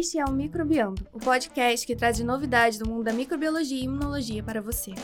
Este 0.00 0.18
é 0.18 0.24
o 0.24 0.32
Microbiando, 0.32 1.06
o 1.12 1.18
podcast 1.18 1.86
que 1.86 1.94
traz 1.94 2.18
novidades 2.20 2.78
do 2.78 2.88
mundo 2.88 3.04
da 3.04 3.12
microbiologia 3.12 3.78
e 3.78 3.84
imunologia 3.84 4.42
para 4.42 4.62
você. 4.62 4.94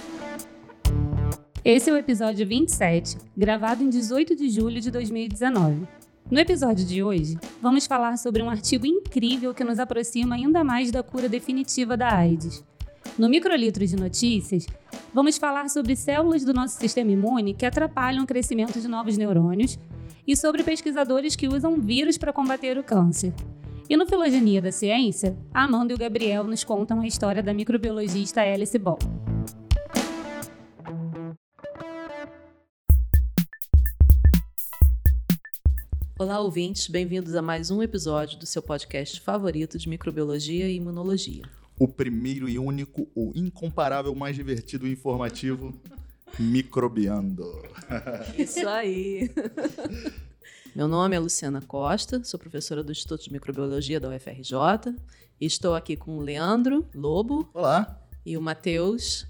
Esse 1.62 1.90
é 1.90 1.92
o 1.92 1.98
episódio 1.98 2.46
27, 2.46 3.18
gravado 3.36 3.84
em 3.84 3.90
18 3.90 4.34
de 4.34 4.48
julho 4.48 4.80
de 4.80 4.90
2019. 4.90 5.86
No 6.30 6.40
episódio 6.40 6.82
de 6.82 7.02
hoje, 7.02 7.36
vamos 7.60 7.86
falar 7.86 8.16
sobre 8.16 8.42
um 8.42 8.48
artigo 8.48 8.86
incrível 8.86 9.52
que 9.52 9.62
nos 9.62 9.78
aproxima 9.78 10.34
ainda 10.34 10.64
mais 10.64 10.90
da 10.90 11.02
cura 11.02 11.28
definitiva 11.28 11.94
da 11.94 12.14
AIDS. 12.14 12.64
No 13.18 13.28
microlitro 13.28 13.86
de 13.86 13.96
notícias, 13.96 14.64
vamos 15.12 15.36
falar 15.36 15.68
sobre 15.68 15.94
células 15.94 16.42
do 16.42 16.54
nosso 16.54 16.78
sistema 16.78 17.10
imune 17.10 17.52
que 17.52 17.66
atrapalham 17.66 18.24
o 18.24 18.26
crescimento 18.26 18.80
de 18.80 18.88
novos 18.88 19.18
neurônios 19.18 19.78
e 20.26 20.34
sobre 20.34 20.64
pesquisadores 20.64 21.36
que 21.36 21.48
usam 21.48 21.78
vírus 21.78 22.16
para 22.16 22.32
combater 22.32 22.78
o 22.78 22.82
câncer. 22.82 23.34
E 23.88 23.96
no 23.96 24.04
Filogenia 24.04 24.60
da 24.60 24.72
Ciência, 24.72 25.38
a 25.54 25.62
Amanda 25.62 25.92
e 25.92 25.94
o 25.94 25.98
Gabriel 25.98 26.42
nos 26.42 26.64
contam 26.64 27.00
a 27.00 27.06
história 27.06 27.40
da 27.40 27.54
microbiologista 27.54 28.40
Alice 28.40 28.76
Ball. 28.76 28.98
Olá, 36.18 36.40
ouvintes, 36.40 36.88
bem-vindos 36.88 37.36
a 37.36 37.42
mais 37.42 37.70
um 37.70 37.80
episódio 37.80 38.40
do 38.40 38.46
seu 38.46 38.60
podcast 38.60 39.20
favorito 39.20 39.78
de 39.78 39.88
microbiologia 39.88 40.68
e 40.68 40.74
imunologia. 40.74 41.44
O 41.78 41.86
primeiro 41.86 42.48
e 42.48 42.58
único, 42.58 43.06
o 43.14 43.30
incomparável, 43.36 44.12
mais 44.16 44.34
divertido 44.34 44.88
e 44.88 44.92
informativo, 44.92 45.72
Microbiando. 46.40 47.62
Isso 48.36 48.68
aí! 48.68 49.30
Meu 50.76 50.86
nome 50.86 51.16
é 51.16 51.18
Luciana 51.18 51.62
Costa, 51.62 52.22
sou 52.22 52.38
professora 52.38 52.84
do 52.84 52.92
Instituto 52.92 53.24
de 53.24 53.32
Microbiologia 53.32 53.98
da 53.98 54.10
UFRJ 54.10 54.94
e 55.40 55.46
estou 55.46 55.74
aqui 55.74 55.96
com 55.96 56.18
o 56.18 56.20
Leandro 56.20 56.86
Lobo. 56.94 57.48
Olá. 57.54 57.98
E 58.26 58.36
o 58.36 58.42
Matheus. 58.42 59.26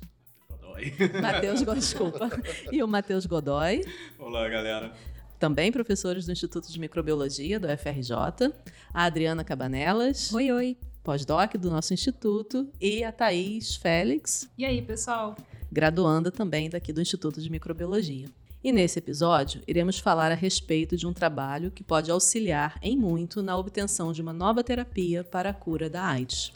Godoy. 0.50 0.92
Matheus, 1.22 1.62
desculpa. 1.62 2.28
E 2.72 2.83
o 2.83 2.88
Matheus 2.88 3.27
Godoy. 3.27 3.84
Olá, 4.19 4.48
galera. 4.48 4.92
Também 5.38 5.70
professores 5.70 6.27
do 6.27 6.33
Instituto 6.33 6.69
de 6.69 6.80
Microbiologia 6.80 7.60
da 7.60 7.72
UFRJ. 7.72 8.53
A 8.92 9.05
Adriana 9.05 9.44
Cabanelas. 9.44 10.34
Oi, 10.34 10.50
oi. 10.50 10.77
Pós-doc 11.05 11.55
do 11.55 11.70
nosso 11.70 11.94
instituto. 11.94 12.69
E 12.81 13.05
a 13.05 13.12
Thaís 13.12 13.77
Félix. 13.77 14.50
E 14.58 14.64
aí, 14.64 14.83
pessoal? 14.83 15.36
Graduanda 15.70 16.33
também 16.33 16.69
daqui 16.69 16.92
do 16.92 17.00
Instituto 17.00 17.41
de 17.41 17.48
Microbiologia. 17.48 18.27
E 18.67 18.72
nesse 18.72 18.98
episódio, 18.98 19.62
iremos 19.64 20.00
falar 20.00 20.33
a 20.33 20.34
respeito 20.34 20.97
de 20.97 21.06
um 21.06 21.12
trabalho 21.12 21.70
que 21.70 21.84
pode 21.84 22.11
auxiliar 22.11 22.77
em 22.83 22.97
muito 22.97 23.41
na 23.41 23.56
obtenção 23.56 24.12
de 24.12 24.20
uma 24.20 24.33
nova 24.33 24.64
terapia 24.64 25.22
para 25.22 25.50
a 25.50 25.55
cura 25.55 25.89
da 25.89 26.05
AIDS. 26.05 26.53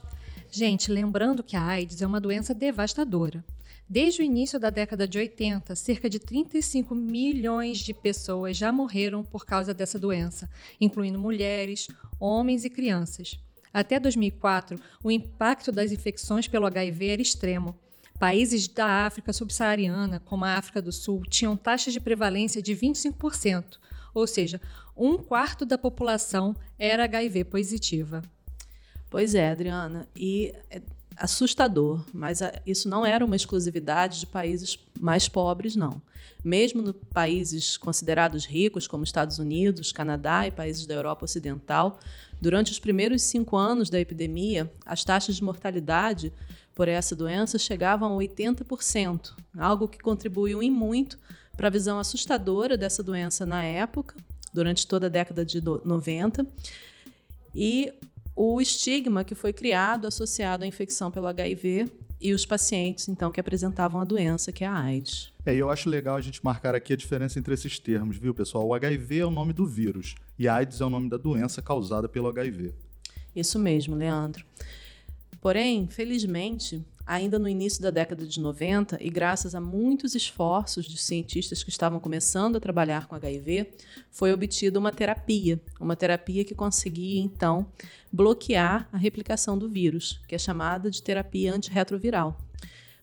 Gente, 0.50 0.91
lembrando 0.91 1.41
que 1.44 1.55
a 1.55 1.62
AIDS 1.64 2.03
é 2.03 2.06
uma 2.08 2.20
doença 2.20 2.53
devastadora. 2.53 3.44
Desde 3.88 4.22
o 4.22 4.25
início 4.25 4.58
da 4.58 4.70
década 4.70 5.06
de 5.06 5.19
80, 5.19 5.77
cerca 5.77 6.11
de 6.11 6.19
35 6.19 6.97
milhões 6.97 7.78
de 7.78 7.94
pessoas 7.94 8.56
já 8.56 8.72
morreram 8.72 9.22
por 9.22 9.47
causa 9.47 9.72
dessa 9.72 9.97
doença, 9.97 10.50
incluindo 10.81 11.16
mulheres, 11.16 11.86
homens 12.19 12.64
e 12.64 12.70
crianças. 12.70 13.38
Até 13.72 14.00
2004, 14.00 14.81
o 15.05 15.12
impacto 15.12 15.70
das 15.70 15.92
infecções 15.92 16.48
pelo 16.48 16.66
HIV 16.66 17.06
era 17.06 17.22
extremo. 17.22 17.78
Países 18.20 18.68
da 18.68 19.06
África 19.06 19.32
subsaariana, 19.32 20.20
como 20.20 20.44
a 20.44 20.54
África 20.56 20.82
do 20.82 20.92
Sul, 20.92 21.22
tinham 21.26 21.56
taxas 21.56 21.94
de 21.94 21.98
prevalência 21.98 22.60
de 22.60 22.76
25%, 22.76 23.78
ou 24.12 24.26
seja, 24.26 24.60
um 24.94 25.16
quarto 25.16 25.64
da 25.64 25.78
população 25.78 26.54
era 26.78 27.04
HIV 27.04 27.44
positiva. 27.44 28.22
Pois 29.08 29.34
é, 29.34 29.48
Adriana, 29.48 30.06
e 30.14 30.54
é 30.70 30.82
assustador, 31.16 32.04
mas 32.12 32.41
isso 32.66 32.91
não 32.91 33.06
era 33.06 33.25
uma 33.25 33.36
exclusividade 33.36 34.20
de 34.20 34.26
países 34.26 34.78
mais 35.00 35.26
pobres, 35.26 35.75
não. 35.75 36.02
Mesmo 36.44 36.82
nos 36.82 36.97
países 37.14 37.78
considerados 37.78 38.44
ricos, 38.44 38.87
como 38.87 39.02
Estados 39.02 39.38
Unidos, 39.38 39.92
Canadá 39.92 40.47
e 40.47 40.50
países 40.50 40.84
da 40.84 40.94
Europa 40.94 41.25
Ocidental, 41.25 41.98
durante 42.38 42.70
os 42.70 42.78
primeiros 42.78 43.22
cinco 43.22 43.56
anos 43.56 43.88
da 43.88 43.98
epidemia, 43.98 44.70
as 44.84 45.04
taxas 45.04 45.37
de 45.37 45.44
mortalidade 45.44 46.32
por 46.80 46.88
essa 46.88 47.14
doença 47.14 47.58
chegavam 47.58 48.14
a 48.14 48.22
80%, 48.22 49.34
algo 49.58 49.86
que 49.86 49.98
contribuiu 49.98 50.62
em 50.62 50.70
muito 50.70 51.18
para 51.54 51.66
a 51.66 51.70
visão 51.70 51.98
assustadora 51.98 52.74
dessa 52.74 53.02
doença 53.02 53.44
na 53.44 53.62
época, 53.62 54.16
durante 54.50 54.86
toda 54.86 55.04
a 55.04 55.10
década 55.10 55.44
de 55.44 55.60
90, 55.62 56.46
e 57.54 57.92
o 58.34 58.62
estigma 58.62 59.24
que 59.24 59.34
foi 59.34 59.52
criado 59.52 60.06
associado 60.06 60.64
à 60.64 60.66
infecção 60.66 61.10
pelo 61.10 61.26
HIV 61.26 61.92
e 62.19 62.32
os 62.32 62.46
pacientes, 62.46 63.08
então, 63.08 63.30
que 63.30 63.40
apresentavam 63.40 64.00
a 64.00 64.04
doença, 64.04 64.50
que 64.50 64.64
é 64.64 64.66
a 64.66 64.74
AIDS. 64.74 65.34
É, 65.44 65.54
eu 65.54 65.69
acho 65.69 65.86
legal 65.86 66.16
a 66.16 66.20
gente 66.22 66.42
marcar 66.42 66.74
aqui 66.74 66.94
a 66.94 66.96
diferença 66.96 67.38
entre 67.38 67.52
esses 67.52 67.78
termos, 67.78 68.16
viu, 68.16 68.32
pessoal? 68.32 68.66
O 68.66 68.72
HIV 68.72 69.19
é 69.19 69.26
o 69.26 69.30
nome 69.30 69.52
do 69.52 69.66
vírus 69.66 70.14
e 70.38 70.48
a 70.48 70.54
AIDS 70.54 70.80
é 70.80 70.84
o 70.86 70.88
nome 70.88 71.10
da 71.10 71.19
doença 71.19 71.60
causada 71.60 72.08
pelo 72.08 72.26
HIV. 72.28 72.72
Isso 73.36 73.58
mesmo, 73.58 73.94
Leandro. 73.94 74.46
Porém, 75.40 75.86
felizmente, 75.88 76.84
ainda 77.06 77.38
no 77.38 77.48
início 77.48 77.82
da 77.82 77.90
década 77.90 78.26
de 78.26 78.38
90, 78.38 78.98
e 79.00 79.08
graças 79.08 79.54
a 79.54 79.60
muitos 79.60 80.14
esforços 80.14 80.84
de 80.84 80.98
cientistas 80.98 81.64
que 81.64 81.70
estavam 81.70 81.98
começando 81.98 82.56
a 82.56 82.60
trabalhar 82.60 83.06
com 83.06 83.14
HIV, 83.14 83.72
foi 84.10 84.32
obtida 84.32 84.78
uma 84.78 84.92
terapia, 84.92 85.58
uma 85.80 85.96
terapia 85.96 86.44
que 86.44 86.54
conseguia 86.54 87.20
então 87.20 87.66
bloquear 88.12 88.86
a 88.92 88.98
replicação 88.98 89.56
do 89.56 89.68
vírus, 89.68 90.20
que 90.28 90.34
é 90.34 90.38
chamada 90.38 90.90
de 90.90 91.02
terapia 91.02 91.54
antirretroviral. 91.54 92.38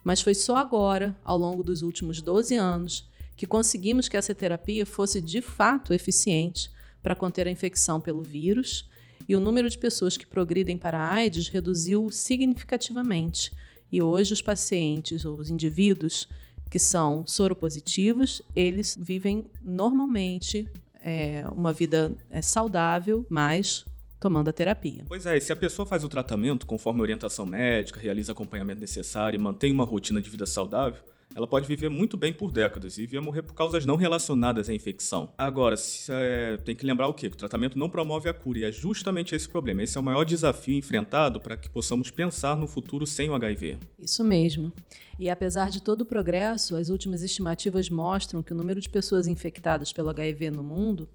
Mas 0.04 0.22
foi 0.22 0.36
só 0.36 0.58
agora, 0.58 1.18
ao 1.26 1.38
longo 1.38 1.64
dos 1.64 1.82
últimos 1.82 2.22
12 2.22 2.56
anos, 2.56 3.10
que 3.36 3.48
conseguimos 3.48 4.08
que 4.08 4.16
essa 4.16 4.34
terapia 4.34 4.86
fosse 4.86 5.20
de 5.20 5.42
fato 5.42 5.92
eficiente 5.92 6.72
para 7.02 7.16
conter 7.16 7.48
a 7.48 7.52
infecção 7.52 8.00
pelo 8.00 8.22
vírus 8.22 8.88
e 9.28 9.36
o 9.36 9.40
número 9.40 9.70
de 9.70 9.78
pessoas 9.78 10.16
que 10.16 10.26
progridem 10.26 10.78
para 10.78 11.00
a 11.00 11.14
AIDS 11.14 11.48
reduziu 11.50 12.10
significativamente. 12.10 13.52
E 13.92 14.02
hoje 14.02 14.34
os 14.34 14.42
pacientes 14.42 15.26
ou 15.26 15.38
os 15.38 15.50
indivíduos 15.50 16.28
que 16.70 16.80
são 16.80 17.26
soropositivos, 17.26 18.42
eles 18.56 18.98
vivem 19.00 19.46
normalmente 19.62 20.68
é, 21.02 21.46
uma 21.52 21.72
vida 21.72 22.16
é, 22.30 22.42
saudável, 22.42 23.26
mas 23.30 23.86
tomando 24.20 24.50
a 24.50 24.54
terapia. 24.54 25.06
Pois 25.08 25.26
é, 25.26 25.40
se 25.40 25.54
a 25.54 25.56
pessoa 25.56 25.86
faz 25.86 26.04
o 26.04 26.10
tratamento 26.10 26.66
conforme 26.66 27.00
a 27.00 27.04
orientação 27.04 27.46
médica, 27.46 28.00
realiza 28.00 28.32
acompanhamento 28.32 28.82
necessário 28.82 29.38
e 29.38 29.42
mantém 29.42 29.72
uma 29.72 29.86
rotina 29.86 30.22
de 30.22 30.30
vida 30.30 30.46
saudável, 30.46 31.02
ela 31.38 31.46
pode 31.46 31.68
viver 31.68 31.88
muito 31.88 32.18
bem 32.18 32.34
por 32.34 32.52
décadas 32.52 32.98
e 32.98 33.06
vir 33.06 33.18
a 33.18 33.22
morrer 33.22 33.44
por 33.44 33.54
causas 33.54 33.86
não 33.86 33.96
relacionadas 33.96 34.70
à 34.70 34.74
infecção. 34.74 35.32
Agora, 35.38 35.76
é, 36.10 36.58
tem 36.58 36.76
que 36.76 36.84
lembrar 36.84 37.08
o 37.08 37.14
quê? 37.14 37.30
Que 37.30 37.36
o 37.36 37.38
tratamento 37.38 37.78
não 37.78 37.92
promove 37.92 38.28
a 38.28 38.34
cura 38.34 38.58
e 38.58 38.64
é 38.64 38.72
justamente 38.72 39.36
esse 39.36 39.48
problema. 39.48 39.84
Esse 39.84 40.00
é 40.00 40.02
o 40.02 40.04
maior 40.04 40.24
desafio 40.24 40.76
enfrentado 40.76 41.40
para 41.40 41.56
que 41.56 41.70
possamos 41.70 42.10
pensar 42.10 42.58
no 42.58 42.66
futuro 42.66 43.06
sem 43.06 43.30
o 43.30 43.36
HIV. 43.36 43.78
Isso 44.00 44.24
mesmo. 44.24 44.74
E 45.20 45.30
apesar 45.30 45.70
de 45.70 45.80
todo 45.80 46.02
o 46.02 46.06
progresso, 46.06 46.76
as 46.76 46.90
últimas 46.90 47.22
estimativas 47.22 47.88
mostram 47.88 48.42
que 48.42 48.52
o 48.52 48.56
número 48.56 48.82
de 48.82 48.90
pessoas 48.90 49.28
infectadas 49.28 49.94
pelo 49.94 50.10
HIV 50.10 50.50
no 50.50 50.64
mundo 50.64 51.08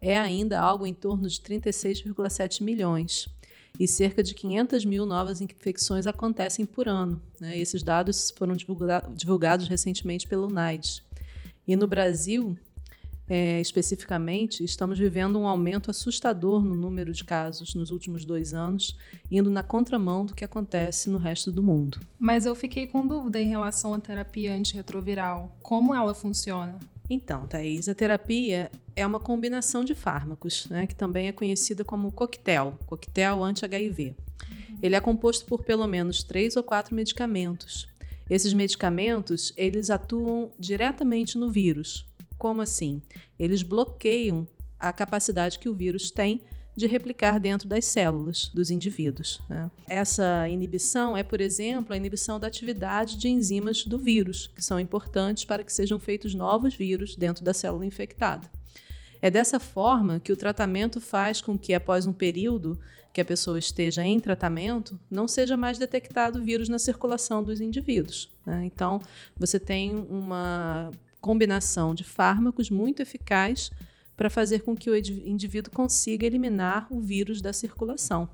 é 0.00 0.18
ainda 0.18 0.58
algo 0.58 0.88
em 0.88 0.94
torno 0.94 1.28
de 1.28 1.40
36,7 1.40 2.64
milhões 2.64 3.28
e 3.78 3.86
cerca 3.86 4.22
de 4.22 4.34
500 4.34 4.84
mil 4.84 5.06
novas 5.06 5.40
infecções 5.40 6.06
acontecem 6.06 6.66
por 6.66 6.88
ano. 6.88 7.22
Né? 7.40 7.58
Esses 7.58 7.82
dados 7.82 8.32
foram 8.36 8.56
divulgados 9.14 9.68
recentemente 9.68 10.26
pelo 10.26 10.48
NIDE. 10.48 11.02
E 11.66 11.76
no 11.76 11.86
Brasil, 11.86 12.56
é, 13.28 13.60
especificamente, 13.60 14.64
estamos 14.64 14.98
vivendo 14.98 15.38
um 15.38 15.46
aumento 15.46 15.90
assustador 15.90 16.64
no 16.64 16.74
número 16.74 17.12
de 17.12 17.22
casos 17.22 17.74
nos 17.74 17.90
últimos 17.90 18.24
dois 18.24 18.54
anos, 18.54 18.96
indo 19.30 19.50
na 19.50 19.62
contramão 19.62 20.24
do 20.24 20.34
que 20.34 20.44
acontece 20.44 21.10
no 21.10 21.18
resto 21.18 21.52
do 21.52 21.62
mundo. 21.62 22.00
Mas 22.18 22.46
eu 22.46 22.54
fiquei 22.54 22.86
com 22.86 23.06
dúvida 23.06 23.38
em 23.38 23.48
relação 23.48 23.92
à 23.92 24.00
terapia 24.00 24.54
antirretroviral. 24.54 25.56
Como 25.62 25.94
ela 25.94 26.14
funciona? 26.14 26.78
Então, 27.10 27.46
Thaís, 27.46 27.88
a 27.88 27.94
terapia 27.94 28.70
é 28.94 29.06
uma 29.06 29.18
combinação 29.18 29.82
de 29.82 29.94
fármacos, 29.94 30.66
né, 30.68 30.86
que 30.86 30.94
também 30.94 31.28
é 31.28 31.32
conhecida 31.32 31.84
como 31.84 32.12
coquetel, 32.12 32.78
coquetel 32.86 33.42
anti-HIV. 33.42 34.14
Ele 34.82 34.94
é 34.94 35.00
composto 35.00 35.46
por 35.46 35.64
pelo 35.64 35.86
menos 35.86 36.22
três 36.22 36.56
ou 36.56 36.62
quatro 36.62 36.94
medicamentos. 36.94 37.88
Esses 38.28 38.52
medicamentos, 38.52 39.52
eles 39.56 39.88
atuam 39.88 40.50
diretamente 40.58 41.38
no 41.38 41.50
vírus. 41.50 42.06
Como 42.36 42.60
assim? 42.60 43.00
Eles 43.38 43.62
bloqueiam 43.62 44.46
a 44.78 44.92
capacidade 44.92 45.58
que 45.58 45.68
o 45.68 45.74
vírus 45.74 46.10
tem 46.10 46.42
de 46.78 46.86
replicar 46.86 47.40
dentro 47.40 47.68
das 47.68 47.84
células 47.84 48.48
dos 48.54 48.70
indivíduos. 48.70 49.40
Né? 49.48 49.68
Essa 49.88 50.48
inibição 50.48 51.16
é, 51.16 51.22
por 51.22 51.40
exemplo, 51.40 51.92
a 51.92 51.96
inibição 51.96 52.38
da 52.38 52.46
atividade 52.46 53.18
de 53.18 53.28
enzimas 53.28 53.84
do 53.84 53.98
vírus, 53.98 54.46
que 54.46 54.64
são 54.64 54.78
importantes 54.78 55.44
para 55.44 55.64
que 55.64 55.72
sejam 55.72 55.98
feitos 55.98 56.34
novos 56.34 56.74
vírus 56.74 57.16
dentro 57.16 57.44
da 57.44 57.52
célula 57.52 57.84
infectada. 57.84 58.48
É 59.20 59.30
dessa 59.30 59.58
forma 59.58 60.20
que 60.20 60.32
o 60.32 60.36
tratamento 60.36 61.00
faz 61.00 61.40
com 61.40 61.58
que, 61.58 61.74
após 61.74 62.06
um 62.06 62.12
período 62.12 62.78
que 63.12 63.20
a 63.20 63.24
pessoa 63.24 63.58
esteja 63.58 64.04
em 64.04 64.20
tratamento, 64.20 64.98
não 65.10 65.26
seja 65.26 65.56
mais 65.56 65.76
detectado 65.76 66.40
vírus 66.40 66.68
na 66.68 66.78
circulação 66.78 67.42
dos 67.42 67.60
indivíduos. 67.60 68.30
Né? 68.46 68.64
Então, 68.66 69.00
você 69.36 69.58
tem 69.58 69.96
uma 70.08 70.92
combinação 71.20 71.92
de 71.92 72.04
fármacos 72.04 72.70
muito 72.70 73.02
eficaz 73.02 73.72
para 74.18 74.28
fazer 74.28 74.62
com 74.62 74.76
que 74.76 74.90
o 74.90 74.96
indivíduo 74.96 75.72
consiga 75.72 76.26
eliminar 76.26 76.88
o 76.90 77.00
vírus 77.00 77.40
da 77.40 77.52
circulação. 77.52 78.28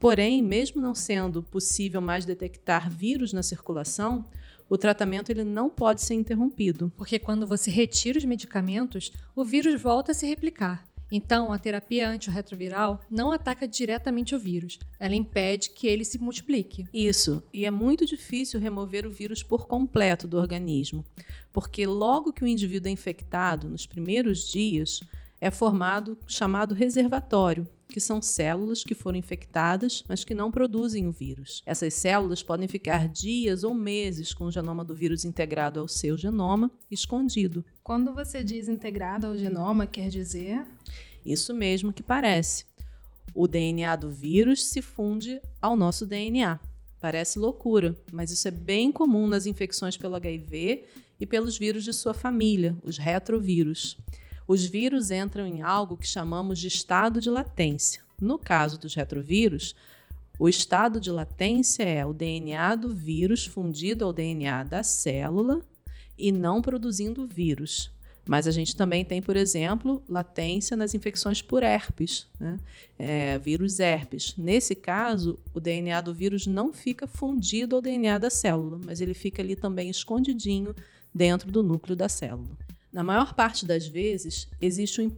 Porém, 0.00 0.42
mesmo 0.42 0.80
não 0.80 0.94
sendo 0.94 1.42
possível 1.42 2.00
mais 2.00 2.24
detectar 2.24 2.90
vírus 2.90 3.34
na 3.34 3.42
circulação, 3.42 4.24
o 4.66 4.78
tratamento 4.78 5.28
ele 5.28 5.44
não 5.44 5.68
pode 5.68 6.00
ser 6.00 6.14
interrompido. 6.14 6.90
Porque 6.96 7.18
quando 7.18 7.46
você 7.46 7.70
retira 7.70 8.18
os 8.18 8.24
medicamentos, 8.24 9.12
o 9.36 9.44
vírus 9.44 9.78
volta 9.78 10.12
a 10.12 10.14
se 10.14 10.26
replicar. 10.26 10.82
Então, 11.16 11.52
a 11.52 11.58
terapia 11.60 12.08
antirretroviral 12.08 13.00
não 13.08 13.30
ataca 13.30 13.68
diretamente 13.68 14.34
o 14.34 14.38
vírus, 14.38 14.80
ela 14.98 15.14
impede 15.14 15.70
que 15.70 15.86
ele 15.86 16.04
se 16.04 16.18
multiplique. 16.18 16.88
Isso, 16.92 17.40
e 17.52 17.64
é 17.64 17.70
muito 17.70 18.04
difícil 18.04 18.58
remover 18.58 19.06
o 19.06 19.12
vírus 19.12 19.40
por 19.40 19.68
completo 19.68 20.26
do 20.26 20.36
organismo, 20.36 21.04
porque 21.52 21.86
logo 21.86 22.32
que 22.32 22.42
o 22.42 22.48
indivíduo 22.48 22.88
é 22.88 22.90
infectado, 22.90 23.68
nos 23.68 23.86
primeiros 23.86 24.50
dias, 24.50 25.02
é 25.40 25.52
formado 25.52 26.18
chamado 26.26 26.74
reservatório, 26.74 27.68
que 27.88 28.00
são 28.00 28.20
células 28.20 28.82
que 28.82 28.92
foram 28.92 29.16
infectadas, 29.16 30.02
mas 30.08 30.24
que 30.24 30.34
não 30.34 30.50
produzem 30.50 31.06
o 31.06 31.12
vírus. 31.12 31.62
Essas 31.64 31.94
células 31.94 32.42
podem 32.42 32.66
ficar 32.66 33.06
dias 33.06 33.62
ou 33.62 33.72
meses 33.72 34.34
com 34.34 34.46
o 34.46 34.50
genoma 34.50 34.84
do 34.84 34.96
vírus 34.96 35.24
integrado 35.24 35.78
ao 35.78 35.86
seu 35.86 36.16
genoma, 36.16 36.72
escondido. 36.90 37.64
Quando 37.84 38.12
você 38.12 38.42
diz 38.42 38.68
integrado 38.68 39.28
ao 39.28 39.36
genoma, 39.36 39.86
quer 39.86 40.08
dizer? 40.08 40.66
Isso 41.24 41.54
mesmo 41.54 41.92
que 41.92 42.02
parece. 42.02 42.64
O 43.32 43.46
DNA 43.46 43.94
do 43.94 44.10
vírus 44.10 44.64
se 44.64 44.82
funde 44.82 45.40
ao 45.62 45.76
nosso 45.76 46.04
DNA. 46.04 46.58
Parece 47.00 47.38
loucura, 47.38 47.94
mas 48.10 48.32
isso 48.32 48.48
é 48.48 48.50
bem 48.50 48.90
comum 48.90 49.28
nas 49.28 49.46
infecções 49.46 49.96
pelo 49.96 50.16
HIV 50.16 50.84
e 51.20 51.26
pelos 51.26 51.56
vírus 51.56 51.84
de 51.84 51.92
sua 51.92 52.14
família, 52.14 52.76
os 52.82 52.98
retrovírus 52.98 53.96
os 54.46 54.64
vírus 54.64 55.10
entram 55.10 55.46
em 55.46 55.62
algo 55.62 55.96
que 55.96 56.06
chamamos 56.06 56.58
de 56.58 56.68
estado 56.68 57.20
de 57.20 57.30
latência. 57.30 58.02
No 58.20 58.38
caso 58.38 58.78
dos 58.78 58.94
retrovírus, 58.94 59.74
o 60.38 60.48
estado 60.48 61.00
de 61.00 61.10
latência 61.10 61.82
é 61.82 62.04
o 62.04 62.12
DNA 62.12 62.76
do 62.76 62.94
vírus 62.94 63.46
fundido 63.46 64.04
ao 64.04 64.12
DNA 64.12 64.64
da 64.64 64.82
célula 64.82 65.62
e 66.18 66.32
não 66.32 66.62
produzindo 66.62 67.26
vírus. 67.26 67.90
Mas 68.26 68.46
a 68.46 68.50
gente 68.50 68.74
também 68.74 69.04
tem, 69.04 69.20
por 69.20 69.36
exemplo, 69.36 70.02
latência 70.08 70.76
nas 70.76 70.94
infecções 70.94 71.42
por 71.42 71.62
herpes, 71.62 72.26
né? 72.40 72.58
é, 72.98 73.38
vírus 73.38 73.78
herpes. 73.80 74.34
Nesse 74.38 74.74
caso, 74.74 75.38
o 75.52 75.60
DNA 75.60 76.00
do 76.00 76.14
vírus 76.14 76.46
não 76.46 76.72
fica 76.72 77.06
fundido 77.06 77.76
ao 77.76 77.82
DNA 77.82 78.16
da 78.18 78.30
célula, 78.30 78.80
mas 78.82 79.00
ele 79.02 79.12
fica 79.12 79.42
ali 79.42 79.54
também 79.54 79.90
escondidinho 79.90 80.74
dentro 81.14 81.52
do 81.52 81.62
núcleo 81.62 81.94
da 81.94 82.08
célula. 82.08 82.56
Na 82.90 83.02
maior 83.02 83.34
parte 83.34 83.66
das 83.66 83.88
vezes, 83.88 84.46
existe 84.62 85.00
um 85.00 85.10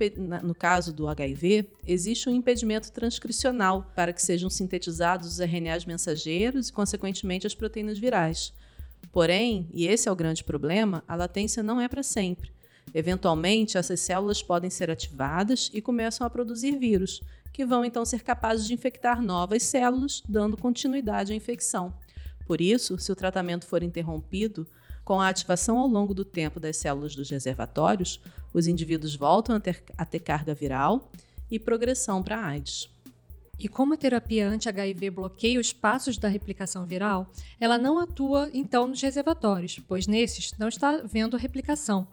no 0.43 0.55
caso 0.55 0.95
do 0.95 1.07
HIV, 1.07 1.67
existe 1.87 2.27
um 2.27 2.33
impedimento 2.35 2.91
transcricional 2.91 3.93
para 3.95 4.15
que 4.15 4.23
sejam 4.23 4.49
sintetizados 4.49 5.29
os 5.29 5.41
RNAs 5.41 5.85
mensageiros 5.85 6.69
e, 6.69 6.73
consequentemente, 6.73 7.47
as 7.47 7.55
proteínas 7.55 7.99
virais. 7.99 8.53
Porém, 9.17 9.67
e 9.73 9.87
esse 9.87 10.11
é 10.11 10.13
o 10.13 10.15
grande 10.15 10.45
problema, 10.45 11.03
a 11.09 11.17
latência 11.17 11.63
não 11.63 11.81
é 11.81 11.89
para 11.89 12.03
sempre. 12.03 12.53
Eventualmente, 12.93 13.79
essas 13.79 13.99
células 14.01 14.43
podem 14.43 14.69
ser 14.69 14.91
ativadas 14.91 15.71
e 15.73 15.81
começam 15.81 16.27
a 16.27 16.29
produzir 16.29 16.77
vírus, 16.77 17.23
que 17.51 17.65
vão 17.65 17.83
então 17.83 18.05
ser 18.05 18.23
capazes 18.23 18.67
de 18.67 18.75
infectar 18.75 19.23
novas 19.23 19.63
células, 19.63 20.23
dando 20.29 20.55
continuidade 20.55 21.33
à 21.33 21.35
infecção. 21.35 21.95
Por 22.47 22.61
isso, 22.61 22.99
se 22.99 23.11
o 23.11 23.17
tratamento 23.17 23.67
for 23.67 23.83
interrompido, 23.83 24.67
com 25.03 25.19
a 25.19 25.31
ativação 25.31 25.79
ao 25.79 25.89
longo 25.89 26.13
do 26.13 26.23
tempo 26.23 26.61
das 26.61 26.77
células 26.77 27.17
dos 27.17 27.31
reservatórios, 27.31 28.21
os 28.53 28.67
indivíduos 28.67 29.17
voltam 29.17 29.57
a 29.57 29.61
ter, 29.61 29.83
a 29.97 30.05
ter 30.05 30.19
carga 30.19 30.53
viral 30.53 31.11
e 31.51 31.59
progressão 31.59 32.23
para 32.23 32.45
AIDS. 32.45 32.95
E 33.59 33.69
como 33.69 33.95
a 33.95 33.97
terapia 33.97 34.49
anti-HIV 34.49 35.11
bloqueia 35.11 35.59
os 35.59 35.73
passos 35.73 36.19
da 36.19 36.29
replicação 36.29 36.85
viral, 36.85 37.33
ela 37.59 37.79
não 37.79 37.99
atua 37.99 38.51
então 38.53 38.87
nos 38.87 39.01
reservatórios, 39.01 39.81
pois 39.89 40.07
nesses 40.07 40.53
não 40.59 40.69
está 40.69 40.91
havendo 40.91 41.37
replicação. 41.37 42.07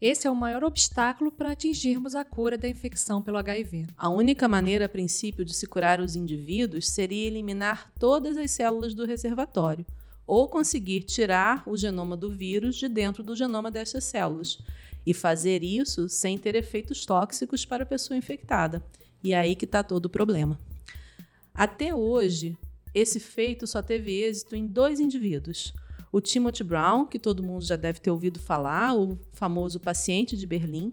Esse 0.00 0.26
é 0.26 0.30
o 0.30 0.34
maior 0.34 0.64
obstáculo 0.64 1.30
para 1.30 1.52
atingirmos 1.52 2.16
a 2.16 2.24
cura 2.24 2.58
da 2.58 2.68
infecção 2.68 3.22
pelo 3.22 3.38
HIV. 3.38 3.86
A 3.96 4.08
única 4.08 4.48
maneira, 4.48 4.86
a 4.86 4.88
princípio, 4.88 5.44
de 5.44 5.54
se 5.54 5.66
curar 5.66 6.00
os 6.00 6.16
indivíduos 6.16 6.88
seria 6.88 7.28
eliminar 7.28 7.90
todas 7.98 8.36
as 8.36 8.50
células 8.50 8.94
do 8.94 9.06
reservatório, 9.06 9.86
ou 10.26 10.48
conseguir 10.48 11.02
tirar 11.02 11.62
o 11.66 11.76
genoma 11.76 12.16
do 12.16 12.30
vírus 12.30 12.76
de 12.76 12.88
dentro 12.88 13.22
do 13.22 13.36
genoma 13.36 13.70
dessas 13.70 14.02
células 14.02 14.58
e 15.06 15.14
fazer 15.14 15.62
isso 15.62 16.08
sem 16.08 16.36
ter 16.36 16.56
efeitos 16.56 17.06
tóxicos 17.06 17.64
para 17.64 17.84
a 17.84 17.86
pessoa 17.86 18.16
infectada. 18.16 18.82
E 19.22 19.32
é 19.32 19.38
aí 19.38 19.54
que 19.54 19.64
está 19.64 19.84
todo 19.84 20.06
o 20.06 20.10
problema. 20.10 20.58
Até 21.54 21.94
hoje, 21.94 22.56
esse 22.94 23.20
feito 23.20 23.66
só 23.66 23.82
teve 23.82 24.22
êxito 24.22 24.56
em 24.56 24.66
dois 24.66 25.00
indivíduos. 25.00 25.74
O 26.10 26.20
Timothy 26.20 26.62
Brown, 26.62 27.06
que 27.06 27.18
todo 27.18 27.42
mundo 27.42 27.64
já 27.64 27.76
deve 27.76 28.00
ter 28.00 28.10
ouvido 28.10 28.38
falar, 28.38 28.94
o 28.94 29.18
famoso 29.32 29.80
paciente 29.80 30.36
de 30.36 30.46
Berlim. 30.46 30.92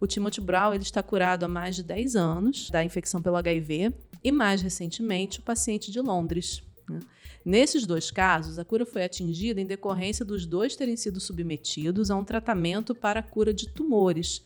O 0.00 0.06
Timothy 0.06 0.40
Brown 0.40 0.74
ele 0.74 0.82
está 0.82 1.02
curado 1.02 1.44
há 1.44 1.48
mais 1.48 1.76
de 1.76 1.82
10 1.82 2.16
anos 2.16 2.70
da 2.70 2.84
infecção 2.84 3.22
pelo 3.22 3.36
HIV 3.36 3.92
e, 4.22 4.32
mais 4.32 4.60
recentemente, 4.60 5.38
o 5.38 5.42
paciente 5.42 5.90
de 5.90 6.00
Londres. 6.00 6.62
Né? 6.88 7.00
Nesses 7.44 7.86
dois 7.86 8.10
casos, 8.10 8.58
a 8.58 8.64
cura 8.64 8.84
foi 8.84 9.04
atingida 9.04 9.60
em 9.60 9.66
decorrência 9.66 10.24
dos 10.24 10.46
dois 10.46 10.74
terem 10.74 10.96
sido 10.96 11.20
submetidos 11.20 12.10
a 12.10 12.16
um 12.16 12.24
tratamento 12.24 12.94
para 12.94 13.20
a 13.20 13.22
cura 13.22 13.54
de 13.54 13.68
tumores, 13.68 14.44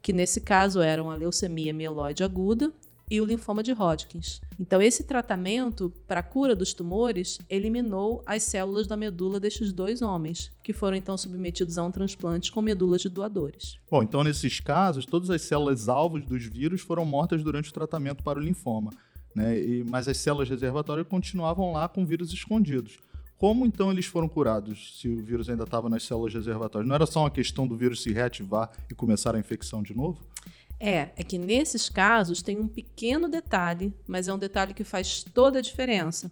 que 0.00 0.12
nesse 0.12 0.40
caso 0.40 0.80
eram 0.80 1.10
a 1.10 1.16
leucemia 1.16 1.72
mieloide 1.74 2.22
aguda 2.22 2.72
e 3.10 3.20
o 3.20 3.24
linfoma 3.24 3.62
de 3.62 3.72
Hodgkin. 3.72 4.20
Então, 4.58 4.80
esse 4.82 5.04
tratamento 5.04 5.92
para 6.06 6.20
a 6.20 6.22
cura 6.22 6.56
dos 6.56 6.72
tumores 6.72 7.38
eliminou 7.48 8.22
as 8.26 8.42
células 8.42 8.86
da 8.86 8.96
medula 8.96 9.38
destes 9.38 9.72
dois 9.72 10.02
homens, 10.02 10.50
que 10.62 10.72
foram 10.72 10.96
então 10.96 11.16
submetidos 11.16 11.78
a 11.78 11.84
um 11.84 11.90
transplante 11.90 12.50
com 12.50 12.60
medulas 12.60 13.02
de 13.02 13.08
doadores. 13.08 13.78
Bom, 13.90 14.02
então 14.02 14.24
nesses 14.24 14.60
casos, 14.60 15.06
todas 15.06 15.30
as 15.30 15.42
células 15.42 15.88
alvos 15.88 16.24
dos 16.24 16.44
vírus 16.44 16.80
foram 16.80 17.04
mortas 17.04 17.42
durante 17.42 17.70
o 17.70 17.72
tratamento 17.72 18.22
para 18.22 18.38
o 18.38 18.42
linfoma. 18.42 18.90
Né? 19.34 19.58
E, 19.58 19.84
mas 19.84 20.08
as 20.08 20.16
células 20.16 20.48
reservatórias 20.48 21.06
continuavam 21.06 21.72
lá 21.72 21.88
com 21.88 22.06
vírus 22.06 22.32
escondidos. 22.32 22.98
Como 23.38 23.66
então 23.66 23.92
eles 23.92 24.06
foram 24.06 24.28
curados 24.28 24.98
se 24.98 25.08
o 25.08 25.22
vírus 25.22 25.50
ainda 25.50 25.64
estava 25.64 25.90
nas 25.90 26.02
células 26.04 26.32
reservatórias? 26.32 26.88
Não 26.88 26.94
era 26.94 27.04
só 27.04 27.20
uma 27.20 27.30
questão 27.30 27.66
do 27.66 27.76
vírus 27.76 28.02
se 28.02 28.10
reativar 28.10 28.70
e 28.90 28.94
começar 28.94 29.34
a 29.34 29.38
infecção 29.38 29.82
de 29.82 29.94
novo? 29.94 30.18
É, 30.78 31.10
é 31.16 31.24
que 31.24 31.38
nesses 31.38 31.88
casos 31.88 32.42
tem 32.42 32.58
um 32.58 32.68
pequeno 32.68 33.28
detalhe, 33.28 33.94
mas 34.06 34.28
é 34.28 34.34
um 34.34 34.38
detalhe 34.38 34.74
que 34.74 34.84
faz 34.84 35.24
toda 35.24 35.58
a 35.58 35.62
diferença. 35.62 36.30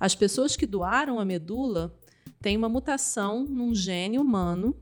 As 0.00 0.14
pessoas 0.14 0.56
que 0.56 0.66
doaram 0.66 1.18
a 1.18 1.24
medula 1.24 1.94
têm 2.40 2.56
uma 2.56 2.68
mutação 2.68 3.44
num 3.44 3.74
gene 3.74 4.18
humano 4.18 4.74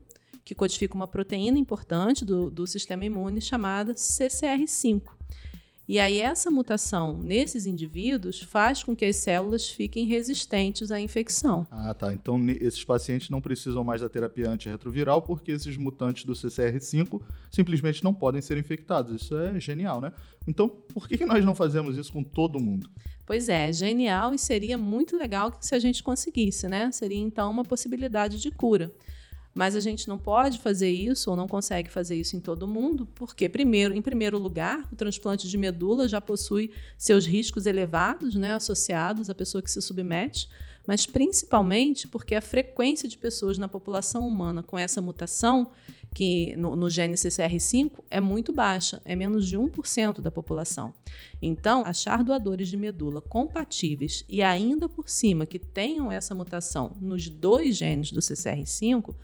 que 0.43 0.55
codifica 0.55 0.95
uma 0.95 1.07
proteína 1.07 1.57
importante 1.57 2.25
do, 2.25 2.49
do 2.49 2.65
sistema 2.65 3.05
imune 3.05 3.41
chamada 3.41 3.93
CCR5. 3.93 5.03
E 5.91 5.99
aí, 5.99 6.21
essa 6.21 6.49
mutação 6.49 7.17
nesses 7.17 7.65
indivíduos 7.65 8.39
faz 8.39 8.81
com 8.81 8.95
que 8.95 9.03
as 9.03 9.17
células 9.17 9.67
fiquem 9.67 10.05
resistentes 10.05 10.89
à 10.89 11.01
infecção. 11.01 11.67
Ah, 11.69 11.93
tá. 11.93 12.13
Então, 12.13 12.39
esses 12.61 12.81
pacientes 12.81 13.29
não 13.29 13.41
precisam 13.41 13.83
mais 13.83 13.99
da 13.99 14.07
terapia 14.07 14.49
antirretroviral 14.49 15.21
porque 15.21 15.51
esses 15.51 15.75
mutantes 15.75 16.23
do 16.23 16.31
CCR5 16.31 17.21
simplesmente 17.51 18.05
não 18.05 18.13
podem 18.13 18.41
ser 18.41 18.57
infectados. 18.57 19.21
Isso 19.21 19.35
é 19.35 19.59
genial, 19.59 19.99
né? 19.99 20.13
Então, 20.47 20.69
por 20.69 21.09
que 21.09 21.25
nós 21.25 21.43
não 21.43 21.53
fazemos 21.53 21.97
isso 21.97 22.13
com 22.13 22.23
todo 22.23 22.57
mundo? 22.57 22.89
Pois 23.25 23.49
é, 23.49 23.73
genial 23.73 24.33
e 24.33 24.39
seria 24.39 24.77
muito 24.77 25.17
legal 25.17 25.57
se 25.59 25.75
a 25.75 25.79
gente 25.79 26.01
conseguisse, 26.01 26.69
né? 26.69 26.89
Seria 26.93 27.19
então 27.19 27.51
uma 27.51 27.65
possibilidade 27.65 28.39
de 28.39 28.49
cura. 28.49 28.93
Mas 29.53 29.75
a 29.75 29.79
gente 29.81 30.07
não 30.07 30.17
pode 30.17 30.59
fazer 30.59 30.89
isso 30.89 31.29
ou 31.29 31.35
não 31.35 31.47
consegue 31.47 31.89
fazer 31.89 32.15
isso 32.15 32.35
em 32.35 32.39
todo 32.39 32.67
mundo, 32.67 33.05
porque 33.13 33.49
primeiro, 33.49 33.93
em 33.93 34.01
primeiro 34.01 34.37
lugar, 34.37 34.87
o 34.91 34.95
transplante 34.95 35.49
de 35.49 35.57
medula 35.57 36.07
já 36.07 36.21
possui 36.21 36.71
seus 36.97 37.25
riscos 37.25 37.65
elevados, 37.65 38.35
né, 38.35 38.53
associados 38.53 39.29
à 39.29 39.35
pessoa 39.35 39.61
que 39.61 39.69
se 39.69 39.81
submete, 39.81 40.47
mas 40.87 41.05
principalmente 41.05 42.07
porque 42.07 42.33
a 42.33 42.41
frequência 42.41 43.07
de 43.07 43.17
pessoas 43.17 43.57
na 43.57 43.67
população 43.67 44.27
humana 44.27 44.63
com 44.63 44.77
essa 44.77 45.01
mutação, 45.01 45.71
que 46.13 46.55
no, 46.57 46.75
no 46.75 46.89
gene 46.89 47.13
CCR5, 47.13 47.91
é 48.09 48.19
muito 48.19 48.51
baixa, 48.51 49.01
é 49.05 49.15
menos 49.15 49.47
de 49.47 49.57
1% 49.57 50.19
da 50.19 50.29
população. 50.29 50.93
Então, 51.41 51.83
achar 51.85 52.23
doadores 52.23 52.67
de 52.67 52.77
medula 52.77 53.21
compatíveis 53.21 54.25
e 54.27 54.41
ainda 54.41 54.89
por 54.89 55.09
cima 55.09 55.45
que 55.45 55.57
tenham 55.57 56.11
essa 56.11 56.35
mutação 56.35 56.95
nos 56.99 57.29
dois 57.29 57.77
genes 57.77 58.11
do 58.11 58.19
CCR5 58.19 59.15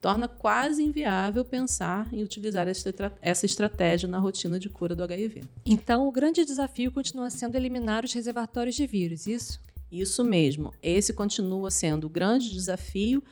torna 0.00 0.26
quase 0.26 0.82
inviável 0.82 1.44
pensar 1.44 2.12
em 2.12 2.24
utilizar 2.24 2.66
essa 2.66 3.46
estratégia 3.46 4.08
na 4.08 4.18
rotina 4.18 4.58
de 4.58 4.68
cura 4.68 4.96
do 4.96 5.04
HIV. 5.04 5.44
Então, 5.64 6.08
o 6.08 6.12
grande 6.12 6.44
desafio 6.44 6.90
continua 6.90 7.30
sendo 7.30 7.54
eliminar 7.54 8.04
os 8.04 8.12
reservatórios 8.12 8.74
de 8.74 8.84
vírus, 8.84 9.28
isso? 9.28 9.60
Isso 9.92 10.24
mesmo. 10.24 10.72
Esse 10.82 11.12
continua 11.12 11.70
sendo 11.70 12.08
o 12.08 12.10
grande 12.10 12.50
desafio 12.50 13.22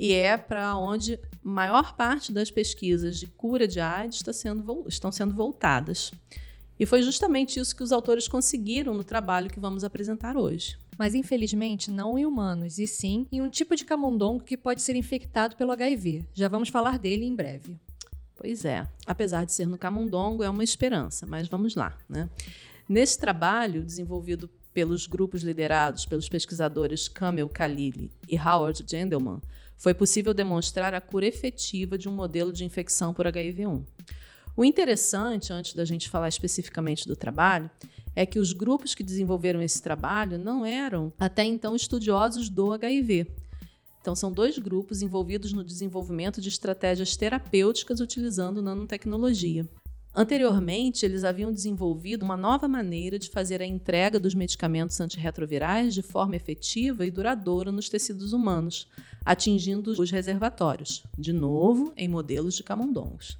e 0.00 0.12
é 0.12 0.36
para 0.36 0.76
onde 0.76 1.20
maior 1.42 1.94
parte 1.94 2.32
das 2.32 2.50
pesquisas 2.50 3.20
de 3.20 3.28
cura 3.28 3.68
de 3.68 3.78
AIDS 3.78 4.16
está 4.16 4.32
sendo, 4.32 4.84
estão 4.88 5.12
sendo 5.12 5.34
voltadas. 5.34 6.10
E 6.78 6.86
foi 6.86 7.02
justamente 7.02 7.60
isso 7.60 7.76
que 7.76 7.82
os 7.82 7.92
autores 7.92 8.26
conseguiram 8.26 8.94
no 8.94 9.04
trabalho 9.04 9.50
que 9.50 9.60
vamos 9.60 9.84
apresentar 9.84 10.36
hoje 10.36 10.76
mas 11.00 11.14
infelizmente 11.14 11.90
não 11.90 12.18
em 12.18 12.26
humanos, 12.26 12.78
e 12.78 12.86
sim 12.86 13.26
em 13.32 13.40
um 13.40 13.48
tipo 13.48 13.74
de 13.74 13.86
camundongo 13.86 14.44
que 14.44 14.54
pode 14.54 14.82
ser 14.82 14.94
infectado 14.94 15.56
pelo 15.56 15.72
HIV. 15.72 16.26
Já 16.34 16.46
vamos 16.46 16.68
falar 16.68 16.98
dele 16.98 17.24
em 17.24 17.34
breve. 17.34 17.80
Pois 18.36 18.66
é, 18.66 18.86
apesar 19.06 19.46
de 19.46 19.52
ser 19.54 19.66
no 19.66 19.78
camundongo, 19.78 20.42
é 20.42 20.50
uma 20.50 20.62
esperança, 20.62 21.24
mas 21.24 21.48
vamos 21.48 21.74
lá. 21.74 21.96
Né? 22.06 22.28
Nesse 22.86 23.18
trabalho, 23.18 23.82
desenvolvido 23.82 24.50
pelos 24.74 25.06
grupos 25.06 25.42
liderados 25.42 26.04
pelos 26.04 26.28
pesquisadores 26.28 27.08
Kamel 27.08 27.48
Khalili 27.48 28.12
e 28.28 28.38
Howard 28.38 28.84
Gendelman, 28.86 29.40
foi 29.80 29.94
possível 29.94 30.34
demonstrar 30.34 30.92
a 30.92 31.00
cura 31.00 31.26
efetiva 31.26 31.96
de 31.96 32.06
um 32.06 32.12
modelo 32.12 32.52
de 32.52 32.66
infecção 32.66 33.14
por 33.14 33.26
HIV-1. 33.26 33.82
O 34.54 34.62
interessante, 34.62 35.54
antes 35.54 35.72
da 35.72 35.86
gente 35.86 36.10
falar 36.10 36.28
especificamente 36.28 37.08
do 37.08 37.16
trabalho, 37.16 37.70
é 38.14 38.26
que 38.26 38.38
os 38.38 38.52
grupos 38.52 38.94
que 38.94 39.02
desenvolveram 39.02 39.62
esse 39.62 39.80
trabalho 39.80 40.38
não 40.38 40.66
eram 40.66 41.10
até 41.18 41.44
então 41.44 41.74
estudiosos 41.74 42.50
do 42.50 42.74
HIV. 42.74 43.26
Então, 44.02 44.14
são 44.14 44.30
dois 44.30 44.58
grupos 44.58 45.00
envolvidos 45.00 45.54
no 45.54 45.64
desenvolvimento 45.64 46.42
de 46.42 46.50
estratégias 46.50 47.16
terapêuticas 47.16 48.00
utilizando 48.00 48.60
nanotecnologia. 48.60 49.66
Anteriormente, 50.12 51.06
eles 51.06 51.22
haviam 51.22 51.52
desenvolvido 51.52 52.24
uma 52.24 52.36
nova 52.36 52.66
maneira 52.66 53.16
de 53.16 53.30
fazer 53.30 53.62
a 53.62 53.66
entrega 53.66 54.18
dos 54.18 54.34
medicamentos 54.34 55.00
antirretrovirais 55.00 55.94
de 55.94 56.02
forma 56.02 56.34
efetiva 56.34 57.06
e 57.06 57.10
duradoura 57.10 57.70
nos 57.70 57.88
tecidos 57.88 58.32
humanos, 58.32 58.88
atingindo 59.24 59.92
os 59.92 60.10
reservatórios, 60.10 61.04
de 61.16 61.32
novo 61.32 61.92
em 61.96 62.08
modelos 62.08 62.54
de 62.54 62.64
camundongos. 62.64 63.38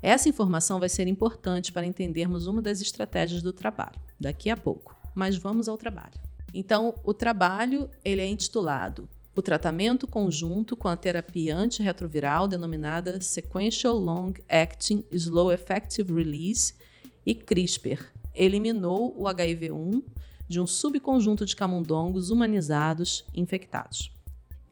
Essa 0.00 0.28
informação 0.28 0.78
vai 0.78 0.88
ser 0.88 1.08
importante 1.08 1.72
para 1.72 1.86
entendermos 1.86 2.46
uma 2.46 2.62
das 2.62 2.80
estratégias 2.80 3.42
do 3.42 3.52
trabalho, 3.52 3.98
daqui 4.20 4.48
a 4.48 4.56
pouco. 4.56 4.94
Mas 5.12 5.36
vamos 5.36 5.68
ao 5.68 5.76
trabalho. 5.76 6.14
Então, 6.54 6.94
o 7.02 7.12
trabalho 7.12 7.90
ele 8.04 8.20
é 8.20 8.26
intitulado 8.26 9.08
o 9.36 9.42
tratamento 9.42 10.06
conjunto 10.06 10.74
com 10.74 10.88
a 10.88 10.96
terapia 10.96 11.54
antirretroviral 11.54 12.48
denominada 12.48 13.20
Sequential 13.20 13.94
Long 13.94 14.32
Acting 14.48 15.04
Slow 15.12 15.52
Effective 15.52 16.10
Release 16.10 16.74
e 17.24 17.34
CRISPR 17.34 18.02
eliminou 18.34 19.14
o 19.14 19.24
HIV-1 19.24 20.02
de 20.48 20.58
um 20.58 20.66
subconjunto 20.66 21.44
de 21.44 21.54
camundongos 21.54 22.30
humanizados 22.30 23.26
infectados. 23.34 24.10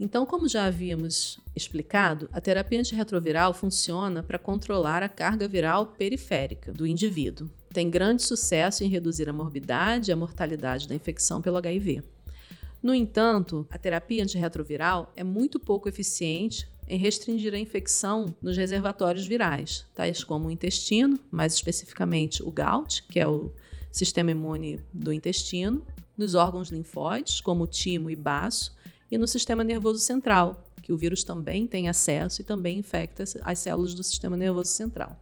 Então, 0.01 0.25
como 0.25 0.49
já 0.49 0.65
havíamos 0.65 1.39
explicado, 1.55 2.29
a 2.33 2.41
terapia 2.41 2.81
antirretroviral 2.81 3.53
funciona 3.53 4.23
para 4.23 4.39
controlar 4.39 5.03
a 5.03 5.09
carga 5.11 5.47
viral 5.47 5.89
periférica 5.89 6.73
do 6.73 6.87
indivíduo. 6.87 7.51
Tem 7.71 7.91
grande 7.91 8.23
sucesso 8.23 8.83
em 8.83 8.89
reduzir 8.89 9.29
a 9.29 9.33
morbidade 9.33 10.11
e 10.11 10.13
a 10.13 10.17
mortalidade 10.17 10.89
da 10.89 10.95
infecção 10.95 11.43
pelo 11.43 11.59
HIV. 11.59 12.03
No 12.85 12.95
entanto, 12.95 13.67
a 13.71 13.79
terapia 13.79 14.23
antirretroviral 14.23 15.11
é 15.17 15.25
muito 15.25 15.59
pouco 15.59 15.89
eficiente 15.89 16.69
em 16.87 16.99
restringir 16.99 17.55
a 17.55 17.59
infecção 17.59 18.37
nos 18.43 18.59
reservatórios 18.59 19.27
virais, 19.27 19.87
tais 19.95 20.23
como 20.23 20.49
o 20.49 20.51
intestino, 20.51 21.19
mais 21.31 21.55
especificamente 21.55 22.43
o 22.43 22.51
GALT, 22.51 23.01
que 23.09 23.19
é 23.19 23.27
o 23.27 23.51
sistema 23.91 24.33
imune 24.33 24.83
do 24.93 25.15
intestino, 25.15 25.83
nos 26.15 26.35
órgãos 26.35 26.69
linfóides, 26.69 27.41
como 27.41 27.65
o 27.65 27.67
timo 27.67 28.11
e 28.11 28.17
baço, 28.17 28.77
e 29.11 29.17
no 29.17 29.27
sistema 29.27 29.65
nervoso 29.65 30.01
central, 30.01 30.63
que 30.83 30.93
o 30.93 30.99
vírus 30.99 31.25
também 31.25 31.67
tem 31.67 31.89
acesso 31.89 32.43
e 32.43 32.45
também 32.45 32.81
infecta 32.81 33.25
as 33.45 33.59
células 33.61 33.95
do 33.95 34.05
sistema 34.05 34.37
nervoso 34.37 34.69
central. 34.69 35.19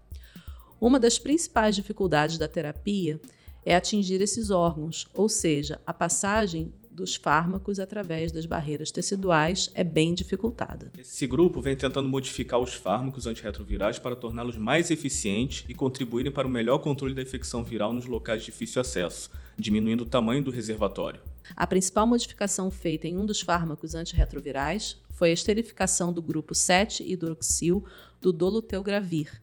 Uma 0.81 0.99
das 0.99 1.17
principais 1.17 1.77
dificuldades 1.77 2.39
da 2.39 2.49
terapia 2.49 3.21
é 3.65 3.77
atingir 3.77 4.21
esses 4.21 4.51
órgãos, 4.51 5.07
ou 5.15 5.29
seja, 5.29 5.81
a 5.87 5.95
passagem 5.95 6.73
dos 6.93 7.15
fármacos 7.15 7.81
através 7.81 8.31
das 8.31 8.45
barreiras 8.45 8.91
teciduais 8.91 9.71
é 9.75 9.83
bem 9.83 10.15
dificultada. 10.15 10.93
Esse 10.99 11.27
grupo 11.27 11.61
vem 11.61 11.75
tentando 11.75 12.09
modificar 12.09 12.61
os 12.61 12.75
fármacos 12.75 13.27
antirretrovirais 13.27 13.99
para 13.99 14.15
torná-los 14.15 14.59
mais 14.59 14.91
eficientes 14.91 15.65
e 15.69 15.75
contribuírem 15.75 16.31
para 16.31 16.47
o 16.47 16.51
melhor 16.51 16.79
controle 16.79 17.15
da 17.15 17.23
infecção 17.23 17.65
viral 17.65 17.93
nos 17.93 18.07
locais 18.07 18.41
de 18.41 18.47
difícil 18.47 18.81
acesso, 18.81 19.31
diminuindo 19.57 20.03
o 20.03 20.07
tamanho 20.07 20.45
do 20.45 20.51
reservatório. 20.51 21.21
A 21.57 21.67
principal 21.67 22.07
modificação 22.07 22.71
feita 22.71 23.09
em 23.09 23.17
um 23.17 23.27
dos 23.27 23.41
fármacos 23.41 23.95
antirretrovirais 23.95 25.01
foi 25.11 25.31
a 25.31 25.35
esterificação 25.35 26.13
do 26.13 26.23
grupo 26.23 26.55
7-hidroxil 26.55 27.83
do 28.21 28.33
dolutegravir, 28.33 29.41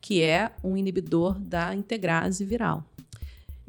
que 0.00 0.22
é 0.22 0.52
um 0.64 0.76
inibidor 0.76 1.38
da 1.38 1.74
integrase 1.74 2.44
viral. 2.44 2.84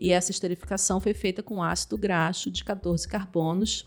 E 0.01 0.13
essa 0.13 0.31
esterificação 0.31 1.01
foi 1.01 1.13
feita 1.13 1.43
com 1.43 1.61
ácido 1.61 1.97
graxo 1.97 2.49
de 2.49 2.63
14 2.63 3.05
carbonos. 3.05 3.85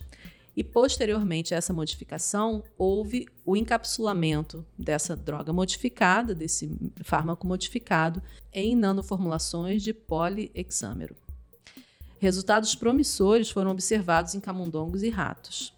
E 0.54 0.62
posteriormente 0.62 1.54
a 1.54 1.56
essa 1.56 1.72
modificação, 1.72 2.62
houve 2.76 3.26
o 3.46 3.56
encapsulamento 3.56 4.66
dessa 4.78 5.16
droga 5.16 5.50
modificada, 5.50 6.34
desse 6.34 6.70
fármaco 7.02 7.46
modificado, 7.46 8.22
em 8.52 8.76
nanoformulações 8.76 9.82
de 9.82 9.94
polihexâmero. 9.94 11.16
Resultados 12.18 12.74
promissores 12.74 13.50
foram 13.50 13.70
observados 13.70 14.34
em 14.34 14.40
camundongos 14.40 15.02
e 15.02 15.08
ratos. 15.08 15.72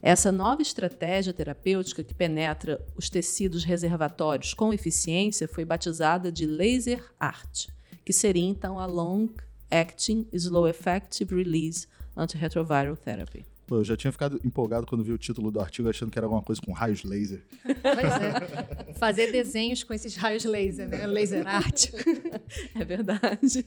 Essa 0.00 0.30
nova 0.30 0.62
estratégia 0.62 1.32
terapêutica 1.32 2.04
que 2.04 2.14
penetra 2.14 2.80
os 2.96 3.10
tecidos 3.10 3.64
reservatórios 3.64 4.54
com 4.54 4.72
eficiência 4.72 5.48
foi 5.48 5.64
batizada 5.64 6.30
de 6.30 6.46
laser 6.46 7.04
art, 7.18 7.66
que 8.04 8.12
seria 8.12 8.44
então 8.44 8.78
a 8.78 8.86
long 8.86 9.28
acting 9.70 10.26
slow 10.32 10.68
effective 10.68 11.34
release 11.34 11.86
antiretroviral 12.16 12.96
therapy. 12.96 13.44
Pô, 13.66 13.76
eu 13.76 13.84
já 13.84 13.96
tinha 13.96 14.10
ficado 14.10 14.40
empolgado 14.44 14.84
quando 14.84 15.04
vi 15.04 15.12
o 15.12 15.18
título 15.18 15.48
do 15.48 15.60
artigo, 15.60 15.88
achando 15.88 16.10
que 16.10 16.18
era 16.18 16.26
alguma 16.26 16.42
coisa 16.42 16.60
com 16.60 16.72
raios 16.72 17.04
laser. 17.04 17.40
Pois 17.62 17.78
é. 17.78 18.94
Fazer 18.94 19.30
desenhos 19.30 19.84
com 19.84 19.94
esses 19.94 20.16
raios 20.16 20.44
laser, 20.44 20.88
né? 20.88 21.06
Laser 21.06 21.46
art. 21.46 21.86
É 22.74 22.84
verdade. 22.84 23.64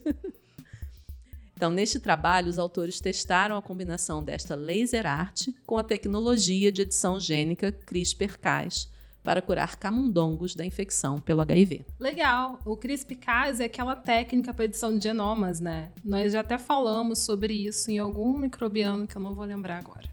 Então, 1.56 1.70
neste 1.70 1.98
trabalho, 1.98 2.48
os 2.48 2.58
autores 2.58 3.00
testaram 3.00 3.56
a 3.56 3.62
combinação 3.62 4.22
desta 4.22 4.54
laser 4.54 5.06
art 5.06 5.48
com 5.64 5.78
a 5.78 5.82
tecnologia 5.82 6.70
de 6.70 6.82
edição 6.82 7.18
gênica 7.18 7.72
CRISPR-Cas 7.72 8.90
para 9.24 9.40
curar 9.40 9.76
camundongos 9.76 10.54
da 10.54 10.66
infecção 10.66 11.18
pelo 11.18 11.40
HIV. 11.40 11.86
Legal. 11.98 12.60
O 12.64 12.76
CRISPR-Cas 12.76 13.58
é 13.58 13.64
aquela 13.64 13.96
técnica 13.96 14.52
para 14.52 14.66
edição 14.66 14.96
de 14.96 15.02
genomas, 15.02 15.60
né? 15.60 15.90
Nós 16.04 16.34
já 16.34 16.40
até 16.40 16.58
falamos 16.58 17.20
sobre 17.20 17.54
isso 17.54 17.90
em 17.90 17.98
algum 17.98 18.36
microbiano 18.36 19.06
que 19.06 19.16
eu 19.16 19.22
não 19.22 19.34
vou 19.34 19.46
lembrar 19.46 19.78
agora. 19.78 20.12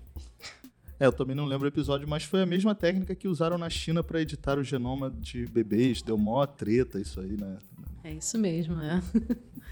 É, 0.97 1.07
eu 1.07 1.11
também 1.11 1.35
não 1.35 1.45
lembro 1.45 1.65
o 1.65 1.67
episódio, 1.67 2.07
mas 2.07 2.23
foi 2.23 2.41
a 2.41 2.45
mesma 2.45 2.73
técnica 2.73 3.13
que 3.13 3.27
usaram 3.27 3.57
na 3.57 3.69
China 3.69 4.03
para 4.03 4.21
editar 4.21 4.57
o 4.57 4.63
genoma 4.63 5.11
de 5.11 5.45
bebês. 5.47 6.01
Deu 6.01 6.17
mó 6.17 6.45
treta 6.45 6.99
isso 6.99 7.19
aí, 7.19 7.35
né? 7.35 7.57
É 8.03 8.13
isso 8.13 8.37
mesmo, 8.37 8.79
é. 8.81 9.01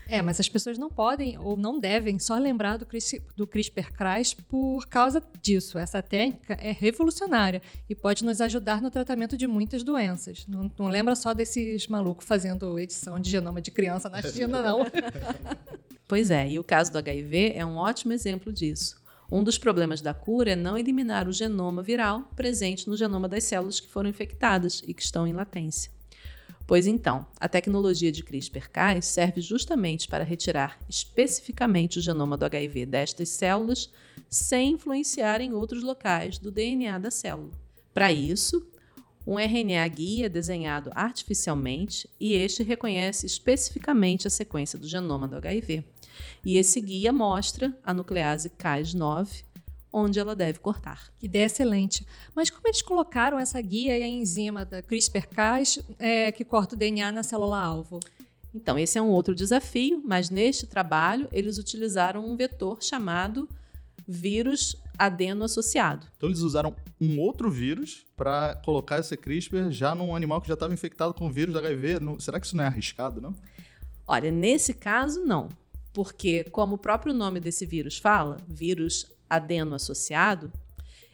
É, 0.09 0.23
mas 0.23 0.39
as 0.39 0.49
pessoas 0.49 0.77
não 0.77 0.89
podem 0.89 1.37
ou 1.37 1.55
não 1.55 1.79
devem 1.79 2.17
só 2.17 2.35
lembrar 2.35 2.77
do, 2.77 2.87
do 3.35 3.45
CRISPR-Cas 3.45 4.33
por 4.33 4.87
causa 4.87 5.21
disso. 5.39 5.77
Essa 5.77 6.01
técnica 6.01 6.57
é 6.59 6.71
revolucionária 6.71 7.61
e 7.87 7.93
pode 7.93 8.25
nos 8.25 8.41
ajudar 8.41 8.81
no 8.81 8.89
tratamento 8.89 9.37
de 9.37 9.45
muitas 9.45 9.83
doenças. 9.83 10.47
Não, 10.47 10.71
não 10.77 10.87
lembra 10.87 11.15
só 11.15 11.33
desses 11.33 11.87
malucos 11.87 12.25
fazendo 12.25 12.79
edição 12.79 13.19
de 13.19 13.29
genoma 13.29 13.61
de 13.61 13.69
criança 13.69 14.09
na 14.09 14.21
China, 14.21 14.63
não. 14.63 14.79
pois 16.07 16.31
é, 16.31 16.49
e 16.49 16.57
o 16.57 16.63
caso 16.63 16.91
do 16.91 16.97
HIV 16.97 17.53
é 17.55 17.63
um 17.63 17.77
ótimo 17.77 18.11
exemplo 18.11 18.51
disso. 18.51 18.99
Um 19.31 19.43
dos 19.43 19.59
problemas 19.59 20.01
da 20.01 20.11
cura 20.11 20.51
é 20.51 20.55
não 20.55 20.75
eliminar 20.75 21.27
o 21.27 21.31
genoma 21.31 21.83
viral 21.83 22.23
presente 22.35 22.89
no 22.89 22.97
genoma 22.97 23.29
das 23.29 23.43
células 23.43 23.79
que 23.79 23.87
foram 23.87 24.09
infectadas 24.09 24.81
e 24.87 24.93
que 24.93 25.03
estão 25.03 25.27
em 25.27 25.33
latência. 25.33 25.98
Pois 26.69 26.85
então, 26.85 27.25
a 27.39 27.49
tecnologia 27.49 28.11
de 28.11 28.21
CRISPR-Cas 28.21 29.03
serve 29.03 29.41
justamente 29.41 30.07
para 30.07 30.23
retirar 30.23 30.79
especificamente 30.87 31.97
o 31.97 32.01
genoma 32.01 32.37
do 32.37 32.45
HIV 32.45 32.85
destas 32.85 33.29
células 33.29 33.89
sem 34.29 34.73
influenciar 34.73 35.41
em 35.41 35.51
outros 35.51 35.81
locais 35.81 36.37
do 36.37 36.51
DNA 36.51 36.99
da 36.99 37.09
célula. 37.09 37.49
Para 37.91 38.13
isso, 38.13 38.63
um 39.25 39.39
RNA 39.39 39.87
guia 39.87 40.27
é 40.27 40.29
desenhado 40.29 40.91
artificialmente 40.93 42.07
e 42.19 42.33
este 42.33 42.61
reconhece 42.61 43.25
especificamente 43.25 44.27
a 44.27 44.29
sequência 44.29 44.77
do 44.77 44.87
genoma 44.87 45.27
do 45.27 45.37
HIV. 45.37 45.83
E 46.45 46.55
esse 46.55 46.79
guia 46.79 47.11
mostra 47.11 47.75
a 47.83 47.95
nuclease 47.95 48.47
Cas9, 48.47 49.43
onde 49.91 50.19
ela 50.19 50.35
deve 50.35 50.59
cortar. 50.59 51.11
Que 51.19 51.25
ideia 51.25 51.45
excelente. 51.45 52.05
Mas 52.35 52.49
como 52.49 52.67
eles 52.67 52.81
colocaram 52.81 53.39
essa 53.39 53.59
guia 53.61 53.97
e 53.97 54.03
a 54.03 54.07
enzima 54.07 54.65
da 54.65 54.81
CRISPR-Cas 54.81 55.79
é, 55.97 56.31
que 56.31 56.45
corta 56.45 56.75
o 56.75 56.77
DNA 56.77 57.11
na 57.11 57.23
célula-alvo? 57.23 57.99
Então, 58.53 58.79
esse 58.79 58.97
é 58.97 59.01
um 59.01 59.09
outro 59.09 59.35
desafio, 59.35 60.01
mas 60.03 60.29
neste 60.29 60.65
trabalho 60.65 61.27
eles 61.31 61.57
utilizaram 61.57 62.25
um 62.27 62.35
vetor 62.35 62.81
chamado 62.81 63.47
vírus 64.07 64.75
adeno 64.97 65.45
associado. 65.45 66.07
Então 66.17 66.27
eles 66.27 66.41
usaram 66.41 66.75
um 66.99 67.19
outro 67.19 67.49
vírus 67.49 68.05
para 68.17 68.55
colocar 68.65 68.99
esse 68.99 69.15
CRISPR 69.15 69.71
já 69.71 69.93
num 69.95 70.15
animal 70.15 70.41
que 70.41 70.47
já 70.47 70.55
estava 70.55 70.73
infectado 70.73 71.13
com 71.13 71.27
o 71.27 71.31
vírus 71.31 71.53
da 71.53 71.59
HIV. 71.61 71.99
Não, 71.99 72.19
será 72.19 72.39
que 72.39 72.45
isso 72.45 72.57
não 72.57 72.63
é 72.63 72.67
arriscado, 72.67 73.21
não? 73.21 73.33
Olha, 74.05 74.31
nesse 74.31 74.73
caso 74.73 75.23
não, 75.23 75.47
porque 75.93 76.43
como 76.45 76.75
o 76.75 76.77
próprio 76.77 77.13
nome 77.13 77.39
desse 77.39 77.65
vírus 77.65 77.97
fala, 77.97 78.37
vírus 78.47 79.05
adeno 79.29 79.75
associado, 79.75 80.51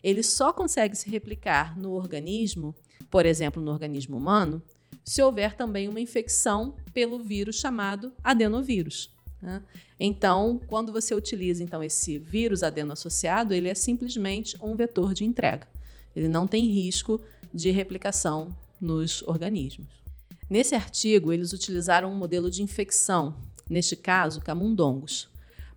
ele 0.04 0.22
só 0.22 0.54
consegue 0.54 0.96
se 0.96 1.10
replicar 1.10 1.78
no 1.78 1.92
organismo, 1.92 2.76
por 3.10 3.26
exemplo, 3.26 3.62
no 3.62 3.72
organismo 3.72 4.16
humano, 4.18 4.62
se 5.04 5.22
houver 5.22 5.56
também 5.56 5.88
uma 5.88 6.00
infecção 6.00 6.76
pelo 6.94 7.20
vírus 7.20 7.58
chamado 7.58 8.12
adenovírus. 8.24 9.10
Né? 9.42 9.62
Então, 10.00 10.60
quando 10.68 10.92
você 10.92 11.14
utiliza 11.14 11.64
então 11.64 11.84
esse 11.84 12.18
vírus 12.18 12.64
adeno-associado, 12.64 13.54
ele 13.54 13.70
é 13.70 13.76
simplesmente 13.76 14.58
um 14.62 14.76
vetor 14.76 15.14
de 15.14 15.24
entrega. 15.24 15.68
Ele 16.16 16.28
não 16.28 16.48
tem 16.48 16.66
risco 16.66 17.22
de 17.54 17.72
replicação 17.72 18.56
nos 18.80 19.22
organismos. 19.24 19.88
Nesse 20.50 20.76
artigo, 20.76 21.34
eles 21.34 21.54
utilizaram 21.54 22.12
um 22.12 22.16
modelo 22.16 22.52
de 22.52 22.62
infecção, 22.62 23.36
neste 23.70 23.96
caso, 23.96 24.42
camundongos. 24.42 25.30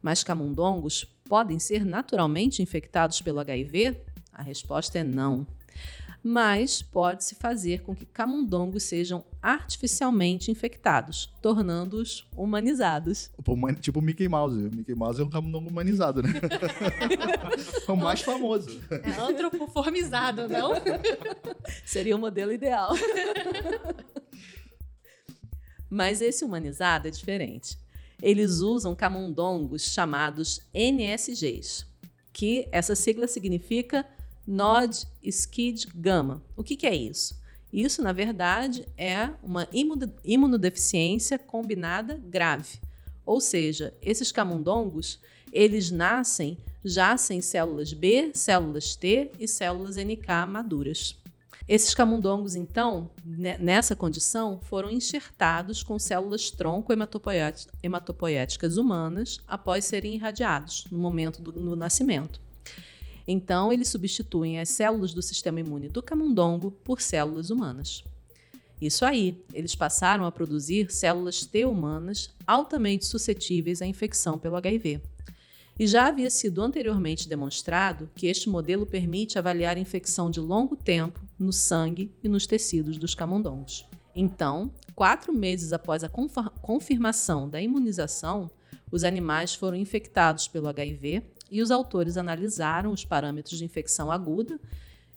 Mas 0.03 0.23
camundongos 0.23 1.07
podem 1.29 1.59
ser 1.59 1.85
naturalmente 1.85 2.63
infectados 2.63 3.21
pelo 3.21 3.41
HIV? 3.41 4.01
A 4.33 4.43
resposta 4.43 4.99
é 4.99 5.05
não 5.05 5.47
mas 6.23 6.83
pode-se 6.83 7.35
fazer 7.37 7.83
com 7.83 7.95
que 7.95 8.05
camundongos 8.05 8.83
sejam 8.83 9.25
artificialmente 9.41 10.51
infectados, 10.51 11.33
tornando-os 11.41 12.29
humanizados. 12.37 13.31
Tipo 13.81 14.01
o 14.01 14.03
Mickey 14.03 14.29
Mouse. 14.29 14.57
O 14.57 14.77
Mickey 14.77 14.95
Mouse 14.95 15.21
é 15.21 15.25
um 15.25 15.31
camundongo 15.31 15.71
humanizado, 15.71 16.23
né? 16.23 16.31
é 17.87 17.91
o 17.91 17.97
mais 17.97 18.21
famoso. 18.21 18.81
É 18.91 19.21
antropoformizado, 19.21 20.49
não? 20.49 20.73
Seria 21.85 22.17
o 22.17 22.19
modelo 22.19 22.53
ideal. 22.53 22.91
Mas 25.89 26.21
esse 26.21 26.45
humanizado 26.45 27.09
é 27.09 27.11
diferente. 27.11 27.79
Eles 28.23 28.61
usam 28.61 28.95
camundongos 28.95 29.83
chamados 29.83 30.61
NSGs, 30.75 31.87
que 32.33 32.69
essa 32.73 32.97
sigla 32.97 33.27
significa 33.27 34.05
Nod 34.47 35.07
Skid 35.23 35.89
Gamma. 35.95 36.43
O 36.57 36.65
que, 36.65 36.77
que 36.77 36.87
é 36.87 36.95
isso? 36.95 37.39
Isso, 37.73 38.03
na 38.03 38.13
verdade, 38.13 38.87
é 38.97 39.31
uma 39.43 39.69
imunodeficiência 40.25 41.39
combinada 41.39 42.17
grave. 42.17 42.81
Ou 43.27 43.41
seja, 43.41 43.95
esses 44.01 44.33
camundongos, 44.33 45.21
eles 45.53 45.91
nascem 45.91 46.57
já 46.83 47.17
sem 47.17 47.43
células 47.43 47.93
B, 47.93 48.31
células 48.35 48.97
T 48.97 49.31
e 49.39 49.47
células 49.47 49.97
NK 49.97 50.47
maduras. 50.49 51.17
Esses 51.69 51.95
camundongos, 51.95 52.55
então, 52.55 53.11
nessa 53.23 53.95
condição, 53.95 54.59
foram 54.63 54.91
enxertados 54.91 55.83
com 55.83 55.99
células 55.99 56.51
tronco 56.51 56.95
hematopoéticas 57.83 58.79
humanas 58.79 59.39
após 59.47 59.85
serem 59.85 60.15
irradiados 60.15 60.87
no 60.91 60.99
momento 60.99 61.43
do 61.43 61.53
no 61.61 61.77
nascimento. 61.77 62.41
Então, 63.27 63.71
eles 63.71 63.89
substituem 63.89 64.59
as 64.59 64.71
células 64.71 65.13
do 65.13 65.21
sistema 65.21 65.61
imune 65.61 65.91
do 65.91 66.03
camundongo 66.03 66.71
por 66.71 67.03
células 67.03 67.51
humanas. 67.51 68.03
Isso 68.81 69.05
aí, 69.05 69.45
eles 69.53 69.75
passaram 69.75 70.25
a 70.25 70.33
produzir 70.33 70.91
células 70.91 71.45
T 71.45 71.67
humanas 71.67 72.31
altamente 72.47 73.05
suscetíveis 73.05 73.83
à 73.83 73.87
infecção 73.87 74.39
pelo 74.39 74.57
HIV. 74.57 75.03
E 75.79 75.87
já 75.87 76.07
havia 76.07 76.31
sido 76.31 76.63
anteriormente 76.63 77.29
demonstrado 77.29 78.09
que 78.15 78.27
este 78.27 78.49
modelo 78.49 78.87
permite 78.87 79.39
avaliar 79.39 79.77
infecção 79.77 80.31
de 80.31 80.41
longo 80.41 80.75
tempo 80.75 81.28
no 81.39 81.53
sangue 81.53 82.13
e 82.23 82.29
nos 82.29 82.47
tecidos 82.47 82.99
dos 82.99 83.15
camundongos. 83.15 83.87
Então, 84.15 84.73
quatro 84.95 85.33
meses 85.33 85.73
após 85.73 86.03
a 86.03 86.11
confirmação 86.61 87.49
da 87.49 87.61
imunização, 87.61 88.51
os 88.91 89.05
animais 89.05 89.55
foram 89.55 89.77
infectados 89.77 90.49
pelo 90.49 90.69
HIV 90.69 91.23
e 91.51 91.63
os 91.63 91.71
autores 91.71 92.17
analisaram 92.17 92.91
os 92.91 93.05
parâmetros 93.05 93.59
de 93.59 93.65
infecção 93.65 94.11
aguda, 94.11 94.59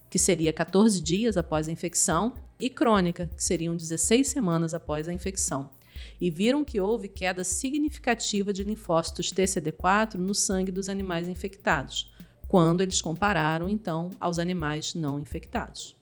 que 0.10 0.20
seria 0.20 0.54
14 0.54 1.02
dias 1.02 1.38
após 1.38 1.68
a 1.68 1.72
infecção, 1.72 2.34
e 2.60 2.70
crônica, 2.70 3.30
que 3.36 3.44
seriam 3.44 3.76
16 3.76 4.28
semanas 4.28 4.74
após 4.74 5.08
a 5.08 5.14
infecção, 5.14 5.72
e 6.20 6.30
viram 6.30 6.64
que 6.64 6.80
houve 6.80 7.08
queda 7.08 7.44
significativa 7.44 8.54
de 8.54 8.64
linfócitos 8.64 9.34
TCD4 9.34 10.16
no 10.16 10.36
sangue 10.36 10.72
dos 10.72 10.90
animais 10.90 11.28
infectados, 11.28 12.14
quando 12.48 12.82
eles 12.82 13.02
compararam 13.02 13.68
então 13.68 14.10
aos 14.20 14.38
animais 14.38 14.94
não 14.94 15.20
infectados. 15.20 15.96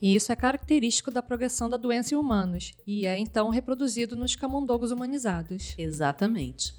E 0.00 0.14
isso 0.14 0.30
é 0.30 0.36
característico 0.36 1.10
da 1.10 1.22
progressão 1.22 1.70
da 1.70 1.76
doença 1.76 2.14
em 2.14 2.18
humanos 2.18 2.72
e 2.86 3.06
é 3.06 3.18
então 3.18 3.48
reproduzido 3.48 4.14
nos 4.14 4.36
camundongos 4.36 4.90
humanizados. 4.90 5.74
Exatamente. 5.78 6.74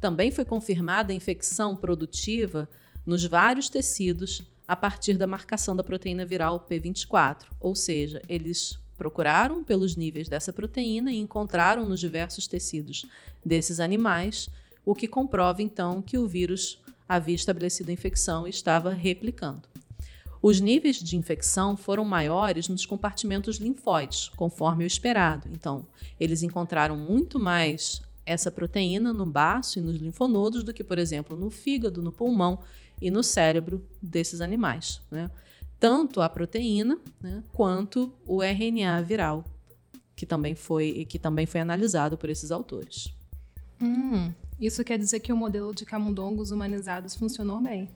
Também 0.00 0.30
foi 0.30 0.44
confirmada 0.44 1.12
a 1.12 1.16
infecção 1.16 1.76
produtiva 1.76 2.68
nos 3.04 3.24
vários 3.24 3.68
tecidos 3.68 4.42
a 4.66 4.74
partir 4.74 5.14
da 5.14 5.26
marcação 5.26 5.76
da 5.76 5.84
proteína 5.84 6.26
viral 6.26 6.66
P24, 6.68 7.44
ou 7.60 7.74
seja, 7.74 8.20
eles 8.28 8.78
procuraram 8.96 9.62
pelos 9.62 9.94
níveis 9.94 10.28
dessa 10.28 10.52
proteína 10.52 11.12
e 11.12 11.18
encontraram 11.18 11.88
nos 11.88 12.00
diversos 12.00 12.48
tecidos 12.48 13.06
desses 13.44 13.78
animais, 13.78 14.48
o 14.84 14.94
que 14.94 15.06
comprova 15.06 15.62
então 15.62 16.02
que 16.02 16.18
o 16.18 16.26
vírus 16.26 16.82
havia 17.08 17.34
estabelecido 17.34 17.90
a 17.90 17.94
infecção 17.94 18.46
e 18.46 18.50
estava 18.50 18.92
replicando. 18.92 19.62
Os 20.42 20.60
níveis 20.60 20.96
de 20.96 21.16
infecção 21.16 21.76
foram 21.76 22.04
maiores 22.04 22.68
nos 22.68 22.84
compartimentos 22.86 23.56
linfóides, 23.56 24.28
conforme 24.30 24.84
o 24.84 24.86
esperado. 24.86 25.48
Então, 25.52 25.86
eles 26.20 26.42
encontraram 26.42 26.96
muito 26.96 27.38
mais 27.38 28.02
essa 28.24 28.50
proteína 28.50 29.12
no 29.12 29.24
baço 29.24 29.78
e 29.78 29.82
nos 29.82 29.96
linfonodos 29.96 30.64
do 30.64 30.74
que, 30.74 30.82
por 30.82 30.98
exemplo, 30.98 31.36
no 31.36 31.48
fígado, 31.48 32.02
no 32.02 32.10
pulmão 32.10 32.58
e 33.00 33.10
no 33.10 33.22
cérebro 33.22 33.86
desses 34.02 34.40
animais. 34.40 35.00
Né? 35.10 35.30
Tanto 35.78 36.20
a 36.20 36.28
proteína 36.28 36.98
né, 37.20 37.42
quanto 37.52 38.12
o 38.26 38.42
RNA 38.42 39.02
viral, 39.02 39.44
que 40.14 40.26
também 40.26 40.54
foi, 40.54 41.04
que 41.08 41.18
também 41.18 41.46
foi 41.46 41.60
analisado 41.60 42.18
por 42.18 42.28
esses 42.28 42.50
autores. 42.50 43.14
Hum, 43.80 44.32
isso 44.60 44.82
quer 44.82 44.98
dizer 44.98 45.20
que 45.20 45.32
o 45.32 45.36
modelo 45.36 45.74
de 45.74 45.84
camundongos 45.84 46.50
humanizados 46.50 47.14
funcionou 47.14 47.60
bem. 47.60 47.88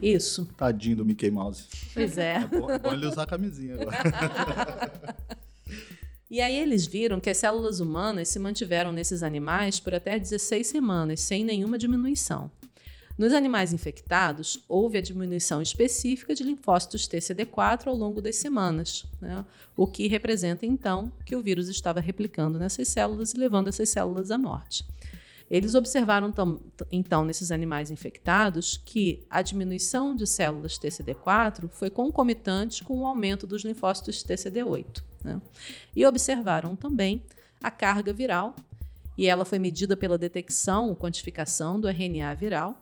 Isso. 0.00 0.46
Tadinho 0.56 0.96
do 0.96 1.04
Mickey 1.04 1.30
Mouse. 1.30 1.64
Pois 1.92 2.16
é. 2.16 2.36
É 2.36 2.46
bom, 2.46 2.70
é 2.70 2.78
bom 2.78 2.92
ele 2.92 3.06
usar 3.06 3.24
a 3.24 3.26
camisinha 3.26 3.74
agora. 3.74 4.90
E 6.30 6.40
aí 6.40 6.56
eles 6.56 6.86
viram 6.86 7.18
que 7.18 7.28
as 7.28 7.38
células 7.38 7.80
humanas 7.80 8.28
se 8.28 8.38
mantiveram 8.38 8.92
nesses 8.92 9.24
animais 9.24 9.80
por 9.80 9.92
até 9.92 10.16
16 10.16 10.64
semanas, 10.64 11.18
sem 11.18 11.42
nenhuma 11.44 11.76
diminuição. 11.76 12.48
Nos 13.18 13.32
animais 13.32 13.72
infectados, 13.72 14.64
houve 14.68 14.96
a 14.96 15.02
diminuição 15.02 15.60
específica 15.60 16.32
de 16.32 16.44
linfócitos 16.44 17.08
TCD4 17.08 17.88
ao 17.88 17.96
longo 17.96 18.22
das 18.22 18.36
semanas, 18.36 19.04
né? 19.20 19.44
o 19.76 19.88
que 19.88 20.06
representa 20.06 20.64
então 20.64 21.10
que 21.26 21.34
o 21.34 21.42
vírus 21.42 21.68
estava 21.68 22.00
replicando 22.00 22.60
nessas 22.60 22.86
células 22.86 23.34
e 23.34 23.36
levando 23.36 23.66
essas 23.66 23.88
células 23.88 24.30
à 24.30 24.38
morte. 24.38 24.86
Eles 25.50 25.74
observaram 25.74 26.32
então 26.92 27.24
nesses 27.24 27.50
animais 27.50 27.90
infectados 27.90 28.80
que 28.84 29.26
a 29.28 29.42
diminuição 29.42 30.14
de 30.14 30.24
células 30.24 30.78
TCD4 30.78 31.68
foi 31.68 31.90
concomitante 31.90 32.84
com 32.84 33.00
o 33.00 33.06
aumento 33.06 33.48
dos 33.48 33.64
linfócitos 33.64 34.22
TCD8. 34.22 35.02
Né? 35.24 35.42
E 35.94 36.06
observaram 36.06 36.76
também 36.76 37.24
a 37.60 37.70
carga 37.70 38.12
viral, 38.12 38.54
e 39.18 39.26
ela 39.26 39.44
foi 39.44 39.58
medida 39.58 39.96
pela 39.96 40.16
detecção, 40.16 40.94
quantificação 40.94 41.80
do 41.80 41.88
RNA 41.88 42.32
viral. 42.34 42.80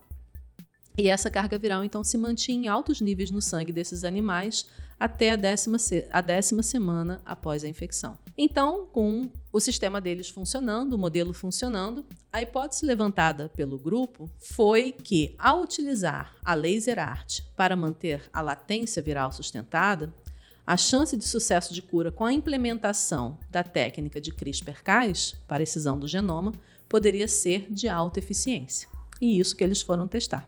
E 0.97 1.09
essa 1.09 1.29
carga 1.29 1.57
viral, 1.57 1.83
então, 1.83 2.03
se 2.03 2.17
mantinha 2.17 2.65
em 2.65 2.67
altos 2.67 3.01
níveis 3.01 3.31
no 3.31 3.41
sangue 3.41 3.73
desses 3.73 4.03
animais 4.03 4.67
até 4.99 5.31
a 5.31 5.35
décima, 5.35 5.77
a 6.11 6.21
décima 6.21 6.61
semana 6.61 7.21
após 7.25 7.63
a 7.63 7.67
infecção. 7.67 8.17
Então, 8.41 8.85
com 8.85 9.29
o 9.51 9.59
sistema 9.59 9.99
deles 9.99 10.29
funcionando, 10.29 10.93
o 10.93 10.97
modelo 10.97 11.33
funcionando, 11.33 12.05
a 12.31 12.41
hipótese 12.41 12.85
levantada 12.85 13.49
pelo 13.49 13.77
grupo 13.77 14.29
foi 14.37 14.93
que, 14.93 15.35
ao 15.37 15.61
utilizar 15.61 16.33
a 16.45 16.53
laser 16.53 16.99
art 16.99 17.41
para 17.57 17.75
manter 17.75 18.29
a 18.31 18.39
latência 18.39 19.01
viral 19.01 19.33
sustentada, 19.33 20.13
a 20.65 20.77
chance 20.77 21.17
de 21.17 21.27
sucesso 21.27 21.73
de 21.73 21.81
cura 21.81 22.13
com 22.13 22.23
a 22.23 22.31
implementação 22.31 23.37
da 23.51 23.61
técnica 23.61 24.21
de 24.21 24.31
CRISPR-Cas 24.31 25.35
para 25.45 25.61
excisão 25.61 25.99
do 25.99 26.07
genoma 26.07 26.53
poderia 26.87 27.27
ser 27.27 27.67
de 27.69 27.89
alta 27.89 28.19
eficiência. 28.19 28.87
E 29.19 29.37
isso 29.37 29.53
que 29.53 29.65
eles 29.65 29.81
foram 29.81 30.07
testar. 30.07 30.47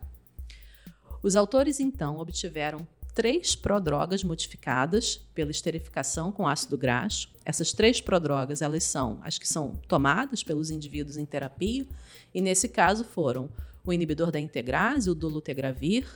Os 1.22 1.36
autores, 1.36 1.78
então, 1.78 2.16
obtiveram 2.16 2.86
três 3.14 3.54
prodrogas 3.54 4.24
modificadas 4.24 5.20
pela 5.34 5.50
esterificação 5.50 6.32
com 6.32 6.46
ácido 6.46 6.78
graxo. 6.78 7.28
Essas 7.44 7.72
três 7.72 8.00
prodrogas, 8.00 8.62
elas 8.62 8.84
são 8.84 9.18
as 9.22 9.38
que 9.38 9.46
são 9.46 9.74
tomadas 9.86 10.42
pelos 10.42 10.70
indivíduos 10.70 11.16
em 11.16 11.24
terapia, 11.24 11.86
e 12.34 12.40
nesse 12.40 12.68
caso 12.68 13.04
foram 13.04 13.48
o 13.84 13.92
inibidor 13.92 14.30
da 14.30 14.40
integrase, 14.40 15.10
o 15.10 15.14
dolutegravir, 15.14 16.06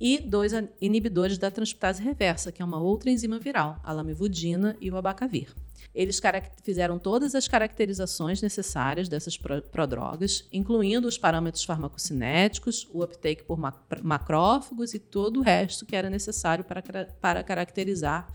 e 0.00 0.18
dois 0.18 0.52
inibidores 0.80 1.38
da 1.38 1.50
transcriptase 1.50 2.02
reversa, 2.02 2.50
que 2.50 2.60
é 2.60 2.64
uma 2.64 2.80
outra 2.80 3.10
enzima 3.10 3.38
viral, 3.38 3.78
a 3.82 3.92
lamivudina 3.92 4.76
e 4.80 4.90
o 4.90 4.96
abacavir. 4.96 5.54
Eles 5.94 6.20
fizeram 6.62 6.98
todas 6.98 7.34
as 7.34 7.46
caracterizações 7.46 8.42
necessárias 8.42 9.08
dessas 9.08 9.38
prodrogas, 9.38 10.48
incluindo 10.52 11.06
os 11.06 11.16
parâmetros 11.16 11.62
farmacocinéticos, 11.62 12.88
o 12.92 13.04
uptake 13.04 13.44
por 13.44 13.56
macrófagos 14.02 14.92
e 14.92 14.98
todo 14.98 15.38
o 15.38 15.42
resto 15.42 15.86
que 15.86 15.94
era 15.94 16.10
necessário 16.10 16.64
para, 16.64 16.82
para 17.20 17.44
caracterizar 17.44 18.28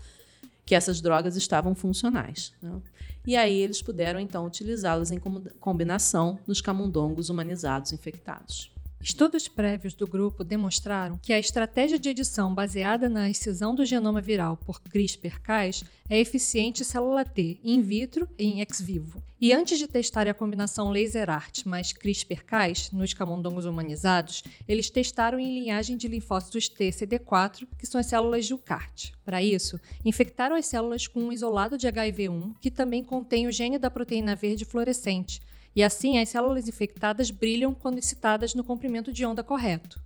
que 0.64 0.74
essas 0.74 1.00
drogas 1.00 1.36
estavam 1.36 1.74
funcionais. 1.74 2.52
Né? 2.62 2.80
E 3.26 3.36
aí 3.36 3.60
eles 3.60 3.82
puderam 3.82 4.18
então 4.18 4.46
utilizá-las 4.46 5.10
em 5.10 5.20
combinação 5.58 6.38
nos 6.46 6.60
camundongos 6.60 7.28
humanizados 7.28 7.92
infectados. 7.92 8.72
Estudos 9.02 9.48
prévios 9.48 9.94
do 9.94 10.06
grupo 10.06 10.44
demonstraram 10.44 11.18
que 11.22 11.32
a 11.32 11.38
estratégia 11.38 11.98
de 11.98 12.10
edição 12.10 12.54
baseada 12.54 13.08
na 13.08 13.30
excisão 13.30 13.74
do 13.74 13.82
genoma 13.86 14.20
viral 14.20 14.58
por 14.58 14.78
CRISPR-Cas 14.78 15.84
é 16.06 16.20
eficiente 16.20 16.82
em 16.82 16.84
célula 16.84 17.24
T 17.24 17.58
in 17.64 17.80
vitro 17.80 18.28
e 18.38 18.44
em 18.44 18.60
ex 18.60 18.78
vivo. 18.78 19.22
E 19.40 19.54
antes 19.54 19.78
de 19.78 19.88
testar 19.88 20.28
a 20.28 20.34
combinação 20.34 20.90
laser-art 20.90 21.64
mais 21.64 21.94
CRISPR-Cas 21.94 22.92
nos 22.92 23.14
camundongos 23.14 23.64
humanizados, 23.64 24.44
eles 24.68 24.90
testaram 24.90 25.40
em 25.40 25.60
linhagem 25.60 25.96
de 25.96 26.06
linfócitos 26.06 26.68
T 26.68 26.90
CD4, 26.90 27.66
que 27.78 27.86
são 27.86 27.98
as 27.98 28.06
células 28.06 28.44
de 28.44 28.52
UCART. 28.52 29.12
Para 29.24 29.42
isso, 29.42 29.80
infectaram 30.04 30.56
as 30.56 30.66
células 30.66 31.06
com 31.06 31.20
um 31.20 31.32
isolado 31.32 31.78
de 31.78 31.88
HIV-1 31.88 32.54
que 32.60 32.70
também 32.70 33.02
contém 33.02 33.46
o 33.46 33.52
gene 33.52 33.78
da 33.78 33.90
proteína 33.90 34.36
verde 34.36 34.66
fluorescente 34.66 35.40
e 35.74 35.82
assim 35.82 36.18
as 36.18 36.28
células 36.28 36.68
infectadas 36.68 37.30
brilham 37.30 37.74
quando 37.74 37.98
excitadas 37.98 38.54
no 38.54 38.64
comprimento 38.64 39.12
de 39.12 39.24
onda 39.24 39.42
correto. 39.42 40.00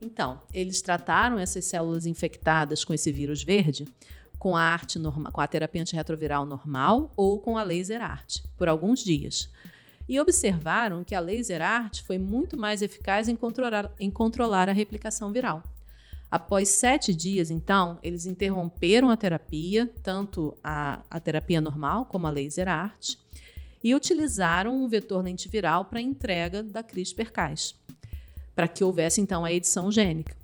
Então, 0.00 0.42
eles 0.52 0.82
trataram 0.82 1.38
essas 1.38 1.64
células 1.64 2.06
infectadas 2.06 2.84
com 2.84 2.92
esse 2.92 3.12
vírus 3.12 3.42
verde 3.42 3.86
com 4.42 4.56
a 4.56 4.62
arte 4.62 4.98
normal, 4.98 5.30
com 5.30 5.40
a 5.40 5.46
terapia 5.46 5.82
antirretroviral 5.82 6.44
normal 6.44 7.12
ou 7.14 7.38
com 7.38 7.56
a 7.56 7.62
laser 7.62 8.02
art 8.02 8.40
por 8.58 8.68
alguns 8.68 9.04
dias. 9.04 9.48
E 10.08 10.18
observaram 10.18 11.04
que 11.04 11.14
a 11.14 11.20
laser 11.20 11.62
art 11.62 12.02
foi 12.02 12.18
muito 12.18 12.56
mais 12.56 12.82
eficaz 12.82 13.28
em 13.28 13.36
controlar, 13.36 13.92
em 14.00 14.10
controlar 14.10 14.68
a 14.68 14.72
replicação 14.72 15.30
viral. 15.30 15.62
Após 16.28 16.70
sete 16.70 17.14
dias, 17.14 17.52
então, 17.52 18.00
eles 18.02 18.26
interromperam 18.26 19.10
a 19.10 19.16
terapia, 19.16 19.88
tanto 20.02 20.58
a, 20.64 21.02
a 21.08 21.20
terapia 21.20 21.60
normal 21.60 22.06
como 22.06 22.26
a 22.26 22.30
laser 22.30 22.68
art, 22.68 23.14
e 23.82 23.94
utilizaram 23.94 24.74
um 24.74 24.88
vetor 24.88 25.22
lentiviral 25.24 25.84
para 25.84 26.00
entrega 26.00 26.62
da 26.62 26.82
CRISPR-Cas, 26.82 27.74
para 28.54 28.68
que 28.68 28.84
houvesse 28.84 29.20
então 29.20 29.44
a 29.44 29.52
edição 29.52 29.90
gênica. 29.90 30.36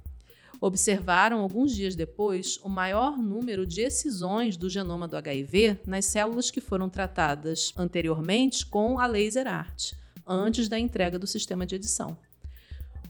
Observaram 0.61 1.41
alguns 1.41 1.73
dias 1.73 1.95
depois 1.95 2.59
o 2.65 2.69
maior 2.69 3.17
número 3.17 3.65
de 3.65 3.81
excisões 3.83 4.57
do 4.57 4.69
genoma 4.69 5.07
do 5.07 5.17
HIV 5.17 5.79
nas 5.87 6.05
células 6.05 6.51
que 6.51 6.61
foram 6.61 6.89
tratadas 6.89 7.73
anteriormente 7.77 8.67
com 8.67 8.99
a 8.99 9.07
laser 9.07 9.47
art, 9.47 9.93
antes 10.27 10.69
da 10.69 10.79
entrega 10.79 11.19
do 11.19 11.29
sistema 11.29 11.65
de 11.65 11.77
edição. 11.77 12.19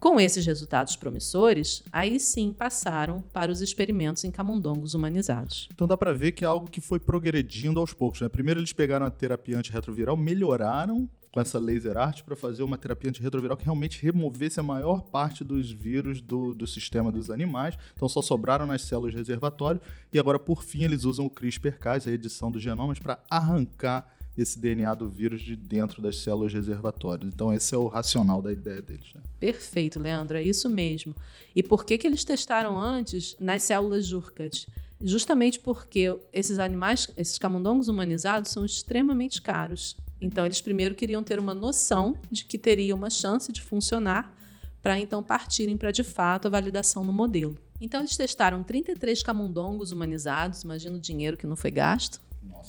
Com 0.00 0.20
esses 0.20 0.46
resultados 0.46 0.94
promissores, 0.96 1.82
aí 1.90 2.20
sim 2.20 2.52
passaram 2.52 3.22
para 3.32 3.50
os 3.50 3.60
experimentos 3.60 4.22
em 4.24 4.30
camundongos 4.30 4.94
humanizados. 4.94 5.68
Então 5.74 5.86
dá 5.86 5.96
para 5.96 6.12
ver 6.12 6.32
que 6.32 6.44
é 6.44 6.46
algo 6.46 6.70
que 6.70 6.80
foi 6.80 7.00
progredindo 7.00 7.80
aos 7.80 7.92
poucos. 7.92 8.20
Né? 8.20 8.28
Primeiro 8.28 8.60
eles 8.60 8.72
pegaram 8.72 9.06
a 9.06 9.10
terapia 9.10 9.58
antirretroviral, 9.58 10.16
melhoraram 10.16 11.08
com 11.32 11.40
essa 11.40 11.58
laser 11.58 11.96
art 11.96 12.22
para 12.22 12.34
fazer 12.34 12.62
uma 12.62 12.78
terapia 12.78 13.10
antirretroviral 13.10 13.56
que 13.56 13.64
realmente 13.64 14.02
removesse 14.02 14.58
a 14.58 14.62
maior 14.62 15.02
parte 15.02 15.44
dos 15.44 15.70
vírus 15.70 16.20
do, 16.20 16.54
do 16.54 16.66
sistema 16.66 17.12
dos 17.12 17.30
animais. 17.30 17.76
Então 17.94 18.08
só 18.08 18.22
sobraram 18.22 18.66
nas 18.66 18.82
células 18.82 19.14
reservatório 19.14 19.80
e 20.12 20.18
agora 20.18 20.38
por 20.38 20.62
fim 20.62 20.84
eles 20.84 21.04
usam 21.04 21.26
o 21.26 21.30
CRISPR-Cas, 21.30 22.06
a 22.06 22.10
edição 22.10 22.50
dos 22.50 22.62
genomas, 22.62 22.98
para 22.98 23.18
arrancar 23.28 24.17
esse 24.42 24.58
DNA 24.58 24.94
do 24.94 25.08
vírus 25.08 25.40
de 25.42 25.56
dentro 25.56 26.00
das 26.00 26.18
células 26.18 26.52
reservatórias. 26.52 27.28
Então, 27.32 27.52
esse 27.52 27.74
é 27.74 27.78
o 27.78 27.86
racional 27.86 28.40
da 28.40 28.52
ideia 28.52 28.80
deles. 28.80 29.12
Né? 29.14 29.20
Perfeito, 29.40 29.98
Leandro, 29.98 30.36
é 30.36 30.42
isso 30.42 30.68
mesmo. 30.68 31.14
E 31.54 31.62
por 31.62 31.84
que, 31.84 31.98
que 31.98 32.06
eles 32.06 32.24
testaram 32.24 32.78
antes 32.78 33.36
nas 33.40 33.62
células 33.62 34.06
Jurkat? 34.06 34.66
Justamente 35.00 35.60
porque 35.60 36.16
esses 36.32 36.58
animais, 36.58 37.08
esses 37.16 37.38
camundongos 37.38 37.88
humanizados, 37.88 38.50
são 38.50 38.64
extremamente 38.64 39.40
caros. 39.40 39.96
Então, 40.20 40.44
eles 40.44 40.60
primeiro 40.60 40.94
queriam 40.94 41.22
ter 41.22 41.38
uma 41.38 41.54
noção 41.54 42.16
de 42.30 42.44
que 42.44 42.58
teria 42.58 42.94
uma 42.94 43.10
chance 43.10 43.52
de 43.52 43.62
funcionar 43.62 44.34
para 44.82 44.98
então 44.98 45.22
partirem 45.22 45.76
para 45.76 45.90
de 45.90 46.02
fato 46.02 46.46
a 46.46 46.50
validação 46.50 47.04
no 47.04 47.12
modelo. 47.12 47.56
Então, 47.80 48.00
eles 48.00 48.16
testaram 48.16 48.62
33 48.62 49.22
camundongos 49.22 49.92
humanizados, 49.92 50.62
imagina 50.62 50.96
o 50.96 51.00
dinheiro 51.00 51.36
que 51.36 51.46
não 51.46 51.54
foi 51.54 51.70
gasto, 51.70 52.20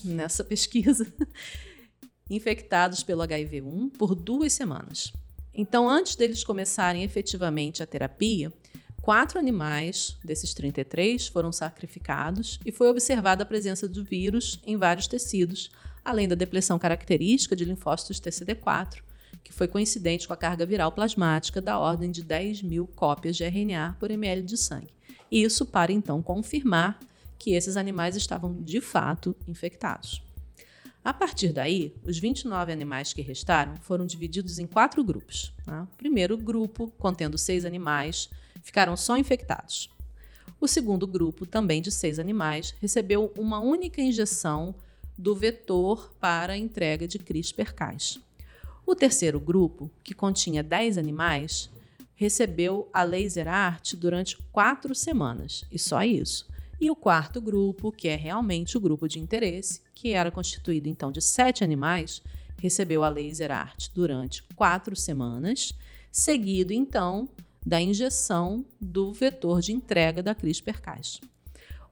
nessa 0.04 0.44
pesquisa, 0.44 1.12
infectados 2.30 3.04
pelo 3.04 3.22
HIV-1 3.24 3.92
por 3.98 4.16
duas 4.16 4.54
semanas. 4.54 5.12
Então, 5.54 5.90
antes 5.90 6.16
deles 6.16 6.44
começarem 6.44 7.04
efetivamente 7.04 7.82
a 7.82 7.88
terapia, 7.88 8.54
quatro 9.02 9.40
animais 9.40 10.18
desses 10.24 10.54
33 10.54 11.28
foram 11.28 11.52
sacrificados 11.52 12.60
e 12.66 12.72
foi 12.72 12.88
observada 12.88 13.44
a 13.44 13.46
presença 13.46 13.88
do 13.88 14.04
vírus 14.04 14.60
em 14.66 14.78
vários 14.78 15.08
tecidos, 15.08 15.72
além 16.06 16.28
da 16.28 16.36
depressão 16.36 16.78
característica 16.78 17.56
de 17.56 17.66
linfócitos 17.66 18.22
TCD4, 18.22 19.02
que 19.44 19.52
foi 19.52 19.68
coincidente 19.68 20.28
com 20.28 20.34
a 20.34 20.38
carga 20.38 20.66
viral 20.66 20.92
plasmática 20.92 21.62
da 21.62 21.80
ordem 21.80 22.12
de 22.12 22.24
10 22.24 22.62
mil 22.62 22.88
cópias 22.88 23.36
de 23.36 23.44
RNA 23.44 23.98
por 24.00 24.12
ml 24.12 24.44
de 24.44 24.58
sangue. 24.58 24.94
Isso 25.32 25.66
para 25.66 25.92
então 25.92 26.22
confirmar 26.22 27.00
que 27.40 27.54
esses 27.54 27.78
animais 27.78 28.16
estavam 28.16 28.62
de 28.62 28.82
fato 28.82 29.36
infectados. 29.48 30.22
A 31.04 31.14
partir 31.14 31.54
daí, 31.54 31.96
os 32.04 32.20
29 32.20 32.72
animais 32.72 33.14
que 33.14 33.22
restaram 33.22 33.78
foram 33.78 34.06
divididos 34.06 34.60
em 34.60 34.68
quatro 34.68 35.04
grupos. 35.04 35.54
Tá? 35.66 35.84
O 35.84 35.98
primeiro 35.98 36.38
grupo, 36.38 36.94
contendo 37.00 37.38
seis 37.38 37.64
animais, 37.64 38.30
ficaram 38.62 38.98
só 38.98 39.18
infectados. 39.18 39.90
O 40.60 40.68
segundo 40.68 41.08
grupo, 41.08 41.46
também 41.46 41.82
de 41.82 41.90
seis 41.90 42.20
animais, 42.20 42.76
recebeu 42.82 43.34
uma 43.38 43.60
única 43.62 44.02
injeção 44.02 44.76
do 45.18 45.34
vetor 45.34 46.14
para 46.20 46.58
entrega 46.58 47.08
de 47.08 47.18
CRISPR-Cas. 47.18 48.20
O 48.86 48.94
terceiro 48.94 49.40
grupo, 49.40 49.90
que 50.04 50.14
continha 50.14 50.62
10 50.62 50.98
animais, 50.98 51.70
recebeu 52.16 52.90
a 52.92 53.04
laser 53.04 53.48
art 53.48 53.94
durante 53.96 54.38
quatro 54.52 54.94
semanas, 54.94 55.64
e 55.72 55.80
só 55.80 56.04
isso. 56.04 56.46
E 56.82 56.90
o 56.90 56.96
quarto 56.96 57.42
grupo, 57.42 57.92
que 57.92 58.08
é 58.08 58.16
realmente 58.16 58.78
o 58.78 58.80
grupo 58.80 59.08
de 59.08 59.20
interesse, 59.20 59.82
que 59.94 60.14
era 60.14 60.32
constituído 60.32 60.88
então 60.88 61.12
de 61.12 61.22
sete 61.22 61.64
animais, 61.64 62.22
recebeu 62.58 63.04
a 63.04 63.10
laser 63.10 63.52
art 63.52 63.90
durante 63.94 64.44
quatro 64.56 64.96
semanas, 64.96 65.74
seguido 66.12 66.72
então 66.72 67.28
da 67.66 67.82
injeção 67.82 68.66
do 68.80 69.12
vetor 69.12 69.60
de 69.60 69.74
entrega 69.74 70.24
da 70.24 70.34
CRISPR-Cas. 70.34 71.20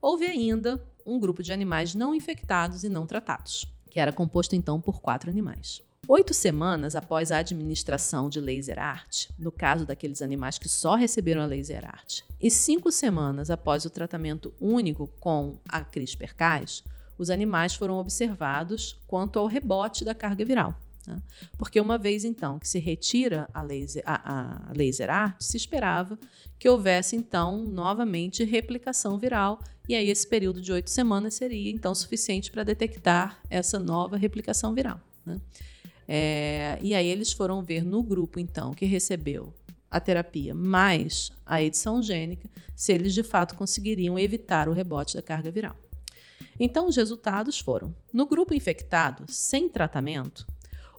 Houve 0.00 0.24
ainda 0.24 0.82
um 1.04 1.18
grupo 1.18 1.42
de 1.42 1.52
animais 1.52 1.94
não 1.94 2.14
infectados 2.14 2.82
e 2.82 2.88
não 2.88 3.06
tratados, 3.06 3.66
que 3.90 4.00
era 4.00 4.12
composto 4.12 4.56
então 4.56 4.80
por 4.80 5.00
quatro 5.00 5.30
animais. 5.30 5.82
Oito 6.06 6.32
semanas 6.32 6.96
após 6.96 7.30
a 7.30 7.38
administração 7.38 8.30
de 8.30 8.40
laser 8.40 8.78
art, 8.78 9.26
no 9.38 9.52
caso 9.52 9.84
daqueles 9.84 10.22
animais 10.22 10.58
que 10.58 10.68
só 10.68 10.94
receberam 10.94 11.42
a 11.42 11.46
laser 11.46 11.84
art, 11.84 12.22
e 12.40 12.50
cinco 12.50 12.90
semanas 12.90 13.50
após 13.50 13.84
o 13.84 13.90
tratamento 13.90 14.54
único 14.58 15.08
com 15.20 15.58
a 15.68 15.82
CRISPR-Cas, 15.84 16.82
os 17.18 17.28
animais 17.28 17.74
foram 17.74 17.98
observados 17.98 18.98
quanto 19.06 19.38
ao 19.38 19.46
rebote 19.46 20.02
da 20.02 20.14
carga 20.14 20.46
viral. 20.46 20.74
Né? 21.06 21.20
Porque 21.58 21.78
uma 21.78 21.98
vez 21.98 22.24
então 22.24 22.58
que 22.58 22.68
se 22.68 22.78
retira 22.78 23.46
a 23.52 23.60
laser, 23.60 24.02
a, 24.06 24.70
a 24.70 24.72
laser 24.72 25.10
art, 25.10 25.36
se 25.40 25.58
esperava 25.58 26.18
que 26.58 26.68
houvesse 26.70 27.16
então 27.16 27.64
novamente 27.64 28.44
replicação 28.44 29.18
viral, 29.18 29.60
e 29.86 29.94
aí 29.94 30.08
esse 30.08 30.26
período 30.26 30.62
de 30.62 30.72
oito 30.72 30.88
semanas 30.88 31.34
seria 31.34 31.70
então 31.70 31.94
suficiente 31.94 32.50
para 32.50 32.62
detectar 32.62 33.38
essa 33.50 33.78
nova 33.78 34.16
replicação 34.16 34.72
viral. 34.74 34.98
Né? 35.26 35.38
É, 36.08 36.78
e 36.80 36.94
aí 36.94 37.06
eles 37.06 37.32
foram 37.32 37.62
ver 37.62 37.84
no 37.84 38.02
grupo, 38.02 38.40
então, 38.40 38.72
que 38.72 38.86
recebeu 38.86 39.52
a 39.90 40.00
terapia 40.00 40.54
mais 40.54 41.30
a 41.44 41.62
edição 41.62 42.02
gênica, 42.02 42.48
se 42.74 42.92
eles 42.92 43.12
de 43.12 43.22
fato 43.22 43.54
conseguiriam 43.54 44.18
evitar 44.18 44.68
o 44.68 44.72
rebote 44.72 45.14
da 45.14 45.22
carga 45.22 45.50
viral. 45.50 45.76
Então, 46.58 46.88
os 46.88 46.96
resultados 46.96 47.60
foram: 47.60 47.94
no 48.12 48.26
grupo 48.26 48.54
infectado, 48.54 49.24
sem 49.28 49.68
tratamento, 49.68 50.46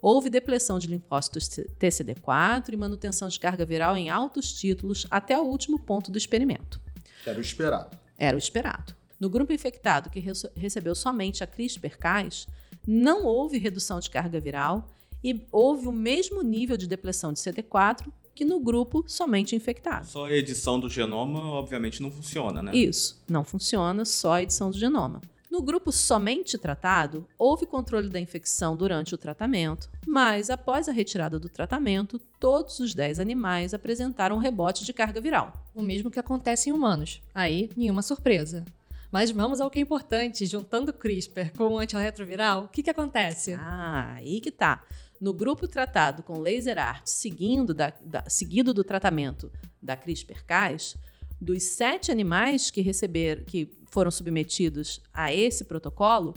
Houve 0.01 0.29
depressão 0.29 0.79
de 0.79 0.87
linfócitos 0.87 1.49
TCD4 1.49 2.71
e 2.71 2.77
manutenção 2.77 3.27
de 3.27 3.39
carga 3.39 3.65
viral 3.65 3.97
em 3.97 4.09
altos 4.09 4.53
títulos 4.53 5.05
até 5.11 5.37
o 5.37 5.43
último 5.43 5.77
ponto 5.77 6.09
do 6.09 6.17
experimento. 6.17 6.79
Era 7.25 7.37
o 7.37 7.41
esperado. 7.41 7.97
Era 8.17 8.35
o 8.35 8.39
esperado. 8.39 8.95
No 9.19 9.29
grupo 9.29 9.51
infectado 9.51 10.09
que 10.09 10.23
recebeu 10.55 10.95
somente 10.95 11.43
a 11.43 11.47
CRISPR-Cas, 11.47 12.47
não 12.87 13.25
houve 13.25 13.57
redução 13.57 13.99
de 13.99 14.09
carga 14.09 14.39
viral 14.39 14.87
e 15.23 15.41
houve 15.51 15.87
o 15.87 15.91
mesmo 15.91 16.41
nível 16.41 16.77
de 16.77 16.87
depressão 16.87 17.33
de 17.33 17.39
CD4 17.39 18.07
que 18.33 18.45
no 18.45 18.59
grupo 18.59 19.03
somente 19.05 19.55
infectado. 19.55 20.05
Só 20.07 20.25
a 20.25 20.31
edição 20.31 20.79
do 20.79 20.89
genoma, 20.89 21.43
obviamente, 21.51 22.01
não 22.01 22.09
funciona, 22.09 22.61
né? 22.61 22.71
Isso, 22.73 23.21
não 23.27 23.43
funciona 23.43 24.05
só 24.05 24.33
a 24.33 24.43
edição 24.43 24.71
do 24.71 24.77
genoma. 24.77 25.21
No 25.51 25.63
grupo 25.63 25.91
somente 25.91 26.59
tratado, 26.59 27.25
houve 27.37 27.65
controle 27.65 28.07
da 28.07 28.19
infecção 28.19 28.77
durante 28.77 29.15
o 29.15 29.17
tratamento, 29.17 29.89
mas 30.07 30.51
após 30.51 30.87
a 30.87 30.91
retirada 30.91 31.39
do 31.39 31.49
tratamento, 31.49 32.17
todos 32.39 32.79
os 32.79 32.93
10 32.93 33.19
animais 33.19 33.73
apresentaram 33.73 34.35
um 34.35 34.39
rebote 34.39 34.85
de 34.85 34.93
carga 34.93 35.19
viral. 35.19 35.51
O 35.73 35.81
mesmo 35.81 36.11
que 36.11 36.19
acontece 36.19 36.69
em 36.69 36.71
humanos. 36.71 37.19
Aí, 37.33 37.69
nenhuma 37.75 38.03
surpresa. 38.03 38.63
Mas 39.11 39.31
vamos 39.31 39.59
ao 39.59 39.71
que 39.71 39.79
é 39.79 39.81
importante, 39.81 40.45
juntando 40.45 40.93
CRISPR 40.93 41.51
com 41.57 41.73
o 41.73 41.79
antirretroviral, 41.79 42.65
o 42.65 42.67
que, 42.67 42.83
que 42.83 42.89
acontece? 42.91 43.53
Ah, 43.53 44.13
aí 44.17 44.39
que 44.39 44.51
tá. 44.51 44.83
No 45.19 45.33
grupo 45.33 45.67
tratado 45.67 46.23
com 46.23 46.39
laser 46.39 46.77
art, 46.77 47.05
seguindo 47.05 47.73
da, 47.73 47.93
da, 48.01 48.23
seguido 48.29 48.73
do 48.73 48.83
tratamento 48.83 49.51
da 49.81 49.97
CRISPR-Cas, 49.97 50.95
dos 51.41 51.63
sete 51.63 52.11
animais 52.11 52.71
que 52.71 52.81
receberam, 52.81 53.43
que 53.43 53.69
foram 53.89 54.11
submetidos 54.11 55.01
a 55.13 55.33
esse 55.33 55.65
protocolo, 55.65 56.33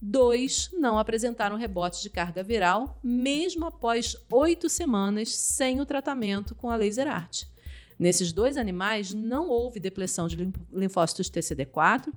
dois 0.00 0.68
não 0.72 0.98
apresentaram 0.98 1.56
rebote 1.56 2.02
de 2.02 2.10
carga 2.10 2.42
viral, 2.42 2.98
mesmo 3.02 3.66
após 3.66 4.16
oito 4.30 4.68
semanas 4.68 5.34
sem 5.34 5.80
o 5.80 5.86
tratamento 5.86 6.54
com 6.54 6.70
a 6.70 6.76
laser 6.76 7.06
art. 7.06 7.44
Nesses 7.98 8.32
dois 8.32 8.56
animais, 8.56 9.14
não 9.14 9.48
houve 9.48 9.78
depressão 9.78 10.26
de 10.26 10.52
linfócitos 10.72 11.30
TCD4 11.30 12.12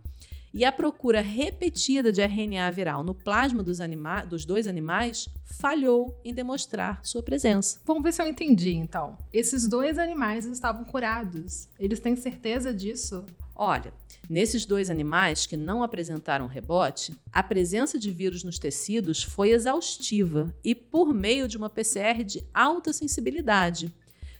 e 0.53 0.65
a 0.65 0.71
procura 0.71 1.21
repetida 1.21 2.11
de 2.11 2.21
RNA 2.21 2.71
viral 2.71 3.03
no 3.03 3.13
plasma 3.13 3.61
dos, 3.61 3.81
anima 3.81 4.23
dos 4.23 4.45
dois 4.45 4.67
animais 4.67 5.29
falhou 5.43 6.19
em 6.23 6.33
demonstrar 6.33 6.99
sua 7.03 7.21
presença. 7.21 7.79
Vamos 7.85 8.03
ver 8.03 8.13
se 8.13 8.21
eu 8.21 8.27
entendi, 8.27 8.73
então. 8.73 9.17
Esses 9.31 9.67
dois 9.67 9.97
animais 9.97 10.45
estavam 10.45 10.83
curados. 10.83 11.67
Eles 11.79 11.99
têm 11.99 12.15
certeza 12.15 12.73
disso? 12.73 13.25
Olha, 13.55 13.93
nesses 14.29 14.65
dois 14.65 14.89
animais 14.89 15.45
que 15.45 15.57
não 15.57 15.81
apresentaram 15.81 16.47
rebote, 16.47 17.13
a 17.31 17.41
presença 17.41 17.97
de 17.97 18.11
vírus 18.11 18.43
nos 18.43 18.59
tecidos 18.59 19.23
foi 19.23 19.51
exaustiva 19.51 20.53
e 20.63 20.75
por 20.75 21.13
meio 21.13 21.47
de 21.47 21.57
uma 21.57 21.69
PCR 21.69 22.23
de 22.23 22.43
alta 22.53 22.93
sensibilidade 22.93 23.93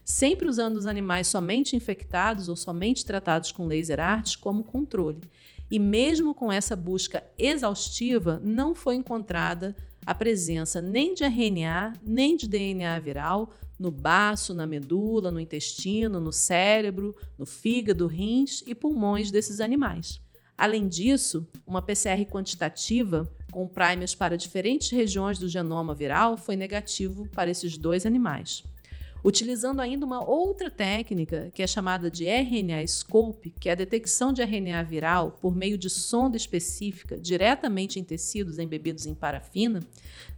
sempre 0.08 0.48
usando 0.48 0.78
os 0.78 0.86
animais 0.86 1.28
somente 1.28 1.76
infectados 1.76 2.48
ou 2.48 2.56
somente 2.56 3.06
tratados 3.06 3.52
com 3.52 3.68
laser 3.68 4.00
art 4.00 4.38
como 4.38 4.64
controle. 4.64 5.20
E 5.70 5.80
mesmo 5.80 6.34
com 6.34 6.52
essa 6.52 6.76
busca 6.76 7.24
exaustiva, 7.38 8.42
não 8.44 8.74
foi 8.74 8.96
encontrada 8.96 9.76
a 10.06 10.16
presença 10.16 10.82
nem 10.82 11.14
de 11.14 11.24
RNA, 11.26 11.94
nem 12.02 12.38
de 12.38 12.48
DNA 12.48 12.98
viral 13.00 13.54
no 13.78 13.92
baço, 13.92 14.54
na 14.54 14.66
medula, 14.66 15.30
no 15.30 15.40
intestino, 15.40 16.20
no 16.20 16.32
cérebro, 16.32 17.16
no 17.38 17.46
fígado, 17.46 18.08
rins 18.08 18.64
e 18.66 18.74
pulmões 18.74 19.30
desses 19.30 19.60
animais. 19.60 20.22
Além 20.58 20.88
disso, 20.88 21.48
uma 21.68 21.82
PCR 21.82 22.26
quantitativa 22.26 23.32
com 23.52 23.68
primers 23.68 24.16
para 24.16 24.38
diferentes 24.38 24.90
regiões 24.90 25.38
do 25.38 25.48
genoma 25.48 25.94
viral 25.94 26.38
foi 26.38 26.56
negativo 26.56 27.28
para 27.30 27.52
esses 27.52 27.78
dois 27.78 28.06
animais 28.06 28.64
utilizando 29.28 29.82
ainda 29.82 30.06
uma 30.06 30.24
outra 30.24 30.72
técnica 30.72 31.52
que 31.54 31.62
é 31.62 31.68
chamada 31.68 32.10
de 32.10 32.24
RNA 32.24 32.88
Scope, 32.88 33.54
que 33.60 33.68
é 33.68 33.74
a 33.74 33.76
detecção 33.76 34.32
de 34.32 34.42
RNA 34.42 34.82
viral 34.84 35.38
por 35.42 35.54
meio 35.54 35.78
de 35.78 35.90
sonda 35.90 36.38
específica 36.38 37.18
diretamente 37.18 38.00
em 38.00 38.06
tecidos 38.06 38.58
embebidos 38.58 39.06
em 39.06 39.14
parafina, 39.14 39.82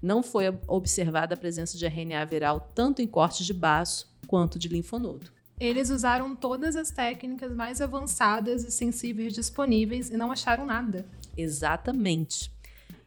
não 0.02 0.24
foi 0.24 0.46
observada 0.68 1.36
a 1.36 1.38
presença 1.38 1.78
de 1.78 1.86
RNA 1.86 2.26
viral 2.26 2.72
tanto 2.74 3.00
em 3.00 3.06
cortes 3.06 3.46
de 3.46 3.54
baço 3.54 4.12
quanto 4.26 4.58
de 4.58 4.68
linfonodo. 4.68 5.30
Eles 5.60 5.92
usaram 5.92 6.36
todas 6.36 6.76
as 6.76 6.90
técnicas 6.90 7.54
mais 7.54 7.82
avançadas 7.82 8.64
e 8.64 8.72
sensíveis 8.72 9.34
disponíveis 9.34 10.10
e 10.10 10.18
não 10.18 10.32
acharam 10.32 10.66
nada. 10.66 11.06
Exatamente. 11.38 12.52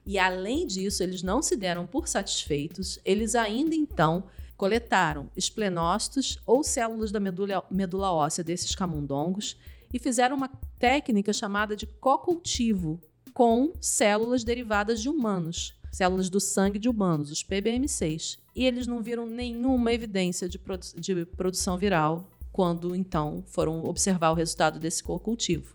E 0.06 0.16
além 0.16 0.64
disso, 0.64 1.02
eles 1.02 1.24
não 1.24 1.42
se 1.42 1.56
deram 1.56 1.88
por 1.88 2.06
satisfeitos, 2.06 3.00
eles 3.04 3.34
ainda 3.34 3.74
então 3.74 4.22
coletaram 4.62 5.28
esplenócitos 5.36 6.38
ou 6.46 6.62
células 6.62 7.10
da 7.10 7.18
medula, 7.18 7.64
medula 7.68 8.12
óssea 8.12 8.44
desses 8.44 8.76
camundongos 8.76 9.56
e 9.92 9.98
fizeram 9.98 10.36
uma 10.36 10.48
técnica 10.78 11.32
chamada 11.32 11.74
de 11.74 11.84
co-cultivo 11.84 13.00
com 13.34 13.72
células 13.80 14.44
derivadas 14.44 15.02
de 15.02 15.08
humanos, 15.08 15.74
células 15.90 16.30
do 16.30 16.38
sangue 16.38 16.78
de 16.78 16.88
humanos, 16.88 17.32
os 17.32 17.42
PBM6. 17.42 18.38
E 18.54 18.64
eles 18.64 18.86
não 18.86 19.02
viram 19.02 19.26
nenhuma 19.26 19.92
evidência 19.92 20.48
de, 20.48 20.60
produ 20.60 20.86
de 20.96 21.26
produção 21.26 21.76
viral 21.76 22.30
quando 22.52 22.94
então 22.94 23.42
foram 23.48 23.84
observar 23.84 24.30
o 24.30 24.34
resultado 24.36 24.78
desse 24.78 25.02
co-cultivo. 25.02 25.74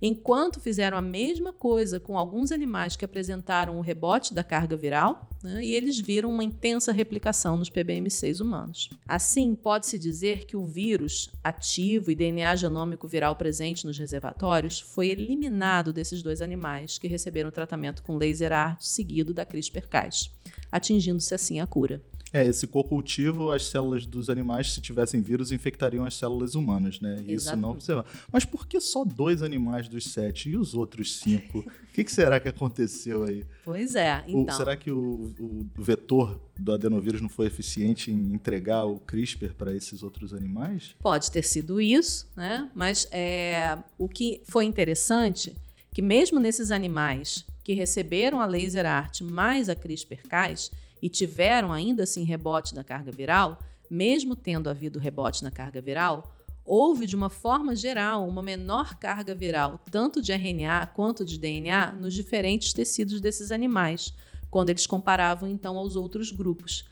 Enquanto 0.00 0.60
fizeram 0.60 0.96
a 0.96 1.02
mesma 1.02 1.52
coisa 1.52 1.98
com 1.98 2.18
alguns 2.18 2.52
animais 2.52 2.96
que 2.96 3.04
apresentaram 3.04 3.78
o 3.78 3.80
rebote 3.80 4.34
da 4.34 4.44
carga 4.44 4.76
viral, 4.76 5.28
né, 5.42 5.64
e 5.64 5.74
eles 5.74 5.98
viram 5.98 6.30
uma 6.30 6.44
intensa 6.44 6.92
replicação 6.92 7.56
nos 7.56 7.70
PBM6 7.70 8.40
humanos. 8.40 8.90
Assim, 9.06 9.54
pode-se 9.54 9.98
dizer 9.98 10.44
que 10.46 10.56
o 10.56 10.66
vírus 10.66 11.30
ativo 11.42 12.10
e 12.10 12.14
DNA 12.14 12.56
genômico 12.56 13.08
viral 13.08 13.36
presente 13.36 13.86
nos 13.86 13.98
reservatórios 13.98 14.80
foi 14.80 15.08
eliminado 15.08 15.92
desses 15.92 16.22
dois 16.22 16.42
animais 16.42 16.98
que 16.98 17.08
receberam 17.08 17.50
tratamento 17.50 18.02
com 18.02 18.16
laser 18.16 18.52
art 18.52 18.80
seguido 18.82 19.32
da 19.32 19.46
CRISPR-Cas, 19.46 20.30
atingindo-se 20.70 21.34
assim 21.34 21.60
a 21.60 21.66
cura. 21.66 22.02
É, 22.32 22.44
esse 22.44 22.66
co-cultivo, 22.66 23.52
as 23.52 23.66
células 23.66 24.04
dos 24.04 24.28
animais, 24.28 24.72
se 24.72 24.80
tivessem 24.80 25.22
vírus, 25.22 25.52
infectariam 25.52 26.04
as 26.04 26.14
células 26.14 26.54
humanas, 26.54 27.00
né? 27.00 27.22
Isso 27.26 27.56
não 27.56 27.70
observa. 27.70 28.04
Mas 28.32 28.44
por 28.44 28.66
que 28.66 28.80
só 28.80 29.04
dois 29.04 29.42
animais 29.42 29.88
dos 29.88 30.04
sete 30.04 30.50
e 30.50 30.56
os 30.56 30.74
outros 30.74 31.18
cinco? 31.18 31.60
O 31.60 31.92
que, 31.96 32.04
que, 32.04 32.12
será 32.12 32.38
que 32.38 32.48
aconteceu 32.48 33.22
aí? 33.22 33.44
Pois 33.64 33.94
é, 33.94 34.22
então... 34.26 34.54
O, 34.54 34.58
será 34.58 34.76
que 34.76 34.90
o, 34.90 35.34
o, 35.40 35.66
vetor 35.82 36.38
do 36.58 36.72
adenovírus 36.72 37.22
não 37.22 37.28
foi 37.28 37.46
eficiente 37.46 38.10
em 38.10 38.34
entregar 38.34 38.84
o 38.84 38.98
CRISPR 38.98 39.54
para 39.54 39.74
esses 39.74 40.02
outros 40.02 40.34
animais? 40.34 40.94
Pode 41.00 41.30
ter 41.30 41.42
sido 41.42 41.80
isso, 41.80 42.28
né? 42.36 42.70
Mas 42.74 43.08
é, 43.12 43.78
o 43.96 44.08
que 44.08 44.42
foi 44.44 44.66
interessante 44.66 45.56
que 45.94 46.02
mesmo 46.02 46.38
nesses 46.38 46.70
animais 46.70 47.46
que 47.64 47.72
receberam 47.72 48.40
a 48.40 48.46
laser 48.46 48.84
art 48.84 49.22
mais 49.22 49.70
a 49.70 49.74
CRISPR-Cas, 49.74 50.70
e 51.06 51.08
tiveram 51.08 51.72
ainda 51.72 52.02
assim 52.02 52.24
rebote 52.24 52.74
na 52.74 52.82
carga 52.82 53.12
viral, 53.12 53.60
mesmo 53.88 54.34
tendo 54.34 54.68
havido 54.68 54.98
rebote 54.98 55.44
na 55.44 55.52
carga 55.52 55.80
viral, 55.80 56.34
houve 56.64 57.06
de 57.06 57.14
uma 57.14 57.30
forma 57.30 57.76
geral 57.76 58.26
uma 58.26 58.42
menor 58.42 58.96
carga 58.96 59.32
viral, 59.32 59.78
tanto 59.88 60.20
de 60.20 60.32
RNA 60.32 60.84
quanto 60.96 61.24
de 61.24 61.38
DNA, 61.38 61.92
nos 61.92 62.12
diferentes 62.12 62.72
tecidos 62.72 63.20
desses 63.20 63.52
animais, 63.52 64.12
quando 64.50 64.70
eles 64.70 64.84
comparavam 64.84 65.48
então 65.48 65.78
aos 65.78 65.94
outros 65.94 66.32
grupos. 66.32 66.84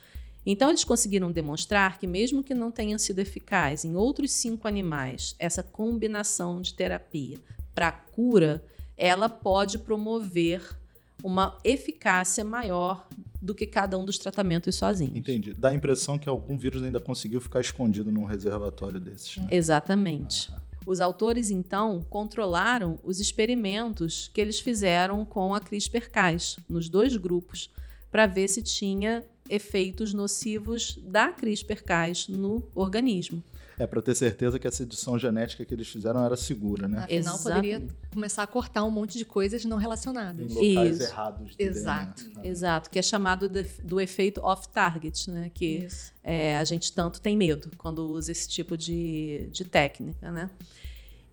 Então, 0.46 0.68
eles 0.68 0.84
conseguiram 0.84 1.32
demonstrar 1.32 1.98
que, 1.98 2.06
mesmo 2.06 2.44
que 2.44 2.54
não 2.54 2.70
tenha 2.70 2.96
sido 3.00 3.18
eficaz 3.18 3.84
em 3.84 3.96
outros 3.96 4.30
cinco 4.30 4.68
animais, 4.68 5.34
essa 5.40 5.60
combinação 5.60 6.60
de 6.60 6.72
terapia 6.72 7.40
para 7.74 7.90
cura, 7.90 8.64
ela 8.96 9.28
pode 9.28 9.76
promover 9.76 10.62
uma 11.24 11.58
eficácia 11.64 12.44
maior 12.44 13.08
do 13.40 13.54
que 13.54 13.66
cada 13.66 13.98
um 13.98 14.04
dos 14.04 14.18
tratamentos 14.18 14.74
sozinhos. 14.74 15.16
Entendi. 15.16 15.54
Dá 15.54 15.70
a 15.70 15.74
impressão 15.74 16.18
que 16.18 16.28
algum 16.28 16.58
vírus 16.58 16.82
ainda 16.82 17.00
conseguiu 17.00 17.40
ficar 17.40 17.62
escondido 17.62 18.12
num 18.12 18.24
reservatório 18.24 19.00
desses. 19.00 19.38
Né? 19.38 19.48
Exatamente. 19.50 20.52
Os 20.86 21.00
autores, 21.00 21.50
então, 21.50 22.04
controlaram 22.10 22.98
os 23.02 23.20
experimentos 23.20 24.30
que 24.34 24.40
eles 24.40 24.60
fizeram 24.60 25.24
com 25.24 25.54
a 25.54 25.60
CRISPR-Cas 25.60 26.58
nos 26.68 26.90
dois 26.90 27.16
grupos 27.16 27.70
para 28.10 28.26
ver 28.26 28.48
se 28.48 28.60
tinha 28.60 29.24
efeitos 29.48 30.12
nocivos 30.12 30.98
da 31.02 31.32
CRISPR-Cas 31.32 32.28
no 32.28 32.62
organismo. 32.74 33.42
É 33.78 33.86
para 33.86 34.00
ter 34.00 34.14
certeza 34.14 34.58
que 34.58 34.66
essa 34.66 34.82
edição 34.82 35.18
genética 35.18 35.64
que 35.64 35.74
eles 35.74 35.88
fizeram 35.88 36.24
era 36.24 36.36
segura, 36.36 36.86
né? 36.86 37.00
Afinal, 37.04 37.38
poderia 37.38 37.82
começar 38.12 38.42
a 38.42 38.46
cortar 38.46 38.84
um 38.84 38.90
monte 38.90 39.18
de 39.18 39.24
coisas 39.24 39.64
não 39.64 39.76
relacionadas. 39.76 40.52
Em 40.56 40.74
locais 40.74 41.00
Isso. 41.00 41.10
errados. 41.10 41.54
Exato. 41.58 42.24
DNA. 42.24 42.46
Exato, 42.46 42.90
que 42.90 42.98
é 42.98 43.02
chamado 43.02 43.48
de, 43.48 43.64
do 43.82 44.00
efeito 44.00 44.40
off-target, 44.40 45.30
né? 45.30 45.50
Que 45.52 45.88
é, 46.22 46.56
a 46.56 46.64
gente 46.64 46.92
tanto 46.92 47.20
tem 47.20 47.36
medo 47.36 47.70
quando 47.76 48.10
usa 48.10 48.30
esse 48.30 48.48
tipo 48.48 48.76
de, 48.76 49.48
de 49.50 49.64
técnica, 49.64 50.30
né? 50.30 50.50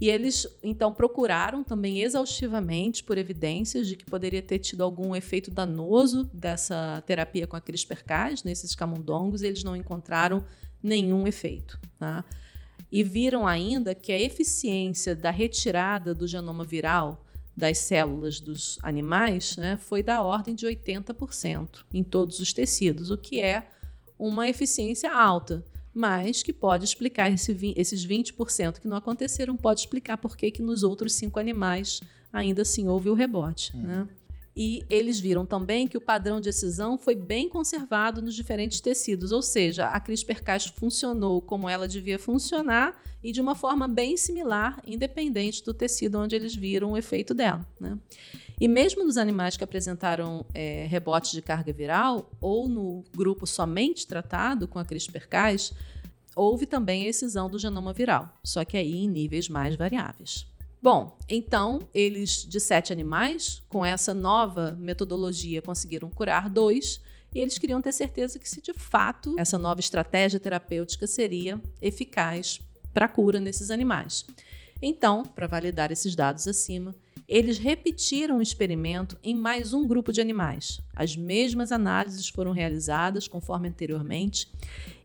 E 0.01 0.09
eles, 0.09 0.47
então, 0.63 0.91
procuraram 0.91 1.63
também 1.63 2.01
exaustivamente 2.01 3.03
por 3.03 3.19
evidências 3.19 3.87
de 3.87 3.95
que 3.95 4.03
poderia 4.03 4.41
ter 4.41 4.57
tido 4.57 4.81
algum 4.81 5.15
efeito 5.15 5.51
danoso 5.51 6.27
dessa 6.33 7.03
terapia 7.05 7.45
com 7.45 7.55
a 7.55 7.61
CRISPR-Cas 7.61 8.43
nesses 8.43 8.73
camundongos, 8.73 9.43
e 9.43 9.47
eles 9.47 9.63
não 9.63 9.75
encontraram 9.75 10.43
nenhum 10.81 11.27
efeito. 11.27 11.79
Tá? 11.97 12.23
E 12.91 13.03
viram 13.03 13.47
ainda 13.47 13.95
que 13.95 14.11
a 14.11 14.19
eficiência 14.19 15.15
da 15.15 15.31
retirada 15.31 16.13
do 16.13 16.27
genoma 16.27 16.63
viral 16.63 17.25
das 17.55 17.79
células 17.79 18.39
dos 18.39 18.79
animais 18.81 19.57
né, 19.57 19.77
foi 19.77 20.01
da 20.01 20.21
ordem 20.21 20.55
de 20.55 20.65
80% 20.65 21.85
em 21.93 22.03
todos 22.03 22.39
os 22.39 22.53
tecidos, 22.53 23.11
o 23.11 23.17
que 23.17 23.41
é 23.41 23.67
uma 24.17 24.47
eficiência 24.47 25.11
alta 25.11 25.65
mas 25.93 26.41
que 26.41 26.53
pode 26.53 26.85
explicar 26.85 27.29
esse, 27.31 27.73
esses 27.75 28.05
20% 28.05 28.79
que 28.79 28.87
não 28.87 28.97
aconteceram, 28.97 29.57
pode 29.57 29.81
explicar 29.81 30.17
por 30.17 30.37
que, 30.37 30.51
que 30.51 30.61
nos 30.61 30.83
outros 30.83 31.13
cinco 31.13 31.39
animais 31.39 31.99
ainda 32.31 32.61
assim 32.61 32.87
houve 32.87 33.09
o 33.09 33.13
rebote. 33.13 33.75
Hum. 33.75 33.81
Né? 33.81 34.07
E 34.55 34.83
eles 34.89 35.19
viram 35.19 35.45
também 35.45 35.87
que 35.87 35.97
o 35.97 36.01
padrão 36.01 36.41
de 36.41 36.49
excisão 36.49 36.97
foi 36.97 37.15
bem 37.15 37.47
conservado 37.47 38.21
nos 38.21 38.35
diferentes 38.35 38.81
tecidos, 38.81 39.31
ou 39.31 39.41
seja, 39.41 39.87
a 39.87 39.99
CRISPR-Cas 39.99 40.65
funcionou 40.65 41.41
como 41.41 41.69
ela 41.69 41.87
devia 41.87 42.19
funcionar 42.19 43.01
e 43.23 43.31
de 43.31 43.39
uma 43.39 43.55
forma 43.55 43.87
bem 43.87 44.17
similar, 44.17 44.81
independente 44.85 45.63
do 45.63 45.73
tecido 45.73 46.19
onde 46.19 46.35
eles 46.35 46.53
viram 46.53 46.91
o 46.91 46.97
efeito 46.97 47.33
dela. 47.33 47.65
Né? 47.79 47.97
E 48.59 48.67
mesmo 48.67 49.05
nos 49.05 49.17
animais 49.17 49.55
que 49.55 49.63
apresentaram 49.63 50.45
é, 50.53 50.87
de 51.31 51.41
carga 51.41 51.71
viral, 51.71 52.29
ou 52.41 52.67
no 52.67 53.03
grupo 53.15 53.47
somente 53.47 54.05
tratado 54.05 54.67
com 54.67 54.77
a 54.77 54.85
CRISPR-Cas, 54.85 55.73
houve 56.35 56.65
também 56.65 57.05
a 57.05 57.09
excisão 57.09 57.49
do 57.49 57.57
genoma 57.57 57.93
viral, 57.93 58.37
só 58.43 58.65
que 58.65 58.77
aí 58.77 59.03
em 59.03 59.07
níveis 59.07 59.47
mais 59.47 59.75
variáveis. 59.75 60.45
Bom, 60.81 61.15
então 61.29 61.87
eles, 61.93 62.43
de 62.43 62.59
sete 62.59 62.91
animais, 62.91 63.61
com 63.69 63.85
essa 63.85 64.15
nova 64.15 64.71
metodologia, 64.79 65.61
conseguiram 65.61 66.09
curar 66.09 66.49
dois, 66.49 66.99
e 67.35 67.39
eles 67.39 67.59
queriam 67.59 67.79
ter 67.79 67.91
certeza 67.91 68.39
que 68.39 68.49
se 68.49 68.61
de 68.61 68.73
fato 68.73 69.35
essa 69.37 69.59
nova 69.59 69.79
estratégia 69.79 70.39
terapêutica 70.39 71.05
seria 71.05 71.61
eficaz 71.79 72.59
para 72.91 73.05
a 73.05 73.09
cura 73.09 73.39
nesses 73.39 73.69
animais. 73.69 74.25
Então, 74.81 75.23
para 75.23 75.45
validar 75.45 75.91
esses 75.91 76.15
dados 76.15 76.47
acima, 76.47 76.95
eles 77.27 77.59
repetiram 77.59 78.39
o 78.39 78.41
experimento 78.41 79.15
em 79.23 79.35
mais 79.35 79.73
um 79.73 79.87
grupo 79.87 80.11
de 80.11 80.19
animais. 80.19 80.81
As 80.95 81.15
mesmas 81.15 81.71
análises 81.71 82.27
foram 82.27 82.51
realizadas 82.51 83.27
conforme 83.27 83.69
anteriormente 83.69 84.51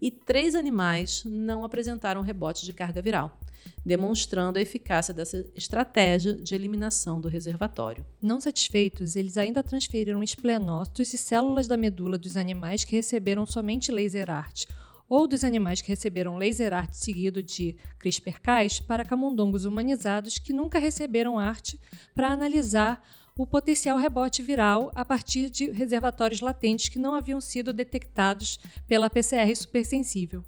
e 0.01 0.11
três 0.11 0.55
animais 0.55 1.23
não 1.27 1.65
apresentaram 1.65 2.23
rebote 2.23 2.65
de 2.65 2.73
carga 2.73 3.03
viral, 3.03 3.39
demonstrando 3.85 4.59
a 4.59 4.63
eficácia 4.63 5.15
dessa 5.15 5.45
estratégia 5.55 6.33
de 6.35 6.55
eliminação 6.55 7.21
do 7.21 7.29
reservatório. 7.29 8.05
Não 8.21 8.41
satisfeitos, 8.41 9.17
eles 9.17 9.37
ainda 9.37 9.63
transferiram 9.63 10.23
esplenócitos 10.23 11.13
e 11.13 11.19
células 11.19 11.67
da 11.67 11.77
medula 11.77 12.19
dos 12.19 12.37
animais 12.37 12.85
que 12.85 12.97
receberam 12.97 13.47
somente 13.47 13.93
laser 13.93 14.31
art 14.31 14.67
ou 15.09 15.27
dos 15.27 15.45
animais 15.45 15.81
que 15.81 15.89
receberam 15.89 16.37
laser 16.37 16.73
art 16.73 16.93
seguido 16.93 17.43
de 17.43 17.77
CRISPR-Cas 17.99 18.81
para 18.81 19.05
camundongos 19.05 19.65
humanizados 19.65 20.39
que 20.39 20.53
nunca 20.53 20.79
receberam 20.79 21.39
arte 21.39 21.81
para 22.15 22.29
analisar 22.29 23.03
o 23.39 23.47
potencial 23.47 23.99
rebote 23.99 24.43
viral 24.43 24.91
a 24.95 25.05
partir 25.05 25.51
de 25.51 25.71
reservatórios 25.71 26.41
latentes 26.41 26.89
que 26.89 26.99
não 26.99 27.15
haviam 27.15 27.41
sido 27.41 27.73
detectados 27.73 28.59
pela 28.89 29.11
PCR 29.11 29.55
supersensível. 29.55 30.43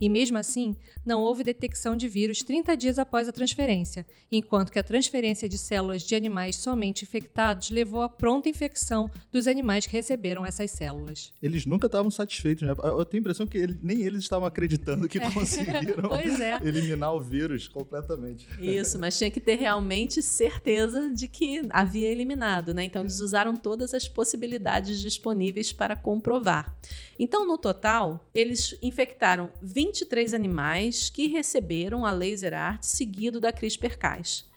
E 0.00 0.08
mesmo 0.08 0.38
assim, 0.38 0.76
não 1.04 1.20
houve 1.20 1.44
detecção 1.44 1.96
de 1.96 2.08
vírus 2.08 2.42
30 2.42 2.76
dias 2.76 2.98
após 2.98 3.28
a 3.28 3.32
transferência, 3.32 4.06
enquanto 4.30 4.70
que 4.70 4.78
a 4.78 4.82
transferência 4.82 5.48
de 5.48 5.58
células 5.58 6.02
de 6.02 6.14
animais 6.14 6.56
somente 6.56 7.04
infectados 7.04 7.70
levou 7.70 8.02
à 8.02 8.08
pronta 8.08 8.48
infecção 8.48 9.10
dos 9.30 9.46
animais 9.46 9.86
que 9.86 9.92
receberam 9.92 10.44
essas 10.44 10.70
células. 10.70 11.32
Eles 11.42 11.66
nunca 11.66 11.86
estavam 11.86 12.10
satisfeitos, 12.10 12.66
né? 12.66 12.74
Eu 12.82 13.04
tenho 13.04 13.20
a 13.20 13.22
impressão 13.22 13.46
que 13.46 13.58
ele, 13.58 13.78
nem 13.82 14.02
eles 14.02 14.22
estavam 14.22 14.46
acreditando 14.46 15.08
que 15.08 15.18
é. 15.22 15.30
conseguiram 15.30 16.10
é. 16.14 16.60
eliminar 16.66 17.14
o 17.14 17.20
vírus 17.20 17.68
completamente. 17.68 18.46
Isso, 18.60 18.98
mas 18.98 19.16
tinha 19.18 19.30
que 19.30 19.40
ter 19.40 19.56
realmente 19.56 20.22
certeza 20.22 21.10
de 21.10 21.28
que 21.28 21.62
havia 21.70 22.08
eliminado, 22.08 22.74
né? 22.74 22.84
Então 22.84 23.02
eles 23.02 23.20
usaram 23.20 23.56
todas 23.56 23.94
as 23.94 24.08
possibilidades 24.08 25.00
disponíveis 25.00 25.72
para 25.72 25.96
comprovar. 25.96 26.76
Então, 27.18 27.46
no 27.46 27.56
total, 27.56 28.28
eles 28.34 28.76
infectaram 28.82 29.50
23 29.92 30.32
animais 30.32 31.10
que 31.10 31.26
receberam 31.26 32.06
a 32.06 32.10
laser 32.10 32.54
art 32.54 32.82
seguido 32.82 33.38
da 33.38 33.52
CRISPR-Cas. 33.52 34.50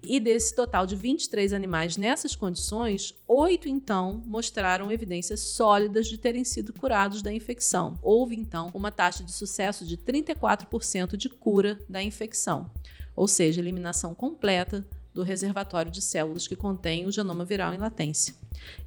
E 0.00 0.20
desse 0.20 0.54
total 0.54 0.86
de 0.86 0.94
23 0.94 1.52
animais 1.52 1.96
nessas 1.96 2.36
condições, 2.36 3.12
oito 3.26 3.68
então 3.68 4.22
mostraram 4.24 4.92
evidências 4.92 5.40
sólidas 5.40 6.06
de 6.06 6.16
terem 6.16 6.44
sido 6.44 6.72
curados 6.72 7.20
da 7.20 7.32
infecção. 7.32 7.98
Houve 8.00 8.36
então 8.36 8.70
uma 8.72 8.92
taxa 8.92 9.24
de 9.24 9.32
sucesso 9.32 9.84
de 9.84 9.96
34% 9.96 11.16
de 11.16 11.28
cura 11.28 11.80
da 11.88 12.00
infecção, 12.00 12.70
ou 13.16 13.26
seja, 13.26 13.60
eliminação 13.60 14.14
completa 14.14 14.86
do 15.16 15.22
reservatório 15.22 15.90
de 15.90 16.02
células 16.02 16.46
que 16.46 16.54
contém 16.54 17.06
o 17.06 17.10
genoma 17.10 17.44
viral 17.44 17.72
em 17.72 17.78
latência. 17.78 18.34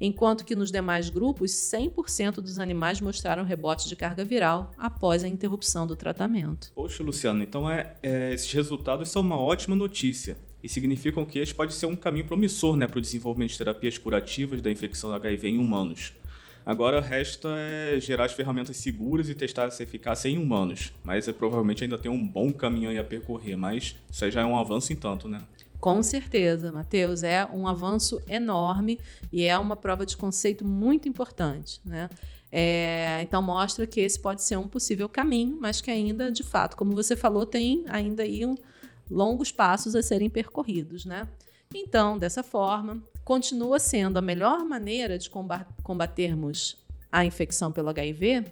Enquanto 0.00 0.44
que 0.44 0.54
nos 0.54 0.70
demais 0.70 1.10
grupos, 1.10 1.50
100% 1.50 2.36
dos 2.36 2.58
animais 2.58 3.00
mostraram 3.00 3.44
rebote 3.44 3.88
de 3.88 3.96
carga 3.96 4.24
viral 4.24 4.72
após 4.78 5.24
a 5.24 5.28
interrupção 5.28 5.86
do 5.86 5.96
tratamento. 5.96 6.70
Poxa, 6.74 7.02
Luciano, 7.02 7.42
então 7.42 7.68
é, 7.68 7.94
é, 8.02 8.32
esses 8.32 8.50
resultados 8.52 9.10
são 9.10 9.22
uma 9.22 9.38
ótima 9.38 9.74
notícia 9.74 10.36
e 10.62 10.68
significam 10.68 11.24
que 11.24 11.40
este 11.40 11.54
pode 11.54 11.74
ser 11.74 11.86
um 11.86 11.96
caminho 11.96 12.26
promissor 12.26 12.76
né, 12.76 12.86
para 12.86 12.98
o 12.98 13.02
desenvolvimento 13.02 13.50
de 13.50 13.58
terapias 13.58 13.98
curativas 13.98 14.62
da 14.62 14.70
infecção 14.70 15.12
HIV 15.12 15.48
em 15.48 15.58
humanos. 15.58 16.12
Agora 16.64 17.00
resta 17.00 17.48
é 17.56 17.98
gerar 17.98 18.26
as 18.26 18.32
ferramentas 18.32 18.76
seguras 18.76 19.28
e 19.28 19.34
testar 19.34 19.64
essa 19.64 19.82
eficácia 19.82 20.28
em 20.28 20.38
humanos. 20.38 20.92
Mas 21.02 21.26
é, 21.26 21.32
provavelmente 21.32 21.82
ainda 21.82 21.98
tem 21.98 22.10
um 22.10 22.24
bom 22.24 22.52
caminho 22.52 23.00
a 23.00 23.02
percorrer, 23.02 23.56
mas 23.56 23.96
isso 24.08 24.24
aí 24.24 24.30
já 24.30 24.42
é 24.42 24.44
um 24.44 24.56
avanço 24.56 24.92
em 24.92 24.96
tanto, 24.96 25.26
né? 25.26 25.40
Com 25.80 26.02
certeza, 26.02 26.70
Matheus, 26.70 27.22
é 27.22 27.46
um 27.46 27.66
avanço 27.66 28.20
enorme 28.28 29.00
e 29.32 29.44
é 29.44 29.58
uma 29.58 29.74
prova 29.74 30.04
de 30.04 30.14
conceito 30.14 30.64
muito 30.64 31.08
importante. 31.08 31.80
Né? 31.84 32.10
É, 32.52 33.20
então 33.22 33.40
mostra 33.40 33.86
que 33.86 34.00
esse 34.00 34.20
pode 34.20 34.42
ser 34.42 34.58
um 34.58 34.68
possível 34.68 35.08
caminho, 35.08 35.56
mas 35.58 35.80
que 35.80 35.90
ainda, 35.90 36.30
de 36.30 36.42
fato, 36.42 36.76
como 36.76 36.94
você 36.94 37.16
falou, 37.16 37.46
tem 37.46 37.84
ainda 37.88 38.22
aí 38.24 38.44
um, 38.44 38.56
longos 39.10 39.50
passos 39.50 39.96
a 39.96 40.02
serem 40.02 40.28
percorridos. 40.28 41.06
Né? 41.06 41.26
Então, 41.74 42.18
dessa 42.18 42.42
forma, 42.42 43.02
continua 43.24 43.78
sendo 43.78 44.18
a 44.18 44.22
melhor 44.22 44.64
maneira 44.64 45.18
de 45.18 45.30
combatermos 45.82 46.76
a 47.10 47.24
infecção 47.24 47.72
pelo 47.72 47.88
HIV, 47.88 48.44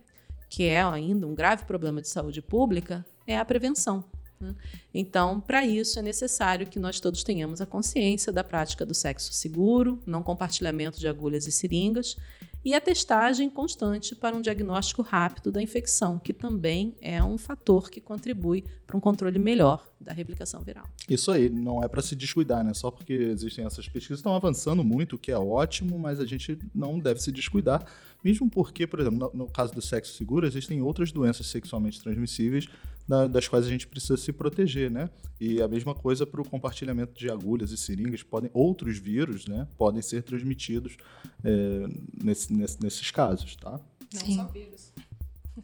que 0.48 0.64
é 0.64 0.82
ainda 0.82 1.26
um 1.26 1.34
grave 1.34 1.66
problema 1.66 2.00
de 2.00 2.08
saúde 2.08 2.40
pública, 2.40 3.04
é 3.26 3.36
a 3.36 3.44
prevenção. 3.44 4.02
Né? 4.40 4.54
Então, 4.94 5.40
para 5.40 5.66
isso 5.66 5.98
é 5.98 6.02
necessário 6.02 6.66
que 6.66 6.78
nós 6.78 7.00
todos 7.00 7.22
tenhamos 7.22 7.60
a 7.60 7.66
consciência 7.66 8.32
da 8.32 8.44
prática 8.44 8.86
do 8.86 8.94
sexo 8.94 9.32
seguro, 9.32 9.98
não 10.06 10.22
compartilhamento 10.22 10.98
de 10.98 11.08
agulhas 11.08 11.46
e 11.46 11.52
seringas, 11.52 12.16
e 12.64 12.74
a 12.74 12.80
testagem 12.80 13.48
constante 13.48 14.14
para 14.14 14.36
um 14.36 14.40
diagnóstico 14.40 15.00
rápido 15.00 15.50
da 15.50 15.62
infecção, 15.62 16.18
que 16.18 16.32
também 16.32 16.94
é 17.00 17.22
um 17.22 17.38
fator 17.38 17.88
que 17.88 18.00
contribui 18.00 18.64
para 18.86 18.96
um 18.96 19.00
controle 19.00 19.38
melhor 19.38 19.86
da 20.00 20.12
replicação 20.12 20.60
viral. 20.62 20.84
Isso 21.08 21.30
aí, 21.30 21.48
não 21.48 21.82
é 21.82 21.88
para 21.88 22.02
se 22.02 22.16
descuidar, 22.16 22.64
né? 22.64 22.74
Só 22.74 22.90
porque 22.90 23.12
existem 23.12 23.64
essas 23.64 23.88
pesquisas, 23.88 24.18
estão 24.18 24.34
avançando 24.34 24.82
muito, 24.82 25.16
o 25.16 25.18
que 25.18 25.30
é 25.30 25.38
ótimo, 25.38 25.98
mas 25.98 26.20
a 26.20 26.26
gente 26.26 26.58
não 26.74 26.98
deve 26.98 27.20
se 27.22 27.30
descuidar, 27.32 27.84
mesmo 28.24 28.50
porque, 28.50 28.86
por 28.86 29.00
exemplo, 29.00 29.18
no, 29.18 29.44
no 29.44 29.50
caso 29.50 29.74
do 29.74 29.80
sexo 29.80 30.14
seguro, 30.14 30.46
existem 30.46 30.82
outras 30.82 31.12
doenças 31.12 31.46
sexualmente 31.46 32.00
transmissíveis 32.00 32.68
da, 33.06 33.26
das 33.26 33.48
quais 33.48 33.66
a 33.66 33.68
gente 33.68 33.86
precisa 33.86 34.16
se 34.16 34.32
proteger, 34.32 34.90
né? 34.90 35.08
E 35.40 35.62
a 35.62 35.68
mesma 35.68 35.94
coisa 35.94 36.26
para 36.26 36.40
o 36.40 36.48
compartilhamento 36.48 37.18
de 37.18 37.30
agulhas 37.30 37.70
e 37.70 37.76
seringas, 37.76 38.22
podem 38.22 38.50
outros 38.52 38.98
vírus, 38.98 39.46
né, 39.46 39.66
podem 39.78 40.02
ser 40.02 40.22
transmitidos 40.22 40.96
é, 41.42 41.86
nesse, 42.22 42.52
nesse, 42.52 42.82
nesses 42.82 43.10
casos, 43.10 43.56
tá? 43.56 43.80
Não 44.12 44.20
Sim. 44.20 44.36
só 44.36 44.44
vírus. 44.44 44.92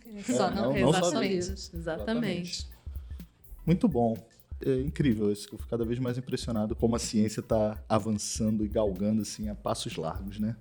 É, 0.07 0.23
só 0.23 0.51
não, 0.51 0.73
não, 0.73 0.93
não 0.93 0.93
só 0.93 1.21
vírus. 1.21 1.73
Exatamente. 1.73 1.75
Exatamente. 1.75 2.69
Muito 3.65 3.89
bom. 3.89 4.17
É 4.65 4.81
incrível 4.81 5.33
isso, 5.33 5.47
eu 5.47 5.59
fico 5.59 5.69
cada 5.69 5.85
vez 5.85 5.99
mais 5.99 6.19
impressionado 6.19 6.77
como 6.77 6.95
a 6.95 6.99
ciência 6.99 7.41
está 7.41 7.83
avançando 7.89 8.65
e 8.65 8.69
galgando 8.69 9.23
assim 9.23 9.49
a 9.49 9.55
passos 9.55 9.97
largos, 9.97 10.39
né? 10.39 10.57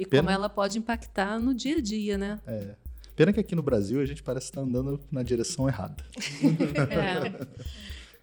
E 0.00 0.06
Pena... 0.06 0.22
como 0.22 0.34
ela 0.34 0.48
pode 0.48 0.78
impactar 0.78 1.38
no 1.38 1.54
dia 1.54 1.76
a 1.76 1.80
dia, 1.82 2.16
né? 2.16 2.40
É. 2.46 2.74
Pena 3.14 3.34
que 3.34 3.40
aqui 3.40 3.54
no 3.54 3.62
Brasil 3.62 4.00
a 4.00 4.06
gente 4.06 4.22
parece 4.22 4.46
estar 4.46 4.62
andando 4.62 4.98
na 5.12 5.22
direção 5.22 5.68
errada. 5.68 6.02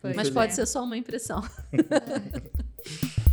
É. 0.02 0.14
Mas 0.16 0.30
pode 0.30 0.54
é. 0.54 0.56
ser 0.56 0.66
só 0.66 0.84
uma 0.84 0.98
impressão. 0.98 1.42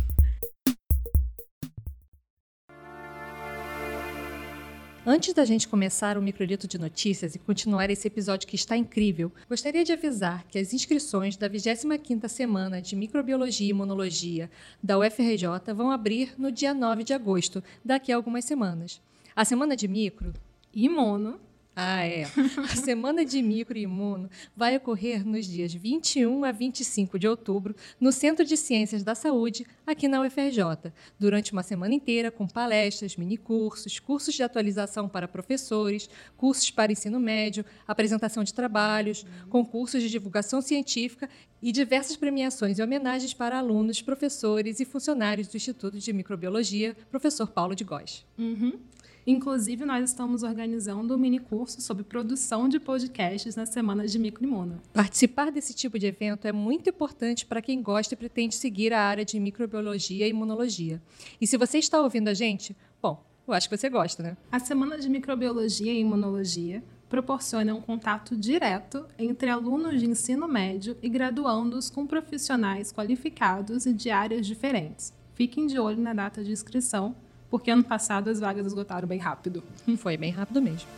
Antes 5.07 5.35
da 5.35 5.45
gente 5.45 5.67
começar 5.67 6.17
o 6.17 6.21
microlito 6.21 6.67
de 6.67 6.79
notícias 6.79 7.35
e 7.35 7.39
continuar 7.39 7.91
esse 7.91 8.07
episódio 8.07 8.47
que 8.47 8.55
está 8.55 8.75
incrível, 8.75 9.31
gostaria 9.47 9.83
de 9.83 9.91
avisar 9.91 10.43
que 10.47 10.57
as 10.57 10.73
inscrições 10.73 11.37
da 11.37 11.47
25ª 11.47 12.27
semana 12.27 12.81
de 12.81 12.95
Microbiologia 12.95 13.67
e 13.67 13.69
Imunologia 13.69 14.49
da 14.81 14.97
UFRJ 14.97 15.47
vão 15.75 15.91
abrir 15.91 16.33
no 16.39 16.51
dia 16.51 16.73
9 16.73 17.03
de 17.03 17.13
agosto, 17.13 17.63
daqui 17.83 18.11
a 18.11 18.15
algumas 18.15 18.45
semanas. 18.45 18.99
A 19.35 19.45
semana 19.45 19.75
de 19.75 19.87
micro 19.87 20.33
Imuno. 20.73 21.39
Ah, 21.75 22.05
é. 22.05 22.23
A 22.71 22.75
semana 22.77 23.25
de 23.25 23.41
micro 23.41 23.77
e 23.77 23.81
imuno 23.81 24.29
vai 24.55 24.77
ocorrer 24.77 25.27
nos 25.27 25.45
dias 25.45 25.73
21 25.73 26.45
a 26.45 26.51
25 26.53 27.19
de 27.19 27.27
outubro 27.27 27.75
no 27.99 28.13
Centro 28.13 28.45
de 28.45 28.55
Ciências 28.55 29.03
da 29.03 29.13
Saúde, 29.13 29.67
aqui 29.85 30.07
na 30.07 30.21
UFRJ, 30.21 30.93
durante 31.19 31.51
uma 31.51 31.63
semana 31.63 31.93
inteira 31.93 32.31
com 32.31 32.47
palestras, 32.47 33.17
minicursos, 33.17 33.99
cursos 33.99 34.33
de 34.33 34.41
atualização 34.41 35.09
para 35.09 35.27
professores, 35.27 36.09
cursos 36.37 36.71
para 36.71 36.93
ensino 36.93 37.19
médio, 37.19 37.65
apresentação 37.85 38.41
de 38.41 38.53
trabalhos, 38.53 39.25
concursos 39.49 40.01
de 40.01 40.09
divulgação 40.09 40.61
científica 40.61 41.29
e 41.61 41.73
diversas 41.73 42.15
premiações 42.15 42.79
e 42.79 42.83
homenagens 42.83 43.33
para 43.33 43.59
alunos, 43.59 44.01
professores 44.01 44.79
e 44.79 44.85
funcionários 44.85 45.49
do 45.49 45.57
Instituto 45.57 45.99
de 45.99 46.13
Microbiologia, 46.13 46.95
professor 47.11 47.47
Paulo 47.47 47.75
de 47.75 47.83
Góes. 47.83 48.25
Uhum. 48.37 48.79
Inclusive, 49.27 49.85
nós 49.85 50.11
estamos 50.11 50.43
organizando 50.43 51.15
um 51.15 51.17
mini 51.17 51.39
curso 51.39 51.81
sobre 51.81 52.03
produção 52.03 52.69
de 52.69 52.79
podcasts 52.79 53.55
nas 53.55 53.69
semanas 53.69 54.11
de 54.11 54.19
microimuno. 54.19 54.79
Participar 54.93 55.51
desse 55.51 55.73
tipo 55.73 55.97
de 55.97 56.05
evento 56.05 56.47
é 56.47 56.51
muito 56.51 56.91
importante 56.91 57.43
para 57.43 57.59
quem 57.59 57.81
gosta 57.81 58.13
e 58.13 58.17
pretende 58.17 58.53
seguir 58.53 58.93
a 58.93 59.01
área 59.01 59.25
de 59.25 59.39
microbiologia 59.39 60.27
e 60.27 60.29
imunologia. 60.29 61.01
E 61.41 61.47
se 61.47 61.57
você 61.57 61.79
está 61.79 61.99
ouvindo 61.99 62.27
a 62.27 62.35
gente, 62.35 62.77
bom, 63.01 63.25
eu 63.47 63.53
acho 63.55 63.67
que 63.67 63.75
você 63.75 63.89
gosta, 63.89 64.21
né? 64.21 64.37
A 64.51 64.59
semana 64.59 64.99
de 64.99 65.09
microbiologia 65.09 65.91
e 65.91 66.01
imunologia 66.01 66.83
proporciona 67.09 67.73
um 67.73 67.81
contato 67.81 68.35
direto 68.35 69.07
entre 69.17 69.49
alunos 69.49 69.99
de 69.99 70.05
ensino 70.07 70.47
médio 70.47 70.95
e 71.01 71.09
graduandos 71.09 71.89
com 71.89 72.05
profissionais 72.05 72.91
qualificados 72.91 73.87
e 73.87 73.93
de 73.93 74.11
áreas 74.11 74.45
diferentes. 74.45 75.13
Fiquem 75.33 75.65
de 75.65 75.79
olho 75.79 76.01
na 76.01 76.13
data 76.13 76.43
de 76.43 76.51
inscrição 76.51 77.15
porque 77.49 77.71
ano 77.71 77.83
passado 77.83 78.29
as 78.29 78.39
vagas 78.39 78.65
esgotaram 78.65 79.07
bem 79.07 79.19
rápido. 79.19 79.63
Foi 79.97 80.17
bem 80.17 80.31
rápido 80.31 80.61
mesmo. 80.61 80.89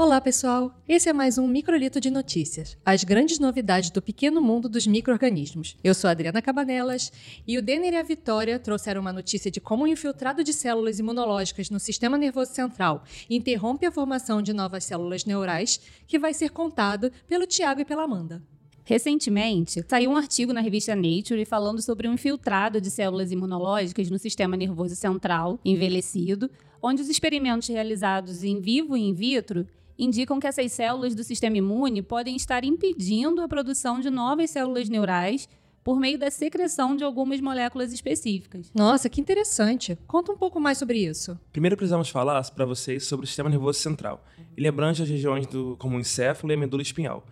Olá, 0.00 0.20
pessoal! 0.20 0.72
Esse 0.88 1.08
é 1.08 1.12
mais 1.12 1.38
um 1.38 1.48
Microlito 1.48 2.00
de 2.00 2.08
Notícias, 2.08 2.78
as 2.86 3.02
grandes 3.02 3.40
novidades 3.40 3.90
do 3.90 4.00
pequeno 4.00 4.40
mundo 4.40 4.68
dos 4.68 4.86
micro-organismos. 4.86 5.76
Eu 5.82 5.92
sou 5.92 6.06
a 6.06 6.12
Adriana 6.12 6.40
Cabanelas 6.40 7.10
e 7.44 7.58
o 7.58 7.62
Denner 7.62 7.92
e 7.92 7.96
a 7.96 8.02
Vitória 8.04 8.60
trouxeram 8.60 9.00
uma 9.00 9.12
notícia 9.12 9.50
de 9.50 9.60
como 9.60 9.82
o 9.82 9.88
infiltrado 9.88 10.44
de 10.44 10.52
células 10.52 11.00
imunológicas 11.00 11.68
no 11.68 11.80
sistema 11.80 12.16
nervoso 12.16 12.54
central 12.54 13.02
interrompe 13.28 13.86
a 13.86 13.90
formação 13.90 14.40
de 14.40 14.52
novas 14.52 14.84
células 14.84 15.24
neurais, 15.24 15.80
que 16.06 16.16
vai 16.16 16.32
ser 16.32 16.50
contado 16.50 17.10
pelo 17.26 17.44
Tiago 17.44 17.80
e 17.80 17.84
pela 17.84 18.04
Amanda. 18.04 18.40
Recentemente, 18.88 19.84
saiu 19.86 20.10
um 20.10 20.16
artigo 20.16 20.50
na 20.50 20.62
revista 20.62 20.96
Nature 20.96 21.44
falando 21.44 21.82
sobre 21.82 22.08
um 22.08 22.14
infiltrado 22.14 22.80
de 22.80 22.90
células 22.90 23.30
imunológicas 23.30 24.08
no 24.08 24.18
sistema 24.18 24.56
nervoso 24.56 24.96
central 24.96 25.60
envelhecido, 25.62 26.50
onde 26.80 27.02
os 27.02 27.10
experimentos 27.10 27.68
realizados 27.68 28.42
em 28.42 28.62
vivo 28.62 28.96
e 28.96 29.02
in 29.02 29.12
vitro 29.12 29.66
indicam 29.98 30.40
que 30.40 30.46
essas 30.46 30.72
células 30.72 31.14
do 31.14 31.22
sistema 31.22 31.58
imune 31.58 32.00
podem 32.00 32.34
estar 32.34 32.64
impedindo 32.64 33.42
a 33.42 33.46
produção 33.46 34.00
de 34.00 34.08
novas 34.08 34.48
células 34.52 34.88
neurais 34.88 35.46
por 35.84 36.00
meio 36.00 36.18
da 36.18 36.30
secreção 36.30 36.96
de 36.96 37.04
algumas 37.04 37.42
moléculas 37.42 37.92
específicas. 37.92 38.72
Nossa, 38.74 39.10
que 39.10 39.20
interessante. 39.20 39.98
Conta 40.06 40.32
um 40.32 40.36
pouco 40.38 40.58
mais 40.58 40.78
sobre 40.78 41.00
isso. 41.06 41.38
Primeiro 41.52 41.76
precisamos 41.76 42.08
falar 42.08 42.50
para 42.52 42.64
vocês 42.64 43.04
sobre 43.04 43.24
o 43.24 43.26
sistema 43.26 43.50
nervoso 43.50 43.80
central. 43.80 44.24
Ele 44.56 44.66
abrange 44.66 45.02
as 45.02 45.10
regiões 45.10 45.46
do, 45.46 45.76
como 45.78 45.98
o 45.98 46.00
encéfalo 46.00 46.50
e 46.50 46.54
a 46.54 46.58
medula 46.58 46.80
espinhal. 46.80 47.22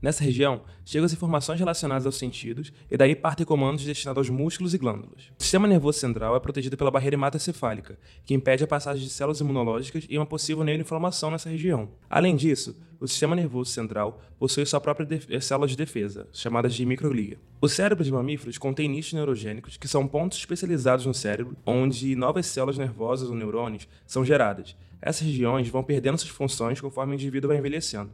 Nessa 0.00 0.22
região, 0.22 0.60
chegam 0.84 1.06
as 1.06 1.12
informações 1.12 1.58
relacionadas 1.58 2.04
aos 2.04 2.18
sentidos 2.18 2.72
e 2.90 2.96
daí 2.96 3.16
partem 3.16 3.46
comandos 3.46 3.84
destinados 3.84 4.18
aos 4.18 4.28
músculos 4.28 4.74
e 4.74 4.78
glândulas. 4.78 5.32
O 5.38 5.42
sistema 5.42 5.66
nervoso 5.66 5.98
central 5.98 6.36
é 6.36 6.40
protegido 6.40 6.76
pela 6.76 6.90
barreira 6.90 7.16
hematocefálica, 7.16 7.98
que 8.24 8.34
impede 8.34 8.62
a 8.62 8.66
passagem 8.66 9.02
de 9.02 9.10
células 9.10 9.40
imunológicas 9.40 10.06
e 10.08 10.18
uma 10.18 10.26
possível 10.26 10.62
neuroinflamação 10.64 11.30
nessa 11.30 11.48
região. 11.48 11.88
Além 12.10 12.36
disso, 12.36 12.76
o 13.00 13.08
sistema 13.08 13.34
nervoso 13.34 13.70
central 13.70 14.20
possui 14.38 14.66
sua 14.66 14.80
própria 14.80 15.08
eh, 15.30 15.40
célula 15.40 15.66
de 15.66 15.76
defesa, 15.76 16.28
chamadas 16.32 16.74
de 16.74 16.84
microglia. 16.84 17.38
O 17.60 17.68
cérebro 17.68 18.04
de 18.04 18.12
mamíferos 18.12 18.58
contém 18.58 18.88
nichos 18.88 19.14
neurogênicos, 19.14 19.76
que 19.76 19.88
são 19.88 20.06
pontos 20.06 20.38
especializados 20.38 21.06
no 21.06 21.14
cérebro, 21.14 21.56
onde 21.64 22.14
novas 22.14 22.46
células 22.46 22.78
nervosas 22.78 23.28
ou 23.28 23.34
neurônios 23.34 23.88
são 24.06 24.24
geradas. 24.24 24.76
Essas 25.00 25.26
regiões 25.26 25.68
vão 25.68 25.82
perdendo 25.82 26.18
suas 26.18 26.30
funções 26.30 26.80
conforme 26.80 27.12
o 27.12 27.14
indivíduo 27.14 27.48
vai 27.48 27.58
envelhecendo 27.58 28.10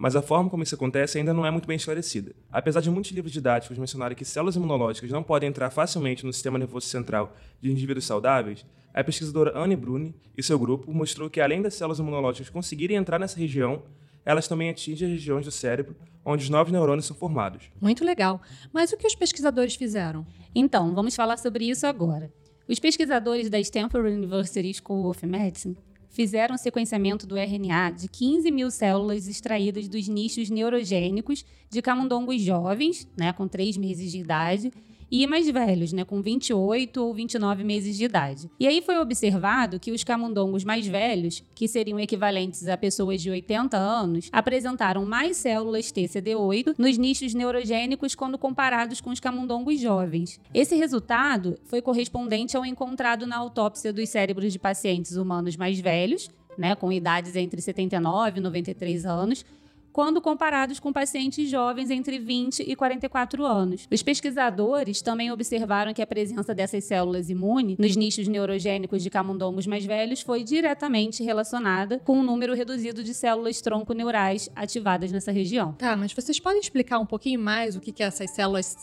mas 0.00 0.16
a 0.16 0.22
forma 0.22 0.48
como 0.48 0.62
isso 0.62 0.74
acontece 0.74 1.18
ainda 1.18 1.34
não 1.34 1.44
é 1.44 1.50
muito 1.50 1.66
bem 1.66 1.76
esclarecida. 1.76 2.34
Apesar 2.50 2.80
de 2.80 2.90
muitos 2.90 3.10
livros 3.10 3.30
didáticos 3.30 3.76
mencionarem 3.76 4.16
que 4.16 4.24
células 4.24 4.56
imunológicas 4.56 5.10
não 5.10 5.22
podem 5.22 5.50
entrar 5.50 5.68
facilmente 5.68 6.24
no 6.24 6.32
sistema 6.32 6.58
nervoso 6.58 6.86
central 6.86 7.36
de 7.60 7.70
indivíduos 7.70 8.06
saudáveis, 8.06 8.64
a 8.94 9.04
pesquisadora 9.04 9.52
Anne 9.54 9.76
Bruni 9.76 10.14
e 10.34 10.42
seu 10.42 10.58
grupo 10.58 10.90
mostrou 10.90 11.28
que 11.28 11.38
além 11.38 11.60
das 11.60 11.74
células 11.74 11.98
imunológicas 11.98 12.48
conseguirem 12.48 12.96
entrar 12.96 13.18
nessa 13.18 13.38
região, 13.38 13.82
elas 14.24 14.48
também 14.48 14.70
atingem 14.70 15.06
as 15.06 15.12
regiões 15.12 15.44
do 15.44 15.50
cérebro 15.50 15.94
onde 16.24 16.44
os 16.44 16.48
novos 16.48 16.72
neurônios 16.72 17.04
são 17.04 17.14
formados. 17.14 17.70
Muito 17.78 18.02
legal. 18.02 18.40
Mas 18.72 18.92
o 18.92 18.96
que 18.96 19.06
os 19.06 19.14
pesquisadores 19.14 19.74
fizeram? 19.74 20.26
Então, 20.54 20.94
vamos 20.94 21.14
falar 21.14 21.36
sobre 21.36 21.68
isso 21.68 21.86
agora. 21.86 22.32
Os 22.66 22.78
pesquisadores 22.78 23.50
da 23.50 23.60
Stanford 23.60 24.14
University 24.14 24.72
School 24.72 25.10
of 25.10 25.26
Medicine 25.26 25.76
fizeram 26.10 26.58
sequenciamento 26.58 27.26
do 27.26 27.36
RNA 27.36 27.92
de 27.92 28.08
15 28.08 28.50
mil 28.50 28.70
células 28.70 29.26
extraídas 29.26 29.88
dos 29.88 30.06
nichos 30.08 30.50
neurogênicos 30.50 31.44
de 31.70 31.80
camundongos 31.80 32.42
jovens, 32.42 33.08
né, 33.16 33.32
com 33.32 33.48
3 33.48 33.76
meses 33.76 34.10
de 34.10 34.18
idade, 34.18 34.72
e 35.10 35.26
mais 35.26 35.48
velhos, 35.48 35.92
né, 35.92 36.04
com 36.04 36.20
28 36.20 37.02
ou 37.02 37.12
29 37.12 37.64
meses 37.64 37.96
de 37.96 38.04
idade. 38.04 38.50
E 38.58 38.66
aí 38.66 38.80
foi 38.80 38.98
observado 38.98 39.80
que 39.80 39.90
os 39.90 40.04
camundongos 40.04 40.64
mais 40.64 40.86
velhos, 40.86 41.42
que 41.54 41.66
seriam 41.66 41.98
equivalentes 41.98 42.68
a 42.68 42.76
pessoas 42.76 43.20
de 43.20 43.30
80 43.30 43.76
anos, 43.76 44.28
apresentaram 44.32 45.04
mais 45.04 45.36
células 45.36 45.92
TCD8 45.92 46.74
nos 46.78 46.96
nichos 46.96 47.34
neurogênicos 47.34 48.14
quando 48.14 48.38
comparados 48.38 49.00
com 49.00 49.10
os 49.10 49.20
camundongos 49.20 49.80
jovens. 49.80 50.40
Esse 50.54 50.76
resultado 50.76 51.58
foi 51.64 51.82
correspondente 51.82 52.56
ao 52.56 52.64
encontrado 52.64 53.26
na 53.26 53.36
autópsia 53.36 53.92
dos 53.92 54.08
cérebros 54.08 54.52
de 54.52 54.58
pacientes 54.58 55.16
humanos 55.16 55.56
mais 55.56 55.80
velhos, 55.80 56.30
né, 56.58 56.74
com 56.74 56.92
idades 56.92 57.36
entre 57.36 57.60
79 57.60 58.38
e 58.38 58.42
93 58.42 59.06
anos, 59.06 59.44
quando 59.92 60.20
comparados 60.20 60.78
com 60.80 60.92
pacientes 60.92 61.48
jovens 61.48 61.90
entre 61.90 62.18
20 62.18 62.60
e 62.60 62.76
44 62.76 63.44
anos. 63.44 63.86
Os 63.90 64.02
pesquisadores 64.02 65.02
também 65.02 65.30
observaram 65.30 65.92
que 65.92 66.02
a 66.02 66.06
presença 66.06 66.54
dessas 66.54 66.84
células 66.84 67.30
imunes 67.30 67.76
nos 67.78 67.96
nichos 67.96 68.28
neurogênicos 68.28 69.02
de 69.02 69.10
camundongos 69.10 69.66
mais 69.66 69.84
velhos 69.84 70.20
foi 70.20 70.44
diretamente 70.44 71.22
relacionada 71.22 72.00
com 72.04 72.18
um 72.18 72.22
número 72.22 72.54
reduzido 72.54 73.02
de 73.02 73.14
células 73.14 73.60
tronco 73.60 73.92
neurais 73.92 74.50
ativadas 74.54 75.12
nessa 75.12 75.32
região. 75.32 75.72
Tá, 75.72 75.96
mas 75.96 76.12
vocês 76.12 76.38
podem 76.38 76.60
explicar 76.60 76.98
um 76.98 77.06
pouquinho 77.06 77.40
mais 77.40 77.76
o 77.76 77.80
que 77.80 78.02
é 78.02 78.06
essas 78.06 78.30
células 78.30 78.76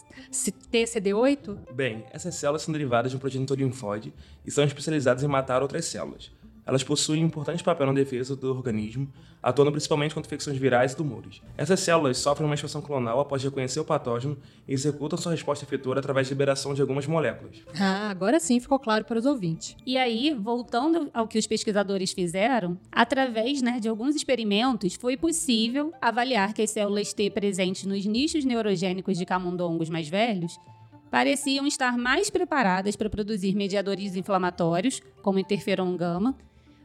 TCD8? 0.71 1.57
Bem, 1.73 2.05
essas 2.11 2.35
células 2.35 2.61
são 2.61 2.71
derivadas 2.71 3.11
de 3.11 3.17
um 3.17 3.19
progenitor 3.19 3.57
linfóide 3.57 4.13
e 4.45 4.51
são 4.51 4.63
especializadas 4.63 5.23
em 5.23 5.27
matar 5.27 5.61
outras 5.61 5.85
células. 5.85 6.31
Elas 6.67 6.83
possuem 6.83 7.23
um 7.23 7.27
importante 7.27 7.63
papel 7.63 7.87
na 7.87 7.93
defesa 7.93 8.35
do 8.35 8.51
organismo, 8.51 9.07
atuando 9.41 9.71
principalmente 9.71 10.13
contra 10.13 10.27
infecções 10.27 10.57
virais 10.57 10.91
e 10.91 10.97
tumores. 10.97 11.41
Essas 11.57 11.79
células 11.79 12.17
sofrem 12.17 12.45
uma 12.45 12.55
expansão 12.55 12.81
clonal 12.81 13.21
após 13.21 13.41
reconhecer 13.41 13.79
o 13.79 13.85
patógeno 13.85 14.37
e 14.67 14.73
executam 14.73 15.17
sua 15.17 15.31
resposta 15.31 15.63
efetora 15.63 16.01
através 16.01 16.27
de 16.27 16.33
liberação 16.33 16.73
de 16.73 16.81
algumas 16.81 17.07
moléculas. 17.07 17.63
Ah, 17.79 18.09
agora 18.09 18.37
sim 18.37 18.59
ficou 18.59 18.77
claro 18.77 19.05
para 19.05 19.17
os 19.17 19.25
ouvintes. 19.25 19.77
E 19.85 19.97
aí, 19.97 20.35
voltando 20.37 21.09
ao 21.13 21.25
que 21.25 21.39
os 21.39 21.47
pesquisadores 21.47 22.11
fizeram, 22.11 22.77
através 22.91 23.61
né, 23.61 23.79
de 23.79 23.87
alguns 23.87 24.13
experimentos, 24.13 24.95
foi 24.95 25.15
possível 25.15 25.93
avaliar 26.01 26.53
que 26.53 26.61
as 26.61 26.71
células 26.71 27.13
T 27.13 27.29
presentes 27.29 27.85
nos 27.85 28.05
nichos 28.05 28.43
neurogênicos 28.43 29.17
de 29.17 29.25
camundongos 29.25 29.89
mais 29.89 30.09
velhos 30.09 30.59
pareciam 31.09 31.65
estar 31.65 31.97
mais 31.97 32.29
preparadas 32.29 32.97
para 32.97 33.09
produzir 33.09 33.55
mediadores 33.55 34.17
inflamatórios, 34.17 35.01
como 35.21 35.39
interferon 35.39 35.95
gama, 35.95 36.35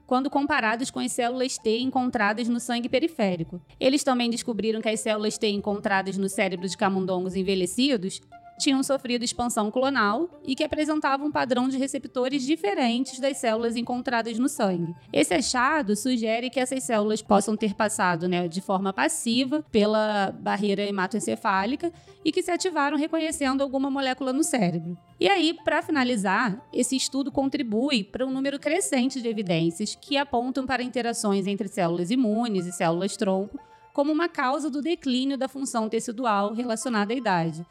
quando 0.07 0.31
comparados 0.31 0.91
com 0.91 1.01
as 1.01 1.13
células 1.13 1.59
T 1.59 1.79
encontradas 1.79 2.49
no 2.49 2.61
sangue 2.61 2.89
periférico. 2.89 3.61
Eles 3.79 4.05
também 4.05 4.31
descobriram 4.31 4.81
que 4.81 4.89
as 4.89 5.01
células 5.01 5.39
T 5.39 5.49
encontradas 5.49 6.17
no 6.19 6.29
cérebro 6.29 6.69
de 6.69 6.77
camundongos 6.77 7.35
envelhecidos 7.35 8.21
tinham 8.63 8.83
sofrido 8.83 9.25
expansão 9.25 9.71
clonal 9.71 10.41
e 10.47 10.55
que 10.55 10.63
apresentavam 10.63 11.27
um 11.27 11.33
padrão 11.33 11.69
de 11.69 11.77
receptores 11.77 12.45
diferentes 12.45 13.19
das 13.19 13.39
células 13.39 13.77
encontradas 13.77 14.39
no 14.39 14.49
sangue. 14.49 14.95
Esse 15.13 15.35
achado 15.35 15.97
sugere 15.97 16.49
que 16.49 16.61
essas 16.61 16.83
células 16.85 17.21
possam 17.21 17.57
ter 17.57 17.75
passado 17.75 18.29
né, 18.29 18.47
de 18.47 18.61
forma 18.61 18.93
passiva 18.93 19.65
pela 19.71 20.33
barreira 20.33 20.83
hematoencefálica 20.83 21.93
e 22.25 22.31
que 22.31 22.43
se 22.43 22.51
ativaram 22.51 22.97
reconhecendo 22.97 23.63
alguma 23.63 23.91
molécula 23.91 24.33
no 24.33 24.45
cérebro. 24.45 24.97
E 25.19 25.29
aí, 25.29 25.55
para 25.65 25.83
finalizar, 25.83 26.65
esse 26.73 26.97
estudo 26.97 27.33
contribui 27.33 28.05
para 28.05 28.25
um 28.25 28.31
número 28.31 28.59
crescente 28.59 29.21
de 29.21 29.29
evidências 29.29 29.97
que 30.01 30.17
apontam 30.17 30.65
para 30.65 30.83
interações 30.83 31.47
entre 31.47 31.69
células 31.69 32.11
imunes 32.11 32.67
e 32.67 32.73
células 32.73 33.17
tronco 33.17 33.59
como 33.93 34.11
uma 34.11 34.29
causa 34.29 34.71
do 34.71 34.81
declínio 34.81 35.37
da 35.37 35.49
função 35.49 35.89
tecidual 35.89 36.55
relacionada 36.55 37.13
à 37.13 37.17
idade. 37.17 37.67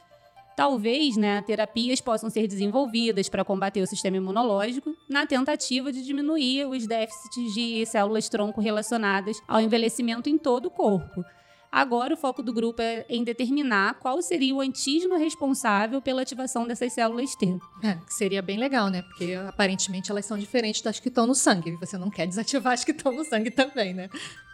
Talvez 0.61 1.17
né, 1.17 1.41
terapias 1.41 1.99
possam 1.99 2.29
ser 2.29 2.47
desenvolvidas 2.47 3.27
para 3.27 3.43
combater 3.43 3.81
o 3.81 3.87
sistema 3.87 4.17
imunológico 4.17 4.95
na 5.09 5.25
tentativa 5.25 5.91
de 5.91 6.05
diminuir 6.05 6.67
os 6.67 6.85
déficits 6.85 7.51
de 7.55 7.83
células 7.87 8.29
tronco 8.29 8.61
relacionadas 8.61 9.41
ao 9.47 9.59
envelhecimento 9.59 10.29
em 10.29 10.37
todo 10.37 10.67
o 10.67 10.69
corpo. 10.69 11.25
Agora, 11.71 12.13
o 12.13 12.17
foco 12.17 12.43
do 12.43 12.53
grupo 12.53 12.79
é 12.79 13.07
em 13.09 13.23
determinar 13.23 13.95
qual 13.95 14.21
seria 14.21 14.53
o 14.53 14.61
antígeno 14.61 15.17
responsável 15.17 15.99
pela 15.99 16.21
ativação 16.21 16.67
dessas 16.67 16.93
células 16.93 17.33
T. 17.35 17.57
É, 17.81 17.95
que 17.95 18.13
seria 18.13 18.43
bem 18.43 18.59
legal, 18.59 18.87
né? 18.87 19.01
Porque 19.01 19.33
aparentemente 19.33 20.11
elas 20.11 20.27
são 20.27 20.37
diferentes 20.37 20.83
das 20.83 20.99
que 20.99 21.07
estão 21.07 21.25
no 21.25 21.33
sangue. 21.33 21.75
Você 21.77 21.97
não 21.97 22.11
quer 22.11 22.27
desativar 22.27 22.73
as 22.73 22.83
que 22.83 22.91
estão 22.91 23.11
no 23.11 23.25
sangue 23.25 23.49
também, 23.49 23.95
né? 23.95 24.11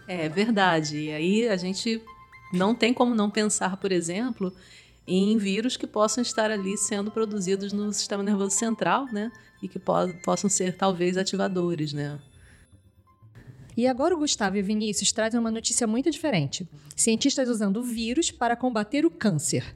É 0.08 0.30
verdade. 0.30 1.00
E 1.00 1.12
aí 1.12 1.50
a 1.50 1.58
gente 1.58 2.02
não 2.54 2.74
tem 2.74 2.94
como 2.94 3.14
não 3.14 3.30
pensar, 3.30 3.76
por 3.76 3.92
exemplo, 3.92 4.54
em 5.08 5.38
vírus 5.38 5.78
que 5.78 5.88
possam 5.88 6.22
estar 6.22 6.52
ali 6.52 6.78
sendo 6.78 7.10
produzidos 7.10 7.72
no 7.72 7.94
sistema 7.94 8.22
nervoso 8.22 8.56
central, 8.56 9.06
né? 9.12 9.32
E 9.64 9.68
que 9.68 9.80
po 9.80 9.94
possam 10.24 10.50
ser 10.50 10.76
talvez 10.76 11.18
ativadores, 11.18 11.94
né? 11.94 12.20
E 13.76 13.88
agora 13.88 14.16
o 14.16 14.18
Gustavo 14.18 14.58
e 14.58 14.62
o 14.62 14.64
Vinícius 14.64 15.12
trazem 15.12 15.40
uma 15.40 15.52
notícia 15.52 15.86
muito 15.86 16.10
diferente. 16.10 16.68
Cientistas 16.96 17.48
usando 17.48 17.84
vírus 17.84 18.32
para 18.32 18.56
combater 18.56 19.06
o 19.06 19.12
câncer. 19.12 19.76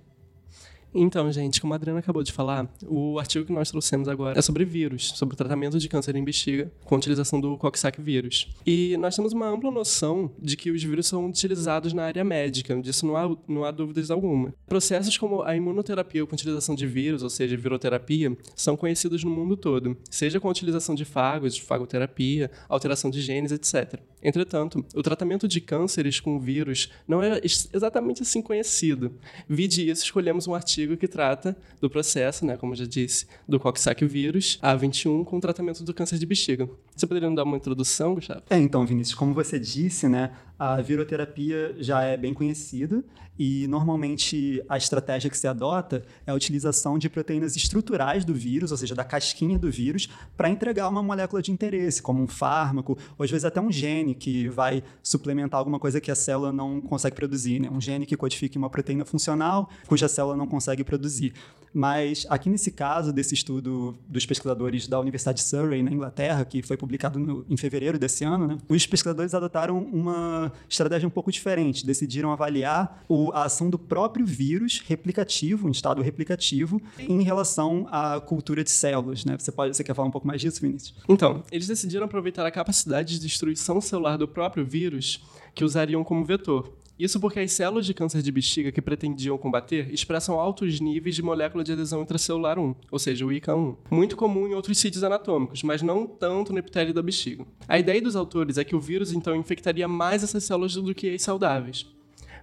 Então, 0.93 1.31
gente, 1.31 1.61
como 1.61 1.73
a 1.73 1.77
Adriana 1.77 1.99
acabou 1.99 2.21
de 2.21 2.31
falar, 2.31 2.69
o 2.85 3.17
artigo 3.17 3.45
que 3.45 3.53
nós 3.53 3.71
trouxemos 3.71 4.07
agora 4.09 4.37
é 4.37 4.41
sobre 4.41 4.65
vírus, 4.65 5.13
sobre 5.15 5.33
o 5.33 5.37
tratamento 5.37 5.79
de 5.79 5.87
câncer 5.87 6.15
em 6.15 6.23
bexiga 6.23 6.71
com 6.83 6.95
a 6.95 6.97
utilização 6.97 7.39
do 7.39 7.57
Coxsackie 7.57 8.01
vírus. 8.01 8.49
E 8.65 8.97
nós 8.97 9.15
temos 9.15 9.31
uma 9.31 9.47
ampla 9.47 9.71
noção 9.71 10.31
de 10.37 10.57
que 10.57 10.69
os 10.69 10.83
vírus 10.83 11.07
são 11.07 11.27
utilizados 11.27 11.93
na 11.93 12.03
área 12.03 12.23
médica, 12.23 12.79
disso 12.81 13.05
não 13.05 13.15
há, 13.15 13.37
não 13.47 13.63
há 13.63 13.71
dúvidas 13.71 14.11
alguma. 14.11 14.53
Processos 14.67 15.17
como 15.17 15.43
a 15.43 15.55
imunoterapia 15.55 16.25
com 16.25 16.35
utilização 16.35 16.75
de 16.75 16.85
vírus, 16.85 17.23
ou 17.23 17.29
seja, 17.29 17.55
viroterapia, 17.55 18.35
são 18.55 18.75
conhecidos 18.75 19.23
no 19.23 19.31
mundo 19.31 19.55
todo, 19.55 19.95
seja 20.09 20.39
com 20.39 20.47
a 20.47 20.51
utilização 20.51 20.93
de 20.93 21.05
fagos, 21.05 21.57
fagoterapia, 21.57 22.51
alteração 22.67 23.09
de 23.09 23.21
genes, 23.21 23.51
etc. 23.51 23.99
Entretanto, 24.21 24.85
o 24.93 25.01
tratamento 25.01 25.47
de 25.47 25.61
cânceres 25.61 26.19
com 26.19 26.39
vírus 26.39 26.89
não 27.07 27.23
é 27.23 27.39
exatamente 27.43 28.21
assim 28.21 28.41
conhecido. 28.41 29.13
Vide 29.47 29.89
isso, 29.89 30.03
escolhemos 30.03 30.47
um 30.47 30.53
artigo 30.53 30.80
que 30.97 31.07
trata 31.07 31.57
do 31.79 31.89
processo, 31.89 32.45
né, 32.45 32.57
como 32.57 32.73
eu 32.73 32.77
já 32.77 32.85
disse, 32.85 33.25
do 33.47 33.59
Coxsackie 33.59 34.05
vírus 34.05 34.59
A21 34.61 35.23
com 35.25 35.37
o 35.37 35.41
tratamento 35.41 35.83
do 35.83 35.93
câncer 35.93 36.17
de 36.17 36.25
bexiga. 36.25 36.69
Você 36.95 37.07
poderia 37.07 37.29
nos 37.29 37.35
dar 37.35 37.43
uma 37.43 37.57
introdução, 37.57 38.15
Gustavo? 38.15 38.43
É, 38.49 38.57
então, 38.57 38.85
Vinícius, 38.85 39.15
como 39.15 39.33
você 39.33 39.59
disse, 39.59 40.07
né, 40.07 40.31
a 40.57 40.81
viroterapia 40.81 41.75
já 41.79 42.01
é 42.03 42.15
bem 42.17 42.33
conhecida 42.33 43.03
e 43.43 43.65
normalmente 43.65 44.63
a 44.69 44.77
estratégia 44.77 45.27
que 45.27 45.35
se 45.35 45.47
adota 45.47 46.03
é 46.27 46.29
a 46.29 46.35
utilização 46.35 46.99
de 46.99 47.09
proteínas 47.09 47.55
estruturais 47.55 48.23
do 48.23 48.35
vírus, 48.35 48.69
ou 48.71 48.77
seja, 48.77 48.93
da 48.93 49.03
casquinha 49.03 49.57
do 49.57 49.71
vírus, 49.71 50.07
para 50.37 50.47
entregar 50.47 50.87
uma 50.87 51.01
molécula 51.01 51.41
de 51.41 51.51
interesse, 51.51 52.03
como 52.03 52.21
um 52.21 52.27
fármaco, 52.27 52.95
ou 53.17 53.23
às 53.23 53.31
vezes 53.31 53.43
até 53.43 53.59
um 53.59 53.71
gene 53.71 54.13
que 54.13 54.47
vai 54.47 54.83
suplementar 55.01 55.57
alguma 55.57 55.79
coisa 55.79 55.99
que 55.99 56.11
a 56.11 56.15
célula 56.15 56.53
não 56.53 56.79
consegue 56.79 57.15
produzir, 57.15 57.59
né? 57.59 57.67
um 57.71 57.81
gene 57.81 58.05
que 58.05 58.15
codifique 58.15 58.59
uma 58.59 58.69
proteína 58.69 59.05
funcional 59.05 59.71
cuja 59.87 60.07
célula 60.07 60.37
não 60.37 60.45
consegue 60.45 60.83
produzir. 60.83 61.33
Mas 61.73 62.25
aqui 62.29 62.49
nesse 62.49 62.71
caso 62.71 63.13
desse 63.13 63.33
estudo 63.33 63.97
dos 64.07 64.25
pesquisadores 64.25 64.87
da 64.87 64.99
Universidade 64.99 65.37
de 65.37 65.43
Surrey, 65.47 65.81
na 65.81 65.91
Inglaterra, 65.91 66.43
que 66.43 66.61
foi 66.61 66.75
publicado 66.75 67.17
no, 67.17 67.45
em 67.49 67.55
fevereiro 67.55 67.97
desse 67.97 68.23
ano, 68.23 68.45
né? 68.45 68.57
os 68.67 68.85
pesquisadores 68.85 69.33
adotaram 69.33 69.79
uma 69.79 70.51
estratégia 70.69 71.07
um 71.07 71.11
pouco 71.11 71.31
diferente. 71.31 71.85
Decidiram 71.85 72.31
avaliar 72.31 73.03
o, 73.07 73.30
a 73.33 73.43
ação 73.43 73.69
do 73.69 73.77
próprio 73.77 74.25
vírus 74.25 74.81
replicativo, 74.85 75.67
em 75.67 75.71
estado 75.71 76.01
replicativo, 76.01 76.81
em 76.99 77.23
relação 77.23 77.87
à 77.91 78.19
cultura 78.19 78.63
de 78.63 78.71
células. 78.71 79.25
Né? 79.25 79.37
Você, 79.37 79.51
pode, 79.51 79.75
você 79.75 79.83
quer 79.83 79.93
falar 79.93 80.07
um 80.07 80.11
pouco 80.11 80.27
mais 80.27 80.41
disso, 80.41 80.61
Vinícius? 80.61 80.95
Então, 81.07 81.43
eles 81.51 81.67
decidiram 81.67 82.05
aproveitar 82.05 82.45
a 82.45 82.51
capacidade 82.51 83.13
de 83.13 83.19
destruição 83.19 83.79
celular 83.81 84.17
do 84.17 84.27
próprio 84.27 84.65
vírus 84.65 85.23
que 85.53 85.63
usariam 85.63 86.03
como 86.03 86.23
vetor. 86.25 86.81
Isso 87.01 87.19
porque 87.19 87.39
as 87.39 87.51
células 87.51 87.87
de 87.87 87.95
câncer 87.95 88.21
de 88.21 88.31
bexiga 88.31 88.71
que 88.71 88.79
pretendiam 88.79 89.35
combater 89.35 89.91
expressam 89.91 90.39
altos 90.39 90.79
níveis 90.79 91.15
de 91.15 91.23
molécula 91.23 91.63
de 91.63 91.71
adesão 91.71 92.03
intracelular 92.03 92.59
1, 92.59 92.75
ou 92.91 92.99
seja, 92.99 93.25
o 93.25 93.29
ICA1, 93.29 93.75
muito 93.89 94.15
comum 94.15 94.47
em 94.47 94.53
outros 94.53 94.77
sítios 94.77 95.03
anatômicos, 95.03 95.63
mas 95.63 95.81
não 95.81 96.05
tanto 96.05 96.53
no 96.53 96.59
epitélio 96.59 96.93
da 96.93 97.01
bexiga. 97.01 97.43
A 97.67 97.79
ideia 97.79 97.99
dos 97.99 98.15
autores 98.15 98.59
é 98.59 98.63
que 98.63 98.75
o 98.75 98.79
vírus 98.79 99.11
então 99.11 99.35
infectaria 99.35 99.87
mais 99.87 100.21
essas 100.21 100.43
células 100.43 100.75
do 100.75 100.93
que 100.93 101.09
as 101.09 101.23
saudáveis. 101.23 101.87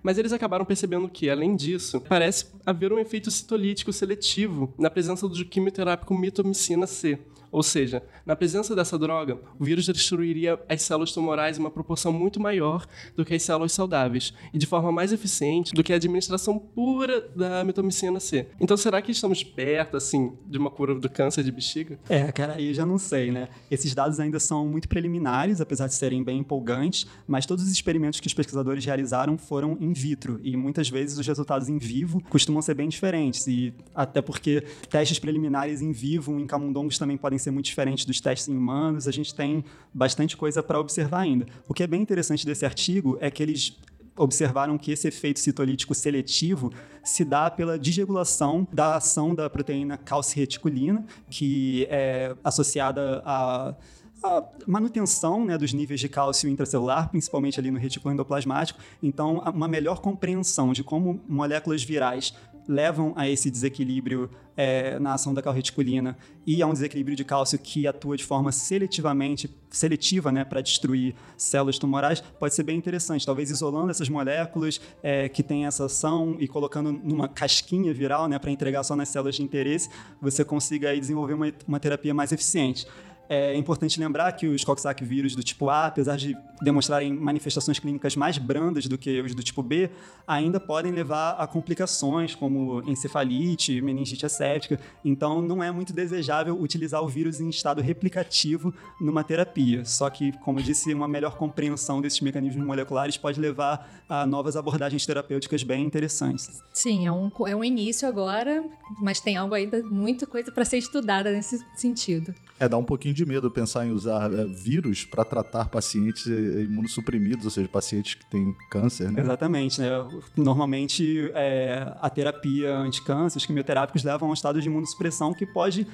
Mas 0.03 0.19
eles 0.19 0.33
acabaram 0.33 0.65
percebendo 0.65 1.09
que, 1.09 1.29
além 1.29 1.57
disso, 1.57 2.01
parece 2.09 2.47
haver 2.65 2.93
um 2.93 2.99
efeito 2.99 3.31
citolítico 3.31 3.93
seletivo 3.93 4.75
na 4.79 4.91
presença 4.91 5.29
do 5.29 5.45
quimioterápico 5.45 6.15
mitomicina 6.17 6.87
C, 6.87 7.19
ou 7.51 7.63
seja, 7.63 8.03
na 8.25 8.37
presença 8.37 8.75
dessa 8.75 8.99
droga, 8.99 9.39
o 9.59 9.65
vírus 9.65 9.87
destruiria 9.87 10.59
as 10.69 10.83
células 10.83 11.13
tumorais 11.13 11.59
em 11.59 11.61
uma 11.61 11.71
proporção 11.71 12.13
muito 12.13 12.41
maior 12.41 12.87
do 13.17 13.25
que 13.25 13.35
as 13.35 13.43
células 13.43 13.73
saudáveis 13.73 14.33
e 14.53 14.59
de 14.59 14.67
forma 14.67 14.93
mais 14.93 15.13
eficiente 15.13 15.73
do 15.73 15.83
que 15.83 15.93
a 15.93 15.97
administração 15.97 16.59
pura 16.59 17.29
da 17.35 17.65
metomicina 17.65 18.21
C. 18.21 18.47
Então, 18.61 18.77
será 18.77 19.01
que 19.01 19.13
estamos 19.13 19.43
perto, 19.43 19.97
assim, 19.97 20.33
de 20.47 20.59
uma 20.59 20.71
cura 20.71 20.95
do 20.95 21.09
câncer 21.09 21.43
de 21.43 21.53
bexiga? 21.53 21.99
É, 22.09 22.31
cara, 22.33 22.55
aí 22.55 22.69
eu 22.69 22.75
já 22.75 22.85
não 22.85 22.99
sei, 22.99 23.31
né? 23.31 23.49
Esses 23.71 23.95
dados 23.95 24.21
ainda 24.21 24.39
são 24.39 24.67
muito 24.67 24.89
preliminares, 24.89 25.61
apesar 25.61 25.87
de 25.87 25.95
serem 25.95 26.23
bem 26.23 26.39
empolgantes, 26.39 27.07
mas 27.27 27.47
todos 27.47 27.65
os 27.65 27.71
experimentos 27.71 28.21
que 28.21 28.27
os 28.27 28.35
pesquisadores 28.35 28.85
realizaram 28.85 29.39
foram 29.39 29.77
in 29.81 29.93
vitro 29.93 30.41
e 30.43 30.57
muitas 30.57 30.89
vezes 30.89 31.19
os 31.19 31.27
resultados 31.27 31.69
em 31.69 31.79
vivo 31.79 32.23
costumam 32.29 32.61
ser 32.63 32.75
bem 32.75 32.89
diferentes 32.89 33.47
e 33.47 33.73
até 33.95 34.21
porque 34.21 34.63
testes 34.89 35.19
preliminares 35.19 35.81
em 35.81 35.93
vivo 35.93 36.39
em 36.39 36.47
camundongos 36.47 36.99
também 36.99 37.17
podem 37.17 37.38
ser 37.39 37.51
muito 37.51 37.67
diferentes 37.67 38.05
dos 38.05 38.21
testes 38.21 38.49
em 38.49 38.57
humanos, 38.57 39.09
a 39.09 39.13
gente 39.13 39.35
tem 39.35 39.65
bastante 39.93 40.37
coisa 40.37 40.63
para 40.63 40.79
observar 40.79 41.21
ainda. 41.21 41.47
O 41.69 41.75
que 41.75 41.83
é 41.83 41.87
bem 41.87 42.03
interessante 42.03 42.45
desse 42.45 42.65
artigo 42.65 43.17
é 43.21 43.31
que 43.31 43.43
eles 43.43 43.77
observaram 44.17 44.77
que 44.77 44.91
esse 44.91 45.07
efeito 45.09 45.39
citolítico 45.39 45.95
seletivo 45.95 46.73
se 47.05 47.25
dá 47.25 47.51
pela 47.51 47.79
desregulação 47.79 48.67
da 48.73 48.97
ação 48.97 49.35
da 49.35 49.49
proteína 49.49 49.97
calcireticulina, 49.97 51.05
que 51.31 51.87
é 51.89 52.35
associada 52.43 53.23
a 53.25 53.75
a 54.23 54.43
manutenção 54.67 55.45
né, 55.45 55.57
dos 55.57 55.73
níveis 55.73 56.01
de 56.01 56.09
cálcio 56.09 56.49
intracelular, 56.49 57.09
principalmente 57.09 57.61
ali 57.61 57.71
no 57.71 57.79
retículo 57.79 58.13
endoplasmático. 58.13 58.81
Então, 59.03 59.39
uma 59.55 59.69
melhor 59.69 60.01
compreensão 60.01 60.73
de 60.73 60.83
como 60.83 61.21
moléculas 61.29 61.83
virais 61.83 62.35
levam 62.69 63.15
a 63.17 63.29
esse 63.29 63.51
desequilíbrio 63.51 64.31
é, 64.55 64.99
na 64.99 65.15
ação 65.15 65.33
da 65.33 65.41
calreticulina 65.41 66.19
e 66.47 66.61
a 66.63 66.67
um 66.67 66.73
desequilíbrio 66.73 67.17
de 67.17 67.25
cálcio 67.25 67.59
que 67.59 67.87
atua 67.87 68.17
de 68.17 68.25
forma 68.25 68.53
seletivamente 68.53 69.49
seletiva 69.71 70.33
né, 70.33 70.45
para 70.45 70.61
destruir 70.61 71.15
células 71.37 71.79
tumorais, 71.79 72.21
pode 72.21 72.55
ser 72.55 72.63
bem 72.63 72.77
interessante. 72.77 73.25
Talvez 73.25 73.51
isolando 73.51 73.91
essas 73.91 74.09
moléculas 74.09 74.81
é, 75.03 75.29
que 75.29 75.43
têm 75.43 75.67
essa 75.67 75.85
ação 75.85 76.37
e 76.41 76.49
colocando 76.49 76.91
numa 76.93 77.29
casquinha 77.29 77.93
viral 77.95 78.29
né, 78.29 78.39
para 78.39 78.51
entregar 78.51 78.83
só 78.83 78.97
nas 78.97 79.09
células 79.09 79.37
de 79.37 79.43
interesse, 79.43 79.89
você 80.21 80.45
consiga 80.45 80.91
aí, 80.91 80.99
desenvolver 80.99 81.35
uma, 81.35 81.53
uma 81.67 81.79
terapia 81.79 82.13
mais 82.13 82.33
eficiente. 82.33 82.87
É 83.29 83.55
importante 83.55 84.01
lembrar 84.01 84.33
que 84.33 84.47
os 84.47 84.65
Coxsackie 84.65 85.05
vírus 85.05 85.37
do 85.37 85.43
tipo 85.43 85.69
A, 85.69 85.87
apesar 85.87 86.17
de 86.17 86.35
demonstrarem 86.63 87.13
manifestações 87.13 87.79
clínicas 87.79 88.17
mais 88.17 88.39
brandas 88.39 88.87
do 88.87 88.97
que 88.97 89.21
os 89.21 89.35
do 89.35 89.43
tipo 89.43 89.63
B, 89.63 89.91
ainda 90.27 90.59
podem 90.59 90.91
levar 90.93 91.33
a 91.33 91.47
complicações 91.47 92.35
como 92.35 92.83
encefalite, 92.89 93.83
meningite 93.83 94.25
asséptica. 94.25 94.81
Então, 95.05 95.43
não 95.43 95.63
é 95.63 95.71
muito 95.71 95.93
desejável 95.93 96.59
utilizar 96.59 97.03
o 97.03 97.09
vírus 97.09 97.39
em 97.39 97.51
estado 97.51 97.83
replicativo 97.83 98.73
numa 99.01 99.23
terapia. 99.23 99.85
Só 99.85 100.09
que, 100.09 100.33
como 100.39 100.59
eu 100.61 100.65
disse, 100.65 100.93
uma 100.95 101.07
melhor 101.07 101.37
compreensão 101.37 102.01
desses 102.01 102.21
mecanismos 102.21 102.65
moleculares 102.65 103.17
pode 103.17 103.39
levar 103.39 104.03
a 104.09 104.27
novas 104.27 104.57
abordagens 104.57 105.05
terapêuticas 105.05 105.63
bem 105.63 105.85
interessantes. 105.85 106.63
Sim, 106.73 107.07
é 107.07 107.13
um, 107.13 107.31
é 107.47 107.55
um 107.55 107.63
início 107.63 108.09
agora, 108.09 108.65
mas 109.03 109.21
tem 109.21 109.37
algo 109.37 109.55
ainda, 109.55 109.83
muita 109.83 110.27
coisa 110.27 110.51
para 110.51 110.65
ser 110.65 110.79
estudada 110.79 111.31
nesse 111.31 111.59
sentido. 111.77 112.35
É 112.59 112.69
dar 112.69 112.79
um 112.79 112.85
pouquinho 112.85 113.15
de 113.19 113.27
medo 113.27 113.51
pensar 113.51 113.85
em 113.85 113.91
usar 113.91 114.33
é, 114.33 114.45
vírus 114.47 115.05
para 115.05 115.25
tratar 115.25 115.69
pacientes 115.69 116.27
é, 116.27 116.63
imunossuprimidos, 116.63 117.45
ou 117.45 117.51
seja, 117.51 117.69
pacientes 117.69 118.15
que 118.15 118.25
têm 118.31 118.55
câncer, 118.71 119.11
né? 119.11 119.21
Exatamente, 119.21 119.81
né? 119.81 119.89
Normalmente 120.37 121.31
é, 121.35 121.93
a 122.01 122.09
terapia 122.09 122.77
anticâncer, 122.77 123.39
os 123.39 123.47
quimioterápicos 123.47 124.05
levam 124.05 124.29
a 124.29 124.31
um 124.31 124.35
estado 124.35 124.61
de 124.61 124.69
imunossupressão 124.69 125.35
que 125.35 125.45
pode 125.45 125.87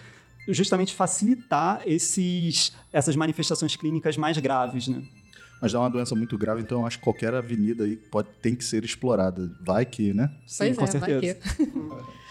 justamente 0.47 0.95
facilitar 0.95 1.81
esses, 1.87 2.73
essas 2.93 3.17
manifestações 3.17 3.75
clínicas 3.75 4.19
mais 4.19 4.37
graves, 4.37 4.89
né? 4.89 5.03
Mas 5.63 5.73
é 5.73 5.79
uma 5.79 5.89
doença 5.89 6.15
muito 6.15 6.37
grave, 6.37 6.61
então 6.61 6.81
eu 6.81 6.87
acho 6.87 6.99
que 6.99 7.05
qualquer 7.05 7.33
avenida 7.33 7.85
aí 7.85 7.97
pode, 7.97 8.29
tem 8.43 8.55
que 8.55 8.63
ser 8.63 8.85
explorada. 8.85 9.51
Vai 9.65 9.87
que, 9.87 10.13
né? 10.13 10.31
Sim, 10.47 10.75
pois 10.75 10.77
com 10.77 10.85
é, 10.85 10.87
certeza. 10.89 11.39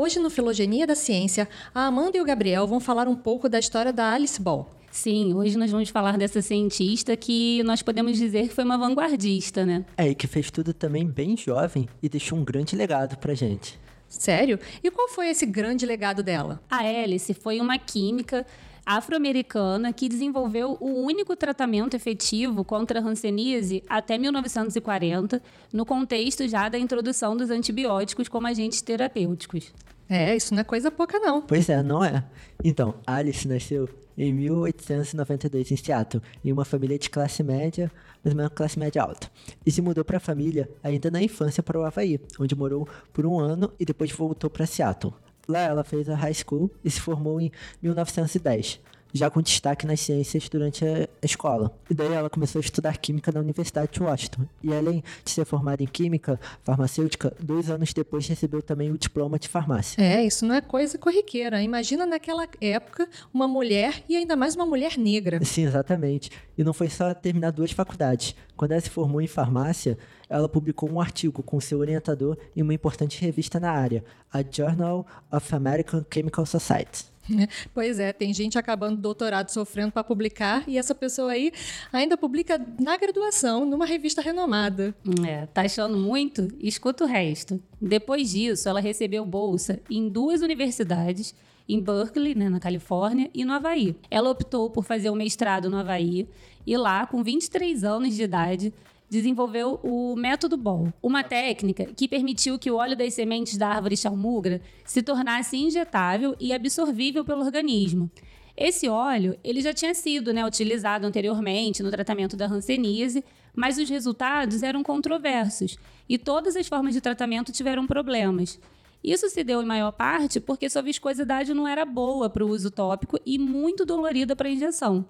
Hoje 0.00 0.20
no 0.20 0.30
Filogenia 0.30 0.86
da 0.86 0.94
Ciência, 0.94 1.48
a 1.74 1.86
Amanda 1.86 2.16
e 2.16 2.20
o 2.20 2.24
Gabriel 2.24 2.64
vão 2.68 2.78
falar 2.78 3.08
um 3.08 3.16
pouco 3.16 3.48
da 3.48 3.58
história 3.58 3.92
da 3.92 4.12
Alice 4.12 4.40
Ball. 4.40 4.70
Sim, 4.92 5.34
hoje 5.34 5.58
nós 5.58 5.72
vamos 5.72 5.88
falar 5.88 6.16
dessa 6.16 6.40
cientista 6.40 7.16
que 7.16 7.64
nós 7.64 7.82
podemos 7.82 8.16
dizer 8.16 8.46
que 8.46 8.54
foi 8.54 8.62
uma 8.62 8.78
vanguardista, 8.78 9.66
né? 9.66 9.84
É, 9.96 10.06
e 10.06 10.14
que 10.14 10.28
fez 10.28 10.52
tudo 10.52 10.72
também 10.72 11.04
bem 11.04 11.36
jovem 11.36 11.88
e 12.00 12.08
deixou 12.08 12.38
um 12.38 12.44
grande 12.44 12.76
legado 12.76 13.18
pra 13.18 13.34
gente. 13.34 13.76
Sério? 14.08 14.60
E 14.84 14.88
qual 14.88 15.08
foi 15.08 15.30
esse 15.30 15.44
grande 15.44 15.84
legado 15.84 16.22
dela? 16.22 16.62
A 16.70 16.78
Alice 16.78 17.34
foi 17.34 17.60
uma 17.60 17.76
química 17.76 18.46
afro-americana 18.88 19.92
que 19.92 20.08
desenvolveu 20.08 20.78
o 20.80 21.02
único 21.04 21.36
tratamento 21.36 21.94
efetivo 21.94 22.64
contra 22.64 23.00
a 23.00 23.02
hanseníase 23.02 23.84
até 23.86 24.16
1940, 24.16 25.42
no 25.70 25.84
contexto 25.84 26.48
já 26.48 26.70
da 26.70 26.78
introdução 26.78 27.36
dos 27.36 27.50
antibióticos 27.50 28.28
como 28.28 28.46
agentes 28.46 28.80
terapêuticos. 28.80 29.74
É, 30.08 30.34
isso 30.34 30.54
não 30.54 30.62
é 30.62 30.64
coisa 30.64 30.90
pouca 30.90 31.18
não. 31.18 31.42
Pois 31.42 31.68
é, 31.68 31.82
não 31.82 32.02
é. 32.02 32.24
Então, 32.64 32.94
Alice 33.06 33.46
nasceu 33.46 33.86
em 34.16 34.32
1892 34.32 35.70
em 35.70 35.76
Seattle, 35.76 36.22
em 36.42 36.50
uma 36.50 36.64
família 36.64 36.98
de 36.98 37.10
classe 37.10 37.42
média, 37.42 37.92
mas 38.24 38.32
uma 38.32 38.48
classe 38.48 38.78
média 38.78 39.02
alta. 39.02 39.30
E 39.66 39.70
se 39.70 39.82
mudou 39.82 40.02
para 40.02 40.16
a 40.16 40.20
família 40.20 40.66
ainda 40.82 41.10
na 41.10 41.22
infância 41.22 41.62
para 41.62 41.78
o 41.78 41.84
Havaí, 41.84 42.18
onde 42.40 42.54
morou 42.54 42.88
por 43.12 43.26
um 43.26 43.38
ano 43.38 43.70
e 43.78 43.84
depois 43.84 44.10
voltou 44.10 44.48
para 44.48 44.64
Seattle. 44.64 45.12
Lá 45.48 45.60
ela 45.60 45.82
fez 45.82 46.10
a 46.10 46.14
high 46.14 46.34
school 46.34 46.70
e 46.84 46.90
se 46.90 47.00
formou 47.00 47.40
em 47.40 47.50
1910 47.82 48.80
já 49.12 49.30
com 49.30 49.40
destaque 49.40 49.86
nas 49.86 50.00
ciências 50.00 50.48
durante 50.48 50.84
a 50.84 51.08
escola. 51.22 51.72
E 51.90 51.94
daí 51.94 52.12
ela 52.12 52.30
começou 52.30 52.58
a 52.58 52.62
estudar 52.62 52.96
química 52.98 53.32
na 53.32 53.40
Universidade 53.40 53.92
de 53.92 54.02
Washington. 54.02 54.42
E 54.62 54.72
além 54.72 55.02
de 55.24 55.30
ser 55.30 55.44
formada 55.44 55.82
em 55.82 55.86
química 55.86 56.38
farmacêutica, 56.62 57.34
dois 57.40 57.70
anos 57.70 57.92
depois 57.92 58.26
recebeu 58.26 58.62
também 58.62 58.90
o 58.90 58.98
diploma 58.98 59.38
de 59.38 59.48
farmácia. 59.48 60.02
É, 60.02 60.24
isso 60.24 60.46
não 60.46 60.54
é 60.54 60.60
coisa 60.60 60.98
corriqueira. 60.98 61.62
Imagina 61.62 62.06
naquela 62.06 62.46
época 62.60 63.08
uma 63.32 63.48
mulher 63.48 64.02
e 64.08 64.16
ainda 64.16 64.36
mais 64.36 64.54
uma 64.54 64.66
mulher 64.66 64.96
negra. 64.96 65.42
Sim, 65.44 65.64
exatamente. 65.64 66.30
E 66.56 66.64
não 66.64 66.72
foi 66.72 66.88
só 66.88 67.14
terminar 67.14 67.50
duas 67.50 67.70
faculdades. 67.72 68.34
Quando 68.56 68.72
ela 68.72 68.80
se 68.80 68.90
formou 68.90 69.20
em 69.20 69.26
farmácia, 69.26 69.96
ela 70.28 70.48
publicou 70.48 70.90
um 70.90 71.00
artigo 71.00 71.42
com 71.42 71.60
seu 71.60 71.78
orientador 71.78 72.36
em 72.54 72.62
uma 72.62 72.74
importante 72.74 73.20
revista 73.20 73.58
na 73.58 73.70
área, 73.70 74.04
a 74.32 74.42
Journal 74.42 75.06
of 75.32 75.54
American 75.54 76.04
Chemical 76.12 76.44
Society. 76.44 77.06
Pois 77.74 77.98
é, 77.98 78.12
tem 78.12 78.32
gente 78.32 78.58
acabando 78.58 79.00
doutorado 79.00 79.50
sofrendo 79.50 79.92
para 79.92 80.04
publicar 80.04 80.64
e 80.66 80.78
essa 80.78 80.94
pessoa 80.94 81.32
aí 81.32 81.52
ainda 81.92 82.16
publica 82.16 82.60
na 82.80 82.96
graduação, 82.96 83.64
numa 83.64 83.86
revista 83.86 84.20
renomada. 84.20 84.94
É, 85.26 85.46
tá 85.46 85.62
achando 85.62 85.96
muito? 85.96 86.48
Escuta 86.60 87.04
o 87.04 87.06
resto. 87.06 87.60
Depois 87.80 88.30
disso, 88.30 88.68
ela 88.68 88.80
recebeu 88.80 89.24
bolsa 89.24 89.80
em 89.90 90.08
duas 90.08 90.42
universidades, 90.42 91.34
em 91.68 91.80
Berkeley, 91.80 92.34
né, 92.34 92.48
na 92.48 92.58
Califórnia, 92.58 93.30
e 93.34 93.44
no 93.44 93.52
Havaí. 93.52 93.94
Ela 94.10 94.30
optou 94.30 94.70
por 94.70 94.84
fazer 94.84 95.10
o 95.10 95.14
mestrado 95.14 95.68
no 95.68 95.76
Havaí 95.76 96.26
e 96.66 96.76
lá, 96.76 97.06
com 97.06 97.22
23 97.22 97.82
anos 97.84 98.14
de 98.14 98.22
idade, 98.22 98.74
desenvolveu 99.08 99.80
o 99.82 100.14
método 100.16 100.56
Ball, 100.56 100.92
uma 101.02 101.24
técnica 101.24 101.86
que 101.86 102.08
permitiu 102.08 102.58
que 102.58 102.70
o 102.70 102.76
óleo 102.76 102.96
das 102.96 103.14
sementes 103.14 103.56
da 103.56 103.68
árvore 103.68 103.96
chalmugra 103.96 104.60
se 104.84 105.02
tornasse 105.02 105.56
injetável 105.56 106.36
e 106.38 106.52
absorvível 106.52 107.24
pelo 107.24 107.44
organismo. 107.44 108.10
Esse 108.56 108.88
óleo 108.88 109.38
ele 109.44 109.60
já 109.60 109.72
tinha 109.72 109.94
sido 109.94 110.32
né, 110.32 110.44
utilizado 110.44 111.06
anteriormente 111.06 111.82
no 111.82 111.90
tratamento 111.90 112.36
da 112.36 112.46
hanseníase, 112.46 113.24
mas 113.54 113.78
os 113.78 113.88
resultados 113.88 114.62
eram 114.62 114.82
controversos 114.82 115.78
e 116.08 116.18
todas 116.18 116.56
as 116.56 116.66
formas 116.66 116.92
de 116.92 117.00
tratamento 117.00 117.52
tiveram 117.52 117.86
problemas. 117.86 118.58
Isso 119.02 119.28
se 119.28 119.44
deu 119.44 119.62
em 119.62 119.66
maior 119.66 119.92
parte 119.92 120.40
porque 120.40 120.68
sua 120.68 120.82
viscosidade 120.82 121.54
não 121.54 121.68
era 121.68 121.84
boa 121.84 122.28
para 122.28 122.44
o 122.44 122.48
uso 122.48 122.68
tópico 122.68 123.16
e 123.24 123.38
muito 123.38 123.86
dolorida 123.86 124.34
para 124.34 124.48
a 124.48 124.50
injeção 124.50 125.06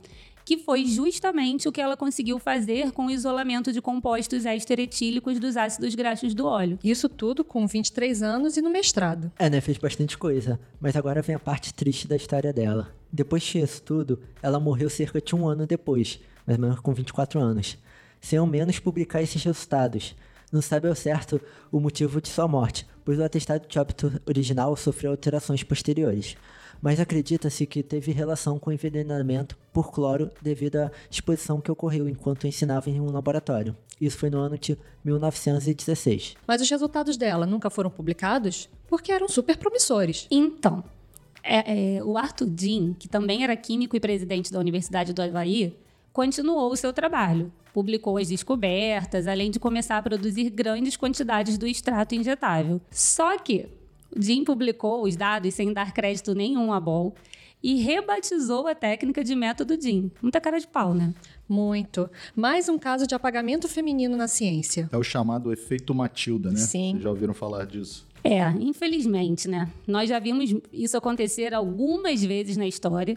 que 0.49 0.57
foi 0.57 0.87
justamente 0.87 1.69
o 1.69 1.73
que 1.73 1.79
ela 1.79 1.95
conseguiu 1.95 2.39
fazer 2.39 2.91
com 2.93 3.05
o 3.05 3.11
isolamento 3.11 3.71
de 3.71 3.83
compostos 3.83 4.47
esteretílicos 4.47 5.39
dos 5.39 5.59
ácidos 5.59 5.95
graxos 5.95 6.33
do 6.33 6.47
óleo. 6.47 6.79
Isso 6.83 7.07
tudo 7.07 7.45
com 7.45 7.67
23 7.67 8.23
anos 8.23 8.57
e 8.57 8.63
no 8.63 8.71
mestrado. 8.71 9.31
É, 9.39 9.51
né? 9.51 9.61
Fez 9.61 9.77
bastante 9.77 10.17
coisa. 10.17 10.59
Mas 10.81 10.97
agora 10.97 11.21
vem 11.21 11.37
a 11.37 11.39
parte 11.39 11.75
triste 11.75 12.09
da 12.09 12.17
história 12.17 12.51
dela. 12.51 12.95
Depois 13.13 13.43
disso 13.43 13.83
tudo, 13.83 14.23
ela 14.41 14.59
morreu 14.59 14.89
cerca 14.89 15.21
de 15.21 15.37
um 15.37 15.47
ano 15.47 15.67
depois, 15.67 16.19
mais 16.47 16.59
ou 16.59 16.65
menos 16.65 16.81
com 16.81 16.95
24 16.95 17.39
anos, 17.39 17.77
sem 18.19 18.39
ao 18.39 18.47
menos 18.47 18.79
publicar 18.79 19.21
esses 19.21 19.45
resultados. 19.45 20.17
Não 20.51 20.63
sabe 20.63 20.89
ao 20.89 20.95
certo 20.95 21.39
o 21.71 21.79
motivo 21.79 22.23
de 22.23 22.29
sua 22.29 22.49
morte, 22.49 22.87
pois 23.09 23.19
o 23.19 23.25
atestado 23.25 23.67
de 23.67 23.79
óbito 23.79 24.21
original 24.27 24.77
sofreu 24.77 25.13
alterações 25.13 25.63
posteriores 25.63 26.37
mas 26.79 27.01
acredita-se 27.01 27.65
que 27.65 27.83
teve 27.83 28.13
relação 28.13 28.59
com 28.59 28.71
envenenamento 28.71 29.57
por 29.73 29.91
cloro 29.91 30.31
devido 30.43 30.77
à 30.77 30.91
exposição 31.11 31.59
que 31.59 31.73
ocorreu 31.73 32.07
enquanto 32.07 32.47
ensinava 32.47 32.91
em 32.91 33.01
um 33.01 33.11
laboratório. 33.11 33.75
Isso 33.99 34.19
foi 34.19 34.29
no 34.29 34.39
ano 34.39 34.59
de 34.59 34.79
1916. 35.03 36.37
Mas 36.47 36.61
os 36.61 36.69
resultados 36.69 37.17
dela 37.17 37.47
nunca 37.47 37.71
foram 37.71 37.91
publicados 37.91 38.69
porque 38.87 39.11
eram 39.11 39.27
super 39.27 39.57
promissores. 39.57 40.29
Então, 40.31 40.85
é, 41.43 41.97
é, 41.97 42.05
o 42.05 42.19
Arthur 42.19 42.47
Dean, 42.47 42.93
que 42.93 43.09
também 43.09 43.43
era 43.43 43.57
químico 43.57 43.97
e 43.97 44.01
presidente 44.01 44.53
da 44.53 44.61
Universidade 44.61 45.15
do 45.15 45.23
Havaí, 45.23 45.75
continuou 46.19 46.73
o 46.73 46.77
seu 46.77 46.93
trabalho. 46.93 47.53
Publicou 47.73 48.19
as 48.19 48.27
descobertas, 48.27 49.29
além 49.29 49.53
de 49.53 49.61
começar 49.61 49.99
a 49.99 50.03
produzir 50.03 50.51
grandes 50.51 50.97
quantidades 50.97 51.57
do 51.57 51.65
extrato 51.65 52.13
injetável. 52.13 52.81
Só 52.91 53.39
que 53.39 53.69
Jim 54.19 54.43
publicou 54.43 55.05
os 55.05 55.15
dados 55.15 55.55
sem 55.55 55.73
dar 55.73 55.95
crédito 55.95 56.35
nenhum 56.35 56.73
a 56.73 56.81
Ball 56.81 57.15
e 57.63 57.77
rebatizou 57.77 58.67
a 58.67 58.75
técnica 58.75 59.23
de 59.23 59.37
método 59.37 59.81
Jim. 59.81 60.11
Muita 60.21 60.41
cara 60.41 60.59
de 60.59 60.67
pau, 60.67 60.93
né? 60.93 61.15
Muito. 61.49 62.11
Mais 62.35 62.69
um 62.69 62.81
caso 62.81 63.07
de 63.07 63.15
apagamento 63.15 63.69
feminino 63.69 64.17
na 64.17 64.27
ciência. 64.27 64.89
É 64.91 64.97
o 64.97 65.05
chamado 65.05 65.53
efeito 65.53 65.95
Matilda, 65.95 66.51
né? 66.51 66.57
Sim. 66.57 66.95
Vocês 66.95 67.03
já 67.05 67.11
ouviram 67.11 67.33
falar 67.33 67.65
disso? 67.65 68.05
É, 68.25 68.43
infelizmente, 68.59 69.47
né? 69.47 69.71
Nós 69.87 70.09
já 70.09 70.19
vimos 70.19 70.53
isso 70.73 70.97
acontecer 70.97 71.55
algumas 71.55 72.25
vezes 72.25 72.57
na 72.57 72.67
história. 72.67 73.17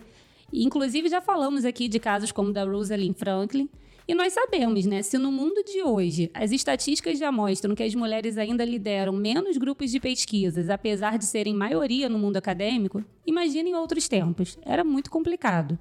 Inclusive, 0.53 1.09
já 1.09 1.21
falamos 1.21 1.65
aqui 1.65 1.87
de 1.87 1.99
casos 1.99 2.31
como 2.31 2.51
da 2.51 2.63
Rosalind 2.63 3.15
Franklin, 3.15 3.69
e 4.07 4.15
nós 4.15 4.33
sabemos, 4.33 4.85
né? 4.85 5.01
Se 5.01 5.17
no 5.17 5.31
mundo 5.31 5.63
de 5.63 5.83
hoje 5.83 6.29
as 6.33 6.51
estatísticas 6.51 7.17
já 7.19 7.31
mostram 7.31 7.75
que 7.75 7.83
as 7.83 7.95
mulheres 7.95 8.37
ainda 8.37 8.65
lideram 8.65 9.13
menos 9.13 9.57
grupos 9.57 9.91
de 9.91 9.99
pesquisas, 9.99 10.69
apesar 10.69 11.17
de 11.17 11.25
serem 11.25 11.53
maioria 11.53 12.09
no 12.09 12.19
mundo 12.19 12.37
acadêmico, 12.37 13.03
imagine 13.25 13.69
em 13.69 13.75
outros 13.75 14.07
tempos. 14.07 14.57
Era 14.63 14.83
muito 14.83 15.09
complicado. 15.09 15.79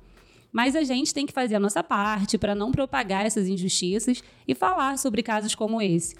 Mas 0.52 0.76
a 0.76 0.82
gente 0.82 1.14
tem 1.14 1.26
que 1.26 1.32
fazer 1.32 1.56
a 1.56 1.60
nossa 1.60 1.82
parte 1.82 2.36
para 2.36 2.54
não 2.54 2.70
propagar 2.70 3.24
essas 3.24 3.48
injustiças 3.48 4.22
e 4.46 4.54
falar 4.54 4.98
sobre 4.98 5.22
casos 5.22 5.54
como 5.54 5.80
esse. 5.80 6.14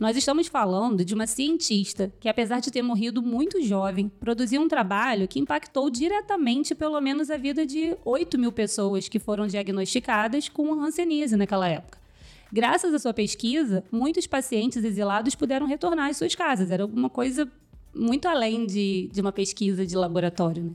Nós 0.00 0.16
estamos 0.16 0.46
falando 0.46 1.04
de 1.04 1.12
uma 1.12 1.26
cientista 1.26 2.10
que, 2.18 2.26
apesar 2.26 2.58
de 2.60 2.70
ter 2.70 2.80
morrido 2.80 3.20
muito 3.20 3.62
jovem, 3.62 4.08
produziu 4.08 4.62
um 4.62 4.66
trabalho 4.66 5.28
que 5.28 5.38
impactou 5.38 5.90
diretamente 5.90 6.74
pelo 6.74 6.98
menos 7.02 7.30
a 7.30 7.36
vida 7.36 7.66
de 7.66 7.94
8 8.02 8.38
mil 8.38 8.50
pessoas 8.50 9.10
que 9.10 9.18
foram 9.18 9.46
diagnosticadas 9.46 10.48
com 10.48 10.72
hanseníase 10.82 11.36
naquela 11.36 11.68
época. 11.68 11.98
Graças 12.50 12.94
à 12.94 12.98
sua 12.98 13.12
pesquisa, 13.12 13.84
muitos 13.92 14.26
pacientes 14.26 14.82
exilados 14.82 15.34
puderam 15.34 15.66
retornar 15.66 16.08
às 16.08 16.16
suas 16.16 16.34
casas. 16.34 16.70
Era 16.70 16.82
alguma 16.82 17.10
coisa 17.10 17.46
muito 17.94 18.26
além 18.26 18.64
de, 18.64 19.10
de 19.12 19.20
uma 19.20 19.32
pesquisa 19.32 19.86
de 19.86 19.96
laboratório. 19.96 20.62
Né? 20.62 20.70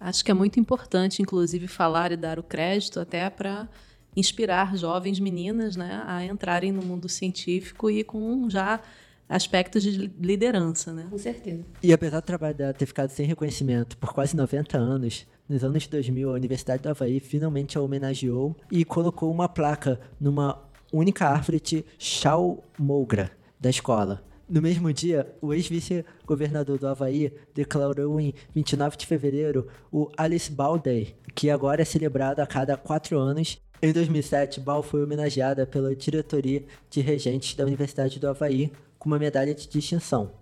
Acho 0.00 0.24
que 0.24 0.30
é 0.30 0.34
muito 0.34 0.58
importante, 0.58 1.20
inclusive, 1.20 1.68
falar 1.68 2.10
e 2.10 2.16
dar 2.16 2.38
o 2.38 2.42
crédito 2.42 3.00
até 3.00 3.28
para 3.28 3.68
inspirar 4.16 4.76
jovens 4.76 5.20
meninas 5.20 5.76
né, 5.76 6.02
a 6.06 6.24
entrarem 6.24 6.72
no 6.72 6.82
mundo 6.82 7.08
científico 7.08 7.90
e 7.90 8.02
com 8.02 8.48
já 8.50 8.80
aspectos 9.28 9.84
de 9.84 10.10
liderança, 10.20 10.92
né? 10.92 11.06
Com 11.08 11.16
certeza. 11.16 11.64
E 11.80 11.92
apesar 11.92 12.18
do 12.18 12.26
trabalho 12.26 12.54
dela 12.54 12.74
ter 12.74 12.86
ficado 12.86 13.10
sem 13.10 13.24
reconhecimento 13.26 13.96
por 13.96 14.12
quase 14.12 14.36
90 14.36 14.76
anos, 14.76 15.24
nos 15.48 15.62
anos 15.62 15.86
2000 15.86 16.30
a 16.30 16.32
Universidade 16.32 16.82
do 16.82 16.88
Havaí 16.88 17.20
finalmente 17.20 17.78
a 17.78 17.80
homenageou 17.80 18.56
e 18.70 18.84
colocou 18.84 19.30
uma 19.30 19.48
placa 19.48 20.00
numa 20.20 20.60
única 20.92 21.28
árvore 21.28 21.60
de 21.60 21.84
Chalmogra 21.96 23.30
da 23.58 23.70
escola. 23.70 24.22
No 24.48 24.60
mesmo 24.60 24.92
dia, 24.92 25.32
o 25.40 25.54
ex-vice-governador 25.54 26.76
do 26.76 26.88
Havaí 26.88 27.32
declarou 27.54 28.20
em 28.20 28.34
29 28.52 28.96
de 28.96 29.06
fevereiro 29.06 29.68
o 29.92 30.10
Alice 30.16 30.50
Ball 30.50 30.76
Day, 30.76 31.14
que 31.36 31.50
agora 31.50 31.82
é 31.82 31.84
celebrado 31.84 32.40
a 32.40 32.46
cada 32.48 32.76
quatro 32.76 33.16
anos. 33.16 33.62
Em 33.82 33.92
2007, 33.94 34.60
Ball 34.60 34.82
foi 34.82 35.02
homenageada 35.02 35.66
pela 35.66 35.96
diretoria 35.96 36.62
de 36.90 37.00
regentes 37.00 37.54
da 37.54 37.64
Universidade 37.64 38.20
do 38.20 38.28
Havaí 38.28 38.70
com 38.98 39.08
uma 39.08 39.18
medalha 39.18 39.54
de 39.54 39.66
distinção. 39.66 40.32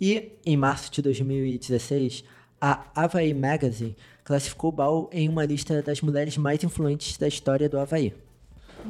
E, 0.00 0.32
em 0.46 0.56
março 0.56 0.90
de 0.90 1.02
2016, 1.02 2.24
a 2.58 2.86
Havaí 2.94 3.34
Magazine 3.34 3.94
classificou 4.24 4.72
Ball 4.72 5.10
em 5.12 5.28
uma 5.28 5.44
lista 5.44 5.82
das 5.82 6.00
mulheres 6.00 6.38
mais 6.38 6.64
influentes 6.64 7.18
da 7.18 7.28
história 7.28 7.68
do 7.68 7.78
Havaí. 7.78 8.14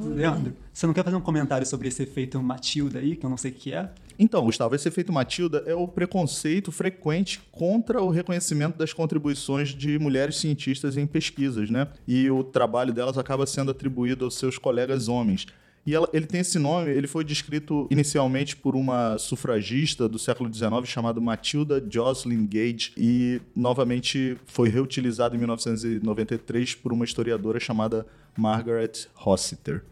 Leandro, 0.01 0.55
você 0.73 0.87
não 0.87 0.95
quer 0.95 1.03
fazer 1.03 1.17
um 1.17 1.21
comentário 1.21 1.67
sobre 1.67 1.89
esse 1.89 2.05
efeito 2.05 2.41
Matilda 2.41 3.01
aí, 3.01 3.17
que 3.17 3.27
eu 3.27 3.31
não 3.31 3.37
sei 3.37 3.51
o 3.51 3.55
que 3.55 3.73
é? 3.73 3.91
Então, 4.19 4.45
Gustavo, 4.45 4.75
esse 4.75 4.89
efeito 4.89 5.13
Matilda 5.13 5.63
é 5.65 5.75
o 5.75 5.87
preconceito 5.87 6.73
frequente 6.73 7.41
contra 7.53 8.03
o 8.03 8.11
reconhecimento 8.11 8.77
das 8.77 8.93
contribuições 8.93 9.69
de 9.69 9.97
mulheres 9.99 10.37
cientistas 10.37 10.97
em 10.97 11.07
pesquisas, 11.07 11.71
né? 11.71 11.87
E 12.07 12.29
o 12.29 12.43
trabalho 12.43 12.93
delas 12.93 13.17
acaba 13.17 13.47
sendo 13.47 13.71
atribuído 13.71 14.25
aos 14.25 14.35
seus 14.35 14.59
colegas 14.59 15.07
homens. 15.07 15.47
E 15.87 15.95
ela, 15.95 16.07
ele 16.13 16.27
tem 16.27 16.41
esse 16.41 16.59
nome, 16.59 16.91
ele 16.91 17.07
foi 17.07 17.25
descrito 17.25 17.87
inicialmente 17.91 18.57
por 18.57 18.77
uma 18.77 19.17
sufragista 19.17 20.09
do 20.09 20.19
século 20.19 20.53
XIX 20.53 20.71
chamada 20.85 21.21
Matilda 21.21 21.83
Jocelyn 21.89 22.45
Gage 22.47 22.93
e 22.97 23.41
novamente 23.57 24.37
foi 24.47 24.69
reutilizado 24.69 25.35
em 25.35 25.39
1993 25.39 26.75
por 26.75 26.93
uma 26.93 27.05
historiadora 27.05 27.59
chamada 27.59 28.05
Margaret 28.37 29.07
Rossiter. 29.15 29.83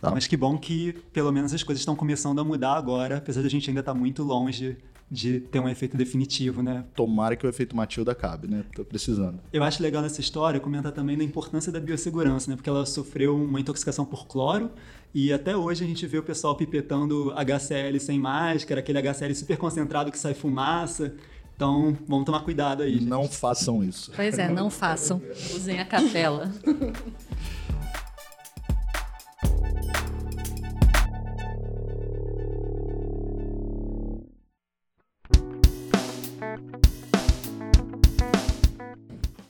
Tá? 0.00 0.10
Mas 0.10 0.26
que 0.26 0.36
bom 0.36 0.56
que 0.56 0.92
pelo 1.12 1.32
menos 1.32 1.52
as 1.52 1.62
coisas 1.62 1.80
estão 1.80 1.96
começando 1.96 2.38
a 2.40 2.44
mudar 2.44 2.74
agora, 2.74 3.18
apesar 3.18 3.40
de 3.40 3.46
a 3.46 3.50
gente 3.50 3.68
ainda 3.68 3.80
estar 3.80 3.94
muito 3.94 4.22
longe 4.22 4.76
de 5.10 5.40
ter 5.40 5.58
um 5.58 5.68
efeito 5.68 5.96
definitivo, 5.96 6.62
né? 6.62 6.84
Tomara 6.94 7.34
que 7.34 7.46
o 7.46 7.48
efeito 7.48 7.74
Matilda 7.74 8.12
acabe, 8.12 8.46
né? 8.46 8.64
Tô 8.74 8.84
precisando. 8.84 9.40
Eu 9.52 9.64
acho 9.64 9.82
legal 9.82 10.02
nessa 10.02 10.20
história 10.20 10.60
comentar 10.60 10.92
também 10.92 11.16
da 11.16 11.24
importância 11.24 11.72
da 11.72 11.80
biossegurança, 11.80 12.50
né? 12.50 12.56
Porque 12.56 12.68
ela 12.68 12.84
sofreu 12.84 13.34
uma 13.34 13.58
intoxicação 13.58 14.04
por 14.04 14.26
cloro 14.26 14.70
e 15.14 15.32
até 15.32 15.56
hoje 15.56 15.82
a 15.82 15.86
gente 15.86 16.06
vê 16.06 16.18
o 16.18 16.22
pessoal 16.22 16.54
pipetando 16.54 17.32
HCl 17.32 17.98
sem 17.98 18.18
máscara, 18.18 18.80
aquele 18.80 19.00
HCl 19.00 19.34
super 19.34 19.56
concentrado 19.56 20.12
que 20.12 20.18
sai 20.18 20.34
fumaça. 20.34 21.14
Então, 21.56 21.96
vamos 22.06 22.24
tomar 22.24 22.40
cuidado 22.40 22.82
aí. 22.82 22.94
Gente. 22.94 23.06
Não 23.06 23.26
façam 23.26 23.82
isso. 23.82 24.12
Pois 24.14 24.38
é, 24.38 24.48
não 24.48 24.70
façam. 24.70 25.20
Usem 25.56 25.80
a 25.80 25.84
capela. 25.84 26.52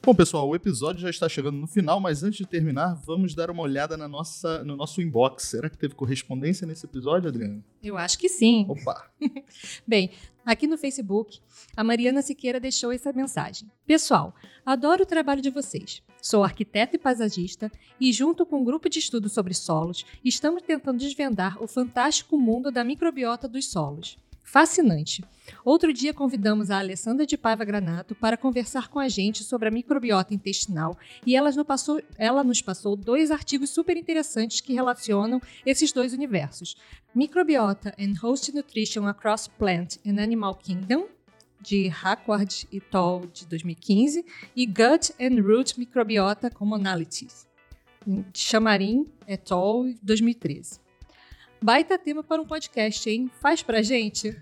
Bom, 0.09 0.15
pessoal, 0.15 0.49
o 0.49 0.57
episódio 0.57 1.03
já 1.03 1.11
está 1.11 1.29
chegando 1.29 1.59
no 1.59 1.67
final, 1.67 2.01
mas 2.01 2.23
antes 2.23 2.39
de 2.39 2.47
terminar, 2.47 2.95
vamos 3.05 3.35
dar 3.35 3.51
uma 3.51 3.63
olhada 3.63 3.95
na 3.95 4.09
nossa, 4.09 4.65
no 4.65 4.75
nosso 4.75 5.03
inbox. 5.03 5.43
Será 5.49 5.69
que 5.69 5.77
teve 5.77 5.95
correspondência 5.95 6.67
nesse 6.67 6.87
episódio, 6.87 7.29
Adriana? 7.29 7.63
Eu 7.83 7.99
acho 7.99 8.19
que 8.19 8.27
sim. 8.27 8.65
Opa! 8.71 9.07
Bem, 9.87 10.11
aqui 10.47 10.67
no 10.67 10.79
Facebook, 10.79 11.41
a 11.77 11.85
Mariana 11.85 12.23
Siqueira 12.23 12.59
deixou 12.59 12.91
essa 12.91 13.13
mensagem. 13.13 13.71
Pessoal, 13.87 14.35
adoro 14.65 15.03
o 15.03 15.07
trabalho 15.07 15.43
de 15.43 15.51
vocês. 15.51 16.03
Sou 16.23 16.43
arquiteta 16.43 16.97
e 16.97 16.99
paisagista 16.99 17.71
e, 18.01 18.11
junto 18.11 18.47
com 18.47 18.63
um 18.63 18.65
grupo 18.65 18.89
de 18.89 19.01
estudo 19.01 19.29
sobre 19.29 19.53
solos, 19.53 20.07
estamos 20.25 20.63
tentando 20.63 21.01
desvendar 21.01 21.63
o 21.63 21.69
fantástico 21.69 22.39
mundo 22.39 22.71
da 22.71 22.83
microbiota 22.83 23.47
dos 23.47 23.71
solos. 23.71 24.17
Fascinante! 24.51 25.23
Outro 25.63 25.93
dia 25.93 26.15
convidamos 26.15 26.71
a 26.71 26.79
Alessandra 26.79 27.27
de 27.27 27.37
Paiva 27.37 27.67
Granato 27.67 28.15
para 28.15 28.35
conversar 28.35 28.89
com 28.89 28.99
a 28.99 29.07
gente 29.07 29.45
sobre 29.45 29.69
a 29.69 29.71
microbiota 29.71 30.33
intestinal 30.33 30.97
e 31.27 31.37
ela 31.37 31.51
nos 31.51 31.67
passou, 31.67 32.01
ela 32.17 32.43
nos 32.43 32.63
passou 32.63 32.97
dois 32.97 33.31
artigos 33.31 33.69
super 33.69 33.95
interessantes 33.95 34.63
que 34.63 34.73
relacionam 34.73 35.39
esses 35.67 35.93
dois 35.93 36.15
universos: 36.15 36.79
Microbiota 37.15 37.95
and 38.01 38.15
Host 38.23 38.51
Nutrition 38.55 39.07
Across 39.07 39.49
Plant 39.49 39.99
and 40.07 40.19
Animal 40.19 40.55
Kingdom, 40.55 41.05
de 41.61 41.89
Hackward 41.89 42.67
et 42.73 42.95
al. 42.95 43.27
de 43.27 43.45
2015, 43.45 44.25
e 44.57 44.65
Gut 44.65 45.13
and 45.21 45.43
Root 45.43 45.79
Microbiota 45.79 46.49
Commonalities, 46.49 47.47
de 48.07 48.25
Chamarin 48.33 49.05
et 49.27 49.53
al. 49.53 49.93
2013. 50.03 50.88
Baita 51.61 51.99
tema 51.99 52.23
para 52.23 52.41
um 52.41 52.47
podcast, 52.47 53.11
hein? 53.11 53.29
Faz 53.41 53.63
pra 53.63 53.83
gente? 53.83 54.41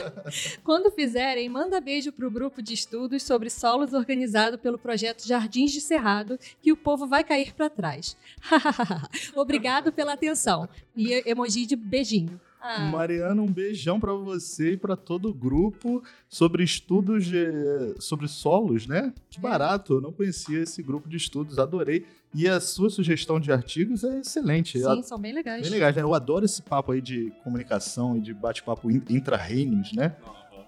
Quando 0.64 0.90
fizerem, 0.90 1.46
manda 1.48 1.80
beijo 1.80 2.10
pro 2.10 2.30
grupo 2.30 2.62
de 2.62 2.72
estudos 2.72 3.22
sobre 3.22 3.50
solos 3.50 3.92
organizado 3.92 4.58
pelo 4.58 4.78
projeto 4.78 5.26
Jardins 5.26 5.72
de 5.72 5.80
Cerrado, 5.80 6.38
que 6.62 6.72
o 6.72 6.76
povo 6.76 7.06
vai 7.06 7.22
cair 7.22 7.52
para 7.52 7.68
trás. 7.68 8.16
Obrigado 9.36 9.92
pela 9.92 10.14
atenção. 10.14 10.66
E 10.96 11.22
emoji 11.26 11.66
de 11.66 11.76
beijinho. 11.76 12.40
Ah. 12.66 12.80
Mariana, 12.80 13.42
um 13.42 13.52
beijão 13.52 14.00
para 14.00 14.14
você 14.14 14.72
e 14.72 14.76
para 14.78 14.96
todo 14.96 15.28
o 15.28 15.34
grupo 15.34 16.02
sobre 16.30 16.64
estudos 16.64 17.26
de, 17.26 17.44
sobre 17.98 18.26
solos, 18.26 18.86
né? 18.86 19.12
Que 19.28 19.38
barato, 19.38 19.92
eu 19.92 20.00
não 20.00 20.10
conhecia 20.10 20.60
esse 20.60 20.82
grupo 20.82 21.06
de 21.06 21.18
estudos, 21.18 21.58
adorei. 21.58 22.06
E 22.34 22.48
a 22.48 22.58
sua 22.60 22.88
sugestão 22.88 23.38
de 23.38 23.52
artigos 23.52 24.02
é 24.02 24.20
excelente. 24.20 24.80
Sim, 24.80 25.02
são 25.02 25.18
bem 25.18 25.34
legais. 25.34 25.60
Bem 25.60 25.72
legais, 25.72 25.94
né? 25.94 26.00
Eu 26.00 26.14
adoro 26.14 26.46
esse 26.46 26.62
papo 26.62 26.92
aí 26.92 27.02
de 27.02 27.30
comunicação 27.44 28.16
e 28.16 28.20
de 28.22 28.32
bate-papo 28.32 28.90
intra-reinos, 28.90 29.92
né? 29.92 30.16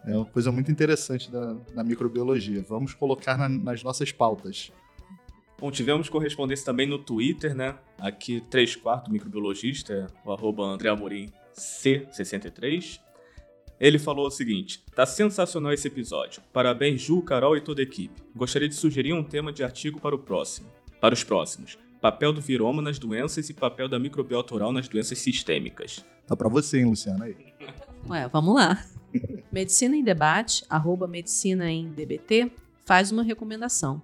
É 0.04 0.14
uma 0.14 0.26
coisa 0.26 0.52
muito 0.52 0.70
interessante 0.70 1.30
da, 1.30 1.54
da 1.74 1.82
microbiologia. 1.82 2.62
Vamos 2.68 2.92
colocar 2.92 3.38
na, 3.38 3.48
nas 3.48 3.82
nossas 3.82 4.12
pautas. 4.12 4.70
Bom, 5.58 5.70
tivemos 5.70 6.10
correspondência 6.10 6.66
também 6.66 6.86
no 6.86 6.98
Twitter, 6.98 7.54
né? 7.54 7.74
Aqui, 7.98 8.42
3 8.50 8.76
quarto 8.76 9.10
microbiologista, 9.10 10.08
o 10.26 10.30
arroba 10.30 10.62
André 10.62 10.90
Amorim 10.90 11.32
C63. 11.56 13.00
Ele 13.78 13.98
falou 13.98 14.26
o 14.26 14.30
seguinte: 14.30 14.82
Tá 14.94 15.04
sensacional 15.04 15.72
esse 15.72 15.88
episódio. 15.88 16.42
Parabéns, 16.52 17.00
Ju, 17.00 17.22
Carol 17.22 17.56
e 17.56 17.60
toda 17.60 17.80
a 17.80 17.84
equipe. 17.84 18.22
Gostaria 18.34 18.68
de 18.68 18.74
sugerir 18.74 19.12
um 19.12 19.24
tema 19.24 19.52
de 19.52 19.62
artigo 19.62 20.00
para 20.00 20.14
o 20.14 20.18
próximo. 20.18 20.68
Para 21.00 21.14
os 21.14 21.24
próximos. 21.24 21.78
Papel 22.00 22.32
do 22.32 22.40
viroma 22.40 22.80
nas 22.80 22.98
doenças 22.98 23.48
e 23.48 23.54
papel 23.54 23.88
da 23.88 23.98
microbiota 23.98 24.54
oral 24.54 24.72
nas 24.72 24.88
doenças 24.88 25.18
sistêmicas. 25.18 26.04
Tá 26.26 26.36
para 26.36 26.48
você, 26.48 26.78
hein, 26.78 26.86
Luciana? 26.86 27.24
Aí. 27.24 27.36
Ué, 28.08 28.28
vamos 28.28 28.54
lá. 28.54 28.84
Medicina 29.50 29.96
em 29.96 30.04
Debate, 30.04 30.64
arroba 30.68 31.06
Medicina 31.06 31.70
em 31.70 31.90
DBT, 31.90 32.50
faz 32.84 33.10
uma 33.10 33.22
recomendação. 33.22 34.02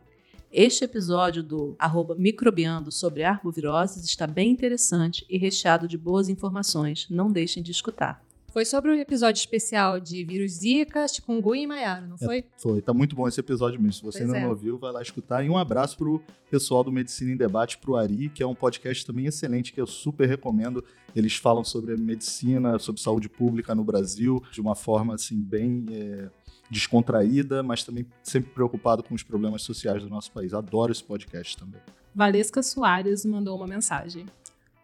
Este 0.53 0.85
episódio 0.85 1.43
do 1.43 1.75
arroba 1.79 2.15
microbiando 2.15 2.93
sobre 2.93 3.25
arboviroses 3.25 4.05
está 4.05 4.27
bem 4.27 4.51
interessante 4.51 5.25
e 5.27 5.39
recheado 5.39 5.89
de 5.89 5.97
boas 5.97 6.29
informações. 6.29 7.07
Não 7.09 7.33
deixem 7.33 7.63
de 7.63 7.71
escutar. 7.71 8.23
Foi 8.49 8.67
sobre 8.67 8.91
o 8.91 8.95
um 8.95 8.99
episódio 8.99 9.41
especial 9.41 9.99
de 9.99 10.23
vírus 10.23 10.53
Zika, 10.59 11.09
chikungunya 11.09 11.63
e 11.63 11.67
maiara, 11.67 12.07
não 12.07 12.19
foi? 12.19 12.41
É, 12.41 12.45
foi, 12.59 12.83
tá 12.83 12.93
muito 12.93 13.17
bom 13.17 13.27
esse 13.27 13.41
episódio 13.41 13.81
mesmo. 13.81 13.95
Se 13.95 14.03
você 14.03 14.19
pois 14.19 14.29
ainda 14.29 14.41
é. 14.41 14.43
não 14.43 14.51
ouviu, 14.51 14.77
vai 14.77 14.93
lá 14.93 15.01
escutar. 15.01 15.43
E 15.43 15.49
um 15.49 15.57
abraço 15.57 15.97
pro 15.97 16.23
pessoal 16.51 16.85
do 16.85 16.93
Medicina 16.93 17.33
em 17.33 17.37
Debate, 17.37 17.79
pro 17.79 17.97
Ari, 17.97 18.29
que 18.29 18.43
é 18.43 18.47
um 18.47 18.55
podcast 18.55 19.07
também 19.07 19.25
excelente, 19.25 19.73
que 19.73 19.81
eu 19.81 19.87
super 19.87 20.29
recomendo. 20.29 20.85
Eles 21.17 21.35
falam 21.35 21.65
sobre 21.65 21.97
medicina, 21.97 22.79
sobre 22.79 23.01
saúde 23.01 23.27
pública 23.27 23.75
no 23.75 23.85
Brasil, 23.85 24.43
de 24.53 24.61
uma 24.61 24.75
forma, 24.75 25.15
assim, 25.15 25.41
bem... 25.41 25.87
É 25.91 26.42
descontraída, 26.73 27.63
mas 27.63 27.85
também 27.85 28.07
sempre 28.23 28.51
preocupado 28.51 29.03
com 29.03 29.15
os 29.15 29.23
problemas 29.23 29.63
sociais 29.63 30.03
do 30.03 30.09
nosso 30.09 30.33
país. 30.33 30.55
Adoro 30.55 30.91
esse 30.91 31.05
podcast 31.05 31.57
também. 31.57 31.81
Valesca 32.15 32.63
Soares 32.63 33.27
mandou 33.27 33.57
uma 33.57 33.67
mensagem. 33.67 34.25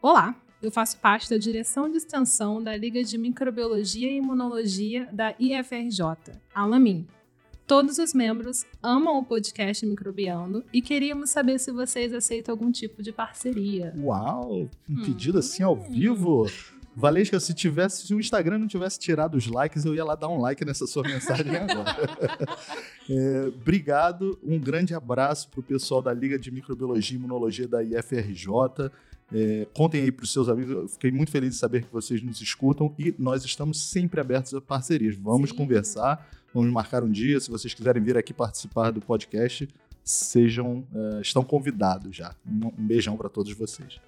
Olá, 0.03 0.37
eu 0.63 0.71
faço 0.71 0.99
parte 0.99 1.31
da 1.31 1.39
direção 1.39 1.91
de 1.91 1.97
extensão 1.97 2.63
da 2.63 2.77
Liga 2.77 3.03
de 3.03 3.17
Microbiologia 3.17 4.11
e 4.11 4.19
Imunologia 4.19 5.09
da 5.13 5.35
IFRJ, 5.39 6.35
Alamin. 6.55 7.07
Todos 7.67 7.99
os 7.99 8.13
membros 8.13 8.65
amam 8.83 9.19
o 9.19 9.25
podcast 9.25 9.85
Microbiando 9.85 10.65
e 10.73 10.83
queríamos 10.83 11.31
saber 11.31 11.59
se 11.59 11.73
vocês 11.73 12.13
aceitam 12.13 12.53
algum 12.53 12.71
tipo 12.71 13.03
de 13.03 13.13
parceria. 13.13 13.95
Uau! 13.99 14.69
Um 14.89 15.03
pedido 15.05 15.37
hum. 15.37 15.41
assim 15.41 15.63
ao 15.63 15.77
vivo? 15.77 16.47
Valesca, 16.99 17.39
se 17.39 17.55
tivesse, 17.55 18.09
se 18.09 18.13
o 18.13 18.19
Instagram 18.19 18.59
não 18.59 18.67
tivesse 18.67 18.99
tirado 18.99 19.37
os 19.37 19.47
likes, 19.47 19.85
eu 19.85 19.95
ia 19.95 20.05
lá 20.05 20.17
dar 20.17 20.29
um 20.29 20.41
like 20.41 20.65
nessa 20.65 20.85
sua 20.85 21.05
mensagem 21.07 21.55
agora. 21.55 21.97
é, 23.09 23.47
obrigado, 23.55 24.37
um 24.43 24.59
grande 24.59 24.95
abraço 24.95 25.49
para 25.49 25.61
o 25.61 25.63
pessoal 25.63 26.03
da 26.03 26.13
Liga 26.13 26.37
de 26.37 26.51
Microbiologia 26.51 27.17
e 27.17 27.21
Imunologia 27.21 27.69
da 27.69 27.85
IFRJ. 27.85 28.91
É, 29.33 29.67
contem 29.73 30.03
aí 30.03 30.11
para 30.11 30.25
os 30.25 30.33
seus 30.33 30.49
amigos. 30.49 30.73
Eu 30.73 30.89
fiquei 30.89 31.13
muito 31.13 31.31
feliz 31.31 31.51
de 31.51 31.57
saber 31.57 31.85
que 31.85 31.93
vocês 31.93 32.21
nos 32.21 32.41
escutam 32.41 32.93
e 32.99 33.15
nós 33.17 33.45
estamos 33.45 33.81
sempre 33.81 34.21
abertos 34.21 34.53
a 34.53 34.61
parcerias. 34.61 35.15
Vamos 35.15 35.51
Sim. 35.51 35.57
conversar, 35.57 36.29
vamos 36.53 36.73
marcar 36.73 37.05
um 37.05 37.11
dia. 37.11 37.39
Se 37.39 37.49
vocês 37.49 37.73
quiserem 37.73 38.03
vir 38.03 38.17
aqui 38.17 38.35
participar 38.35 38.91
do 38.91 39.01
podcast, 39.01 39.69
sejam 40.03 40.85
uh, 40.93 41.21
estão 41.21 41.45
convidados 41.45 42.17
já. 42.17 42.35
Um, 42.45 42.73
um 42.77 42.87
beijão 42.87 43.17
para 43.17 43.29
todos 43.29 43.53
vocês. 43.53 44.01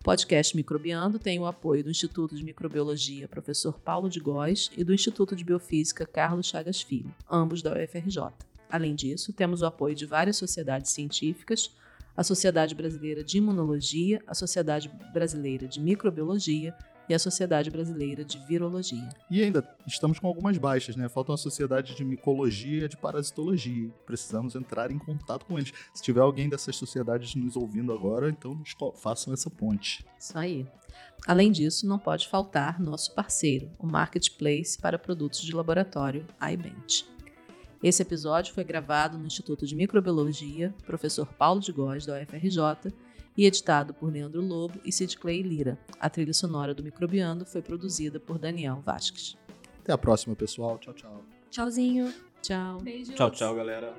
O 0.00 0.04
podcast 0.04 0.54
Microbiando 0.54 1.18
tem 1.18 1.38
o 1.38 1.46
apoio 1.46 1.84
do 1.84 1.90
Instituto 1.90 2.34
de 2.34 2.44
Microbiologia 2.44 3.28
Professor 3.28 3.78
Paulo 3.78 4.10
de 4.10 4.20
Góes 4.20 4.70
e 4.76 4.82
do 4.82 4.92
Instituto 4.92 5.34
de 5.34 5.44
Biofísica 5.44 6.04
Carlos 6.04 6.46
Chagas 6.46 6.82
Filho, 6.82 7.14
ambos 7.30 7.62
da 7.62 7.72
UFRJ. 7.72 8.32
Além 8.68 8.94
disso, 8.94 9.32
temos 9.32 9.62
o 9.62 9.66
apoio 9.66 9.94
de 9.94 10.04
várias 10.04 10.36
sociedades 10.36 10.90
científicas, 10.90 11.70
a 12.16 12.24
Sociedade 12.24 12.74
Brasileira 12.74 13.24
de 13.24 13.38
Imunologia, 13.38 14.20
a 14.26 14.34
Sociedade 14.34 14.90
Brasileira 15.12 15.66
de 15.66 15.80
Microbiologia 15.80 16.76
e 17.08 17.14
a 17.14 17.18
Sociedade 17.18 17.70
Brasileira 17.70 18.24
de 18.24 18.38
Virologia. 18.46 19.08
E 19.30 19.42
ainda 19.42 19.66
estamos 19.86 20.18
com 20.18 20.26
algumas 20.26 20.58
baixas, 20.58 20.96
né? 20.96 21.08
Falta 21.08 21.32
uma 21.32 21.38
sociedade 21.38 21.94
de 21.94 22.04
micologia 22.04 22.84
e 22.84 22.88
de 22.88 22.96
parasitologia. 22.96 23.90
Precisamos 24.06 24.54
entrar 24.54 24.90
em 24.90 24.98
contato 24.98 25.46
com 25.46 25.58
eles. 25.58 25.72
Se 25.92 26.02
tiver 26.02 26.20
alguém 26.20 26.48
dessas 26.48 26.76
sociedades 26.76 27.34
nos 27.34 27.56
ouvindo 27.56 27.92
agora, 27.92 28.28
então 28.30 28.62
façam 28.96 29.32
essa 29.32 29.50
ponte. 29.50 30.04
Isso 30.18 30.38
aí. 30.38 30.66
Além 31.26 31.50
disso, 31.50 31.86
não 31.86 31.98
pode 31.98 32.28
faltar 32.28 32.80
nosso 32.80 33.14
parceiro, 33.14 33.70
o 33.78 33.86
Marketplace 33.86 34.78
para 34.78 34.98
produtos 34.98 35.40
de 35.40 35.54
laboratório, 35.54 36.26
iBench. 36.40 37.06
Esse 37.82 38.00
episódio 38.00 38.54
foi 38.54 38.64
gravado 38.64 39.18
no 39.18 39.26
Instituto 39.26 39.66
de 39.66 39.74
Microbiologia, 39.74 40.74
professor 40.86 41.26
Paulo 41.26 41.60
de 41.60 41.70
Góes, 41.70 42.06
da 42.06 42.14
UFRJ, 42.18 42.92
e 43.36 43.46
editado 43.46 43.92
por 43.94 44.12
Leandro 44.12 44.40
Lobo 44.40 44.78
e 44.84 44.92
Sid 44.92 45.18
Clay 45.18 45.42
Lira. 45.42 45.78
A 45.98 46.08
trilha 46.08 46.32
sonora 46.32 46.74
do 46.74 46.82
Microbiando 46.82 47.44
foi 47.44 47.62
produzida 47.62 48.20
por 48.20 48.38
Daniel 48.38 48.80
Vasques. 48.84 49.36
Até 49.80 49.92
a 49.92 49.98
próxima, 49.98 50.34
pessoal. 50.34 50.78
Tchau, 50.78 50.94
tchau. 50.94 51.24
Tchauzinho. 51.50 52.12
Tchau. 52.40 52.78
Beijo. 52.80 53.14
Tchau, 53.14 53.30
tchau, 53.30 53.54
galera. 53.54 53.94